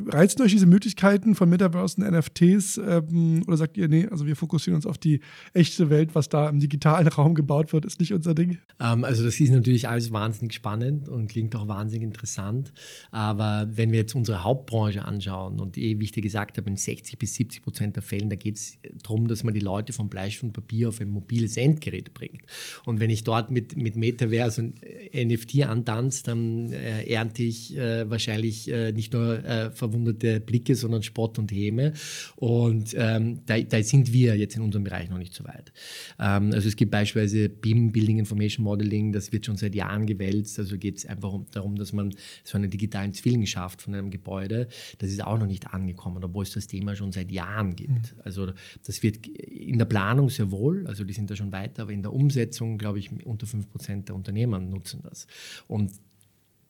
reizen 0.08 0.42
euch 0.42 0.52
diese 0.52 0.66
Möglichkeiten 0.66 1.34
von 1.34 1.48
Metaverse 1.48 2.00
und 2.00 2.10
NFTs 2.10 2.78
ähm, 2.78 3.42
oder 3.46 3.56
sagt 3.56 3.76
ihr, 3.76 3.88
nee, 3.88 4.06
also 4.10 4.26
wir 4.26 4.36
fokussieren 4.36 4.76
uns 4.76 4.86
auf 4.86 4.98
die 4.98 5.20
echte 5.52 5.90
Welt, 5.90 6.14
was 6.14 6.28
da 6.28 6.48
im 6.48 6.60
digitalen 6.60 7.08
Raum 7.16 7.34
gebaut 7.34 7.72
wird, 7.72 7.84
ist 7.84 8.00
nicht 8.00 8.12
unser 8.12 8.34
Ding? 8.34 8.58
Ähm, 8.80 9.04
also 9.04 9.24
das 9.24 9.38
ist 9.40 9.50
natürlich 9.50 9.88
alles 9.88 10.12
wahnsinnig 10.12 10.54
spannend 10.54 11.08
und 11.08 11.28
klingt 11.28 11.54
auch 11.56 11.68
wahnsinnig 11.68 12.04
interessant. 12.04 12.72
Aber 13.10 13.68
wenn 13.72 13.92
wir 13.92 14.00
jetzt 14.00 14.14
unsere 14.14 14.44
Hauptbranche 14.44 15.04
anschauen 15.04 15.60
und 15.60 15.78
eh, 15.78 15.98
wie 15.98 16.04
ich 16.04 16.12
dir 16.12 16.22
gesagt 16.22 16.58
habe, 16.58 16.68
in 16.68 16.76
60 16.76 17.18
bis 17.18 17.34
70 17.34 17.62
Prozent 17.62 17.96
der 17.96 18.02
Fällen, 18.02 18.30
da 18.30 18.36
geht 18.36 18.56
es 18.56 18.78
darum, 19.02 19.28
dass 19.28 19.44
man 19.44 19.54
die 19.54 19.60
Leute 19.60 19.92
vom 19.92 20.08
Bleistift 20.08 20.44
und 20.44 20.52
Papier 20.52 20.88
auf 20.88 21.00
ein 21.00 21.10
mobiles 21.10 21.56
Endgerät 21.56 22.14
bringt. 22.14 22.42
Und 22.84 23.00
wenn 23.00 23.10
ich 23.10 23.24
dort 23.24 23.50
mit, 23.50 23.76
mit 23.76 23.96
Metaverse 23.96 24.62
und 24.62 24.80
NFT 25.14 25.64
antanze, 25.64 26.24
dann 26.24 26.72
äh, 26.76 27.12
ernte 27.12 27.42
ich 27.42 27.76
äh, 27.76 28.08
wahrscheinlich 28.08 28.70
äh, 28.70 28.92
nicht 28.92 29.12
nur 29.12 29.44
äh, 29.44 29.70
verwunderte 29.70 30.40
Blicke, 30.40 30.74
sondern 30.74 31.02
Spott 31.02 31.38
und 31.38 31.52
Häme. 31.52 31.92
Und 32.36 32.94
ähm, 32.96 33.40
da, 33.46 33.58
da, 33.60 33.82
sind 33.82 34.12
wir 34.12 34.36
jetzt 34.36 34.56
in 34.56 34.62
unserem 34.62 34.84
Bereich 34.84 35.08
noch 35.08 35.18
nicht 35.18 35.34
so 35.34 35.44
weit. 35.44 35.72
Ähm, 36.18 36.52
also 36.52 36.68
es 36.68 36.76
gibt 36.76 36.90
beispielsweise 36.90 37.48
BIM, 37.48 37.92
Building 37.92 38.18
Information 38.18 38.64
Modeling, 38.64 39.12
das 39.12 39.32
wird 39.32 39.46
schon 39.46 39.56
seit 39.56 39.74
Jahren 39.74 40.06
gewälzt. 40.06 40.58
Also 40.58 40.76
geht 40.78 40.98
es 40.98 41.06
einfach 41.06 41.32
um, 41.32 41.46
darum, 41.52 41.76
dass 41.76 41.92
man 41.92 42.14
so 42.44 42.58
einen 42.58 42.70
digitalen 42.70 43.12
Zwilling 43.12 43.46
schafft 43.46 43.82
von 43.82 43.94
einem 43.94 44.10
Gebäude. 44.10 44.68
Das 44.98 45.10
ist 45.10 45.22
auch 45.24 45.38
noch 45.38 45.46
nicht 45.46 45.72
angekommen, 45.72 46.22
obwohl 46.22 46.44
es 46.44 46.52
das 46.52 46.66
Thema 46.66 46.96
schon 46.96 47.12
seit 47.12 47.30
Jahren 47.30 47.76
gibt. 47.76 47.90
Mhm. 47.90 48.20
Also 48.24 48.52
das 48.84 49.02
wird 49.02 49.26
in 49.26 49.78
der 49.78 49.86
Planung 49.86 50.28
sehr 50.28 50.50
wohl, 50.50 50.86
also 50.86 51.04
die 51.04 51.12
sind 51.12 51.30
da 51.30 51.36
schon 51.36 51.52
weiter, 51.52 51.82
aber 51.82 51.92
in 51.92 52.02
der 52.02 52.12
Umsetzung, 52.12 52.78
glaube 52.78 52.98
ich, 52.98 53.10
unter 53.24 53.46
5% 53.46 54.04
der 54.04 54.14
Unternehmen 54.14 54.70
nutzen 54.70 55.00
das. 55.02 55.26
Und 55.66 55.92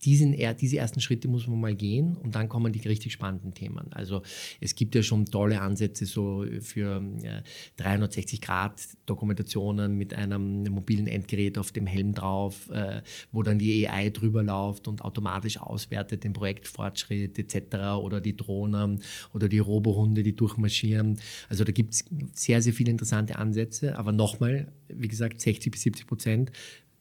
diesen, 0.02 0.36
diese 0.60 0.76
ersten 0.76 1.00
Schritte 1.00 1.28
muss 1.28 1.46
man 1.46 1.58
mal 1.60 1.74
gehen 1.74 2.16
und 2.16 2.34
dann 2.34 2.48
kommen 2.48 2.72
die 2.72 2.80
richtig 2.86 3.12
spannenden 3.12 3.52
Themen. 3.54 3.92
Also 3.92 4.22
es 4.60 4.74
gibt 4.74 4.94
ja 4.94 5.02
schon 5.02 5.24
tolle 5.26 5.60
Ansätze 5.60 6.06
so 6.06 6.46
für 6.60 7.02
ja, 7.22 7.42
360-Grad-Dokumentationen 7.78 9.94
mit 9.96 10.14
einem 10.14 10.64
mobilen 10.64 11.06
Endgerät 11.06 11.58
auf 11.58 11.70
dem 11.72 11.86
Helm 11.86 12.14
drauf, 12.14 12.70
äh, 12.70 13.02
wo 13.32 13.42
dann 13.42 13.58
die 13.58 13.86
AI 13.88 14.10
drüber 14.10 14.42
läuft 14.42 14.88
und 14.88 15.02
automatisch 15.02 15.58
auswertet 15.58 16.24
den 16.24 16.32
Projektfortschritt 16.32 17.38
etc. 17.38 17.76
oder 18.00 18.20
die 18.20 18.36
Drohnen 18.36 19.02
oder 19.32 19.48
die 19.48 19.58
Robohunde, 19.58 20.22
die 20.22 20.36
durchmarschieren. 20.36 21.18
Also 21.48 21.64
da 21.64 21.72
gibt 21.72 21.94
es 21.94 22.04
sehr, 22.32 22.62
sehr 22.62 22.72
viele 22.72 22.90
interessante 22.90 23.36
Ansätze, 23.36 23.98
aber 23.98 24.12
nochmal, 24.12 24.72
wie 24.88 25.08
gesagt, 25.08 25.40
60 25.40 25.72
bis 25.72 25.82
70 25.82 26.06
Prozent 26.06 26.52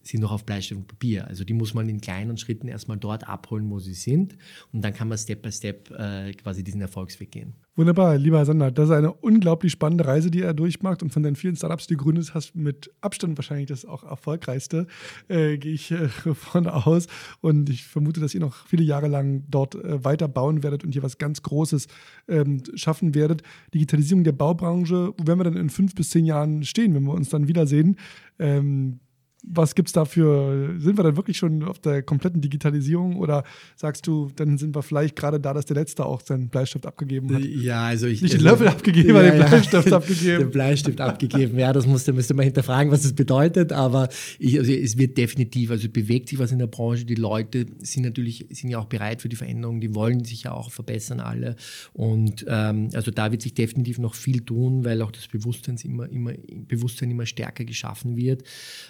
sind 0.08 0.22
noch 0.22 0.32
auf 0.32 0.46
Bleistift 0.46 0.80
und 0.80 0.88
Papier. 0.88 1.28
Also 1.28 1.44
die 1.44 1.54
muss 1.54 1.74
man 1.74 1.90
in 1.90 2.00
kleinen 2.00 2.38
Schritten 2.38 2.68
erstmal 2.68 2.98
dort 2.98 3.28
abholen, 3.28 3.70
wo 3.70 3.80
sie 3.80 3.94
sind. 3.94 4.38
Und 4.72 4.84
dann 4.84 4.94
kann 4.94 5.08
man 5.08 5.18
Step 5.18 5.42
by 5.42 5.52
Step 5.52 5.92
äh, 5.92 6.32
quasi 6.34 6.64
diesen 6.64 6.82
Erfolgsweg 6.82 7.32
gehen. 7.32 7.56
Wunderbar, 7.76 8.18
lieber 8.18 8.38
Herr 8.38 8.46
Sander. 8.46 8.72
Das 8.72 8.86
ist 8.86 8.96
eine 8.96 9.12
unglaublich 9.12 9.72
spannende 9.72 10.06
Reise, 10.06 10.32
die 10.32 10.42
er 10.42 10.54
durchmacht. 10.54 11.04
Und 11.04 11.12
von 11.12 11.24
den 11.24 11.36
vielen 11.36 11.56
Startups, 11.56 11.88
die 11.88 11.96
du 11.96 12.04
gründest, 12.04 12.34
hast 12.34 12.56
mit 12.56 12.92
Abstand 13.02 13.38
wahrscheinlich 13.38 13.68
das 13.68 13.84
auch 13.84 14.04
erfolgreichste, 14.04 14.88
äh, 15.28 15.58
gehe 15.58 15.74
ich 15.74 15.92
äh, 15.92 16.08
von 16.34 16.68
aus. 16.68 17.08
Und 17.42 17.70
ich 17.70 17.84
vermute, 17.84 18.22
dass 18.22 18.34
ihr 18.34 18.40
noch 18.40 18.68
viele 18.68 18.84
Jahre 18.84 19.08
lang 19.08 19.44
dort 19.50 19.76
äh, 19.76 20.04
weiter 20.06 20.28
bauen 20.28 20.64
werdet 20.64 20.84
und 20.84 20.92
hier 20.92 21.04
was 21.04 21.18
ganz 21.18 21.42
Großes 21.42 21.88
ähm, 22.28 22.62
schaffen 22.76 23.16
werdet. 23.16 23.42
Digitalisierung 23.74 24.24
der 24.24 24.34
Baubranche, 24.34 25.14
wo 25.18 25.28
werden 25.28 25.40
wir 25.40 25.46
dann 25.46 25.58
in 25.58 25.70
fünf 25.70 25.96
bis 25.96 26.12
zehn 26.12 26.26
Jahren 26.26 26.64
stehen, 26.64 26.94
wenn 26.94 27.04
wir 27.04 27.14
uns 27.14 27.30
dann 27.30 27.48
wiedersehen? 27.48 27.98
Ähm, 28.40 29.00
was 29.48 29.76
gibt 29.76 29.90
es 29.90 29.94
dafür? 29.94 30.76
Sind 30.78 30.98
wir 30.98 31.04
dann 31.04 31.16
wirklich 31.16 31.38
schon 31.38 31.64
auf 31.64 31.80
der 31.80 32.02
kompletten 32.02 32.42
Digitalisierung 32.42 33.18
oder 33.18 33.44
sagst 33.76 34.08
du, 34.08 34.30
dann 34.36 34.58
sind 34.58 34.76
wir 34.76 34.84
vielleicht 34.84 35.16
gerade 35.16 35.40
da, 35.40 35.54
dass 35.54 35.66
der 35.66 35.76
Letzte 35.76 36.06
auch 36.06 36.22
seinen 36.22 36.50
Bleistift 36.50 36.86
abgegeben 36.86 37.34
hat? 37.34 37.44
Ja, 37.44 37.86
also 37.86 38.08
ich. 38.08 38.22
Nicht 38.22 38.34
den 38.34 38.48
also, 38.48 38.64
Löffel 38.64 38.68
abgegeben, 38.68 39.16
ja, 39.16 39.22
den 39.22 39.38
Bleistift 39.38 39.88
ja, 39.88 39.98
abgegeben. 39.98 40.40
Den 40.40 40.52
Bleistift 40.52 41.02
abgegeben, 41.02 41.60
ja, 41.60 41.74
das 41.74 41.86
musste, 41.86 42.14
müsste 42.14 42.34
man 42.34 42.46
hinterfragen, 42.46 42.92
was 42.92 43.04
das 43.04 43.14
bedeutet, 43.14 43.72
aber 43.72 44.10
ich, 44.40 44.58
also 44.58 44.72
es 44.72 44.98
wird 44.98 45.18
definitiv, 45.18 45.72
also 45.72 45.90
bewegt 45.90 46.30
sich 46.30 46.40
was 46.40 46.52
in 46.52 46.60
der 46.60 46.68
Branche. 46.68 47.06
Die 47.06 47.16
Leute 47.16 47.66
sind 47.80 48.04
natürlich, 48.04 48.46
sind 48.52 48.70
ja 48.70 48.80
auch 48.80 48.86
bereit 48.86 49.22
für 49.22 49.30
die 49.30 49.36
Veränderungen, 49.36 49.82
die 49.82 49.94
wollen 49.94 50.24
sich 50.24 50.44
ja 50.44 50.52
auch 50.52 50.72
verbessern 50.72 51.20
alle. 51.20 51.56
Und 51.94 52.46
ähm, 52.48 52.90
also 52.94 53.12
da 53.12 53.32
wird 53.32 53.42
sich 53.42 53.54
definitiv 53.54 54.00
noch 54.00 54.16
viel 54.16 54.42
tun, 54.42 54.86
weil 54.86 55.02
auch 55.02 55.12
das 55.12 55.28
Bewusstsein 55.28 55.78
immer, 55.84 56.10
immer, 56.10 56.32
Bewusstsein 56.68 57.12
immer 57.12 57.26
stärker 57.26 57.66
geschaffen 57.66 58.16
wird. 58.16 58.44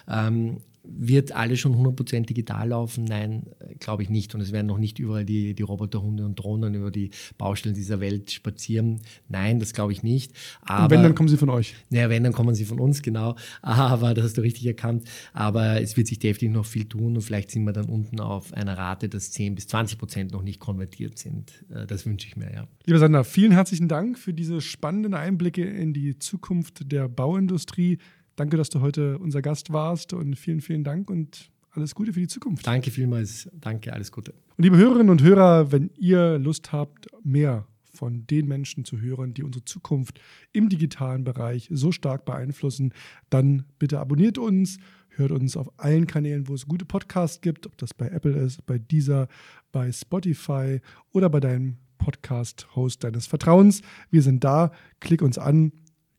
Ähm, 0.08 0.45
wird 0.88 1.32
alles 1.32 1.58
schon 1.58 1.74
100% 1.74 2.26
digital 2.26 2.68
laufen? 2.68 3.04
Nein, 3.04 3.46
glaube 3.80 4.02
ich 4.02 4.10
nicht. 4.10 4.34
Und 4.34 4.40
es 4.40 4.52
werden 4.52 4.66
noch 4.66 4.78
nicht 4.78 4.98
überall 4.98 5.24
die, 5.24 5.54
die 5.54 5.62
Roboterhunde 5.62 6.24
und 6.24 6.36
Drohnen 6.36 6.74
über 6.74 6.90
die 6.90 7.10
Baustellen 7.38 7.74
dieser 7.74 8.00
Welt 8.00 8.30
spazieren. 8.30 9.00
Nein, 9.28 9.58
das 9.58 9.72
glaube 9.72 9.92
ich 9.92 10.02
nicht. 10.02 10.32
Aber, 10.62 10.84
und 10.84 10.90
wenn, 10.90 11.02
dann 11.02 11.14
kommen 11.14 11.28
sie 11.28 11.36
von 11.36 11.50
euch. 11.50 11.74
Naja, 11.90 12.08
wenn, 12.08 12.24
dann 12.24 12.32
kommen 12.32 12.54
sie 12.54 12.64
von 12.64 12.80
uns, 12.80 13.02
genau. 13.02 13.36
Aber 13.62 14.14
das 14.14 14.26
hast 14.26 14.38
du 14.38 14.42
richtig 14.42 14.66
erkannt. 14.66 15.04
Aber 15.32 15.80
es 15.80 15.96
wird 15.96 16.06
sich 16.06 16.18
definitiv 16.18 16.56
noch 16.56 16.66
viel 16.66 16.84
tun 16.84 17.16
und 17.16 17.22
vielleicht 17.22 17.50
sind 17.50 17.64
wir 17.64 17.72
dann 17.72 17.86
unten 17.86 18.20
auf 18.20 18.52
einer 18.52 18.76
Rate, 18.76 19.08
dass 19.08 19.30
10 19.32 19.54
bis 19.54 19.66
20 19.68 19.98
Prozent 19.98 20.32
noch 20.32 20.42
nicht 20.42 20.60
konvertiert 20.60 21.18
sind. 21.18 21.64
Äh, 21.70 21.86
das 21.86 22.06
wünsche 22.06 22.28
ich 22.28 22.36
mir, 22.36 22.52
ja. 22.52 22.68
Lieber 22.84 22.98
Sander, 22.98 23.24
vielen 23.24 23.52
herzlichen 23.52 23.88
Dank 23.88 24.18
für 24.18 24.32
diese 24.32 24.60
spannenden 24.60 25.14
Einblicke 25.14 25.64
in 25.64 25.92
die 25.92 26.18
Zukunft 26.18 26.92
der 26.92 27.08
Bauindustrie. 27.08 27.98
Danke, 28.36 28.58
dass 28.58 28.68
du 28.68 28.82
heute 28.82 29.18
unser 29.18 29.40
Gast 29.40 29.72
warst 29.72 30.12
und 30.12 30.36
vielen, 30.36 30.60
vielen 30.60 30.84
Dank 30.84 31.08
und 31.08 31.50
alles 31.70 31.94
Gute 31.94 32.12
für 32.12 32.20
die 32.20 32.28
Zukunft. 32.28 32.66
Danke 32.66 32.90
vielmals. 32.90 33.48
Danke, 33.54 33.94
alles 33.94 34.12
Gute. 34.12 34.32
Und 34.56 34.64
liebe 34.64 34.76
Hörerinnen 34.76 35.08
und 35.08 35.22
Hörer, 35.22 35.72
wenn 35.72 35.90
ihr 35.96 36.38
Lust 36.38 36.70
habt, 36.70 37.06
mehr 37.24 37.66
von 37.94 38.26
den 38.26 38.46
Menschen 38.46 38.84
zu 38.84 39.00
hören, 39.00 39.32
die 39.32 39.42
unsere 39.42 39.64
Zukunft 39.64 40.20
im 40.52 40.68
digitalen 40.68 41.24
Bereich 41.24 41.68
so 41.72 41.92
stark 41.92 42.26
beeinflussen, 42.26 42.92
dann 43.30 43.64
bitte 43.78 44.00
abonniert 44.00 44.36
uns, 44.36 44.78
hört 45.08 45.30
uns 45.30 45.56
auf 45.56 45.70
allen 45.78 46.06
Kanälen, 46.06 46.46
wo 46.46 46.54
es 46.54 46.66
gute 46.66 46.84
Podcasts 46.84 47.40
gibt, 47.40 47.66
ob 47.66 47.78
das 47.78 47.94
bei 47.94 48.08
Apple 48.08 48.36
ist, 48.36 48.66
bei 48.66 48.78
Deezer, 48.78 49.28
bei 49.72 49.90
Spotify 49.90 50.80
oder 51.12 51.30
bei 51.30 51.40
deinem 51.40 51.78
Podcast-Host 51.96 53.02
deines 53.02 53.26
Vertrauens. 53.26 53.80
Wir 54.10 54.20
sind 54.20 54.44
da, 54.44 54.72
klick 55.00 55.22
uns 55.22 55.38
an, 55.38 55.72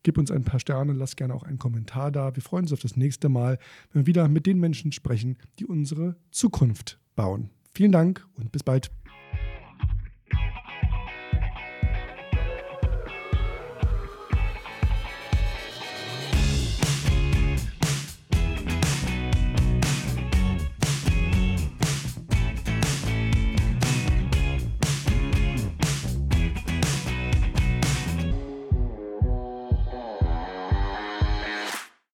Gib 0.08 0.18
uns 0.18 0.32
ein 0.32 0.46
paar 0.46 0.62
Sterne, 0.62 0.94
lass 0.94 1.18
gerne 1.18 1.36
auch 1.36 1.44
einen 1.44 1.60
Kommentar 1.60 2.14
da. 2.14 2.34
Wir 2.34 2.42
freuen 2.42 2.64
uns 2.64 2.72
auf 2.72 2.80
das 2.80 2.96
nächste 2.96 3.28
Mal, 3.28 3.60
wenn 3.92 4.04
wir 4.04 4.08
wieder 4.08 4.30
mit 4.30 4.46
den 4.46 4.58
Menschen 4.58 4.94
sprechen, 4.94 5.38
die 5.60 5.66
unsere 5.66 6.16
Zukunft 6.32 6.98
bauen. 7.18 7.50
Vielen 7.74 7.92
Dank 7.92 8.26
und 8.36 8.54
bis 8.54 8.64
bald. 8.64 8.90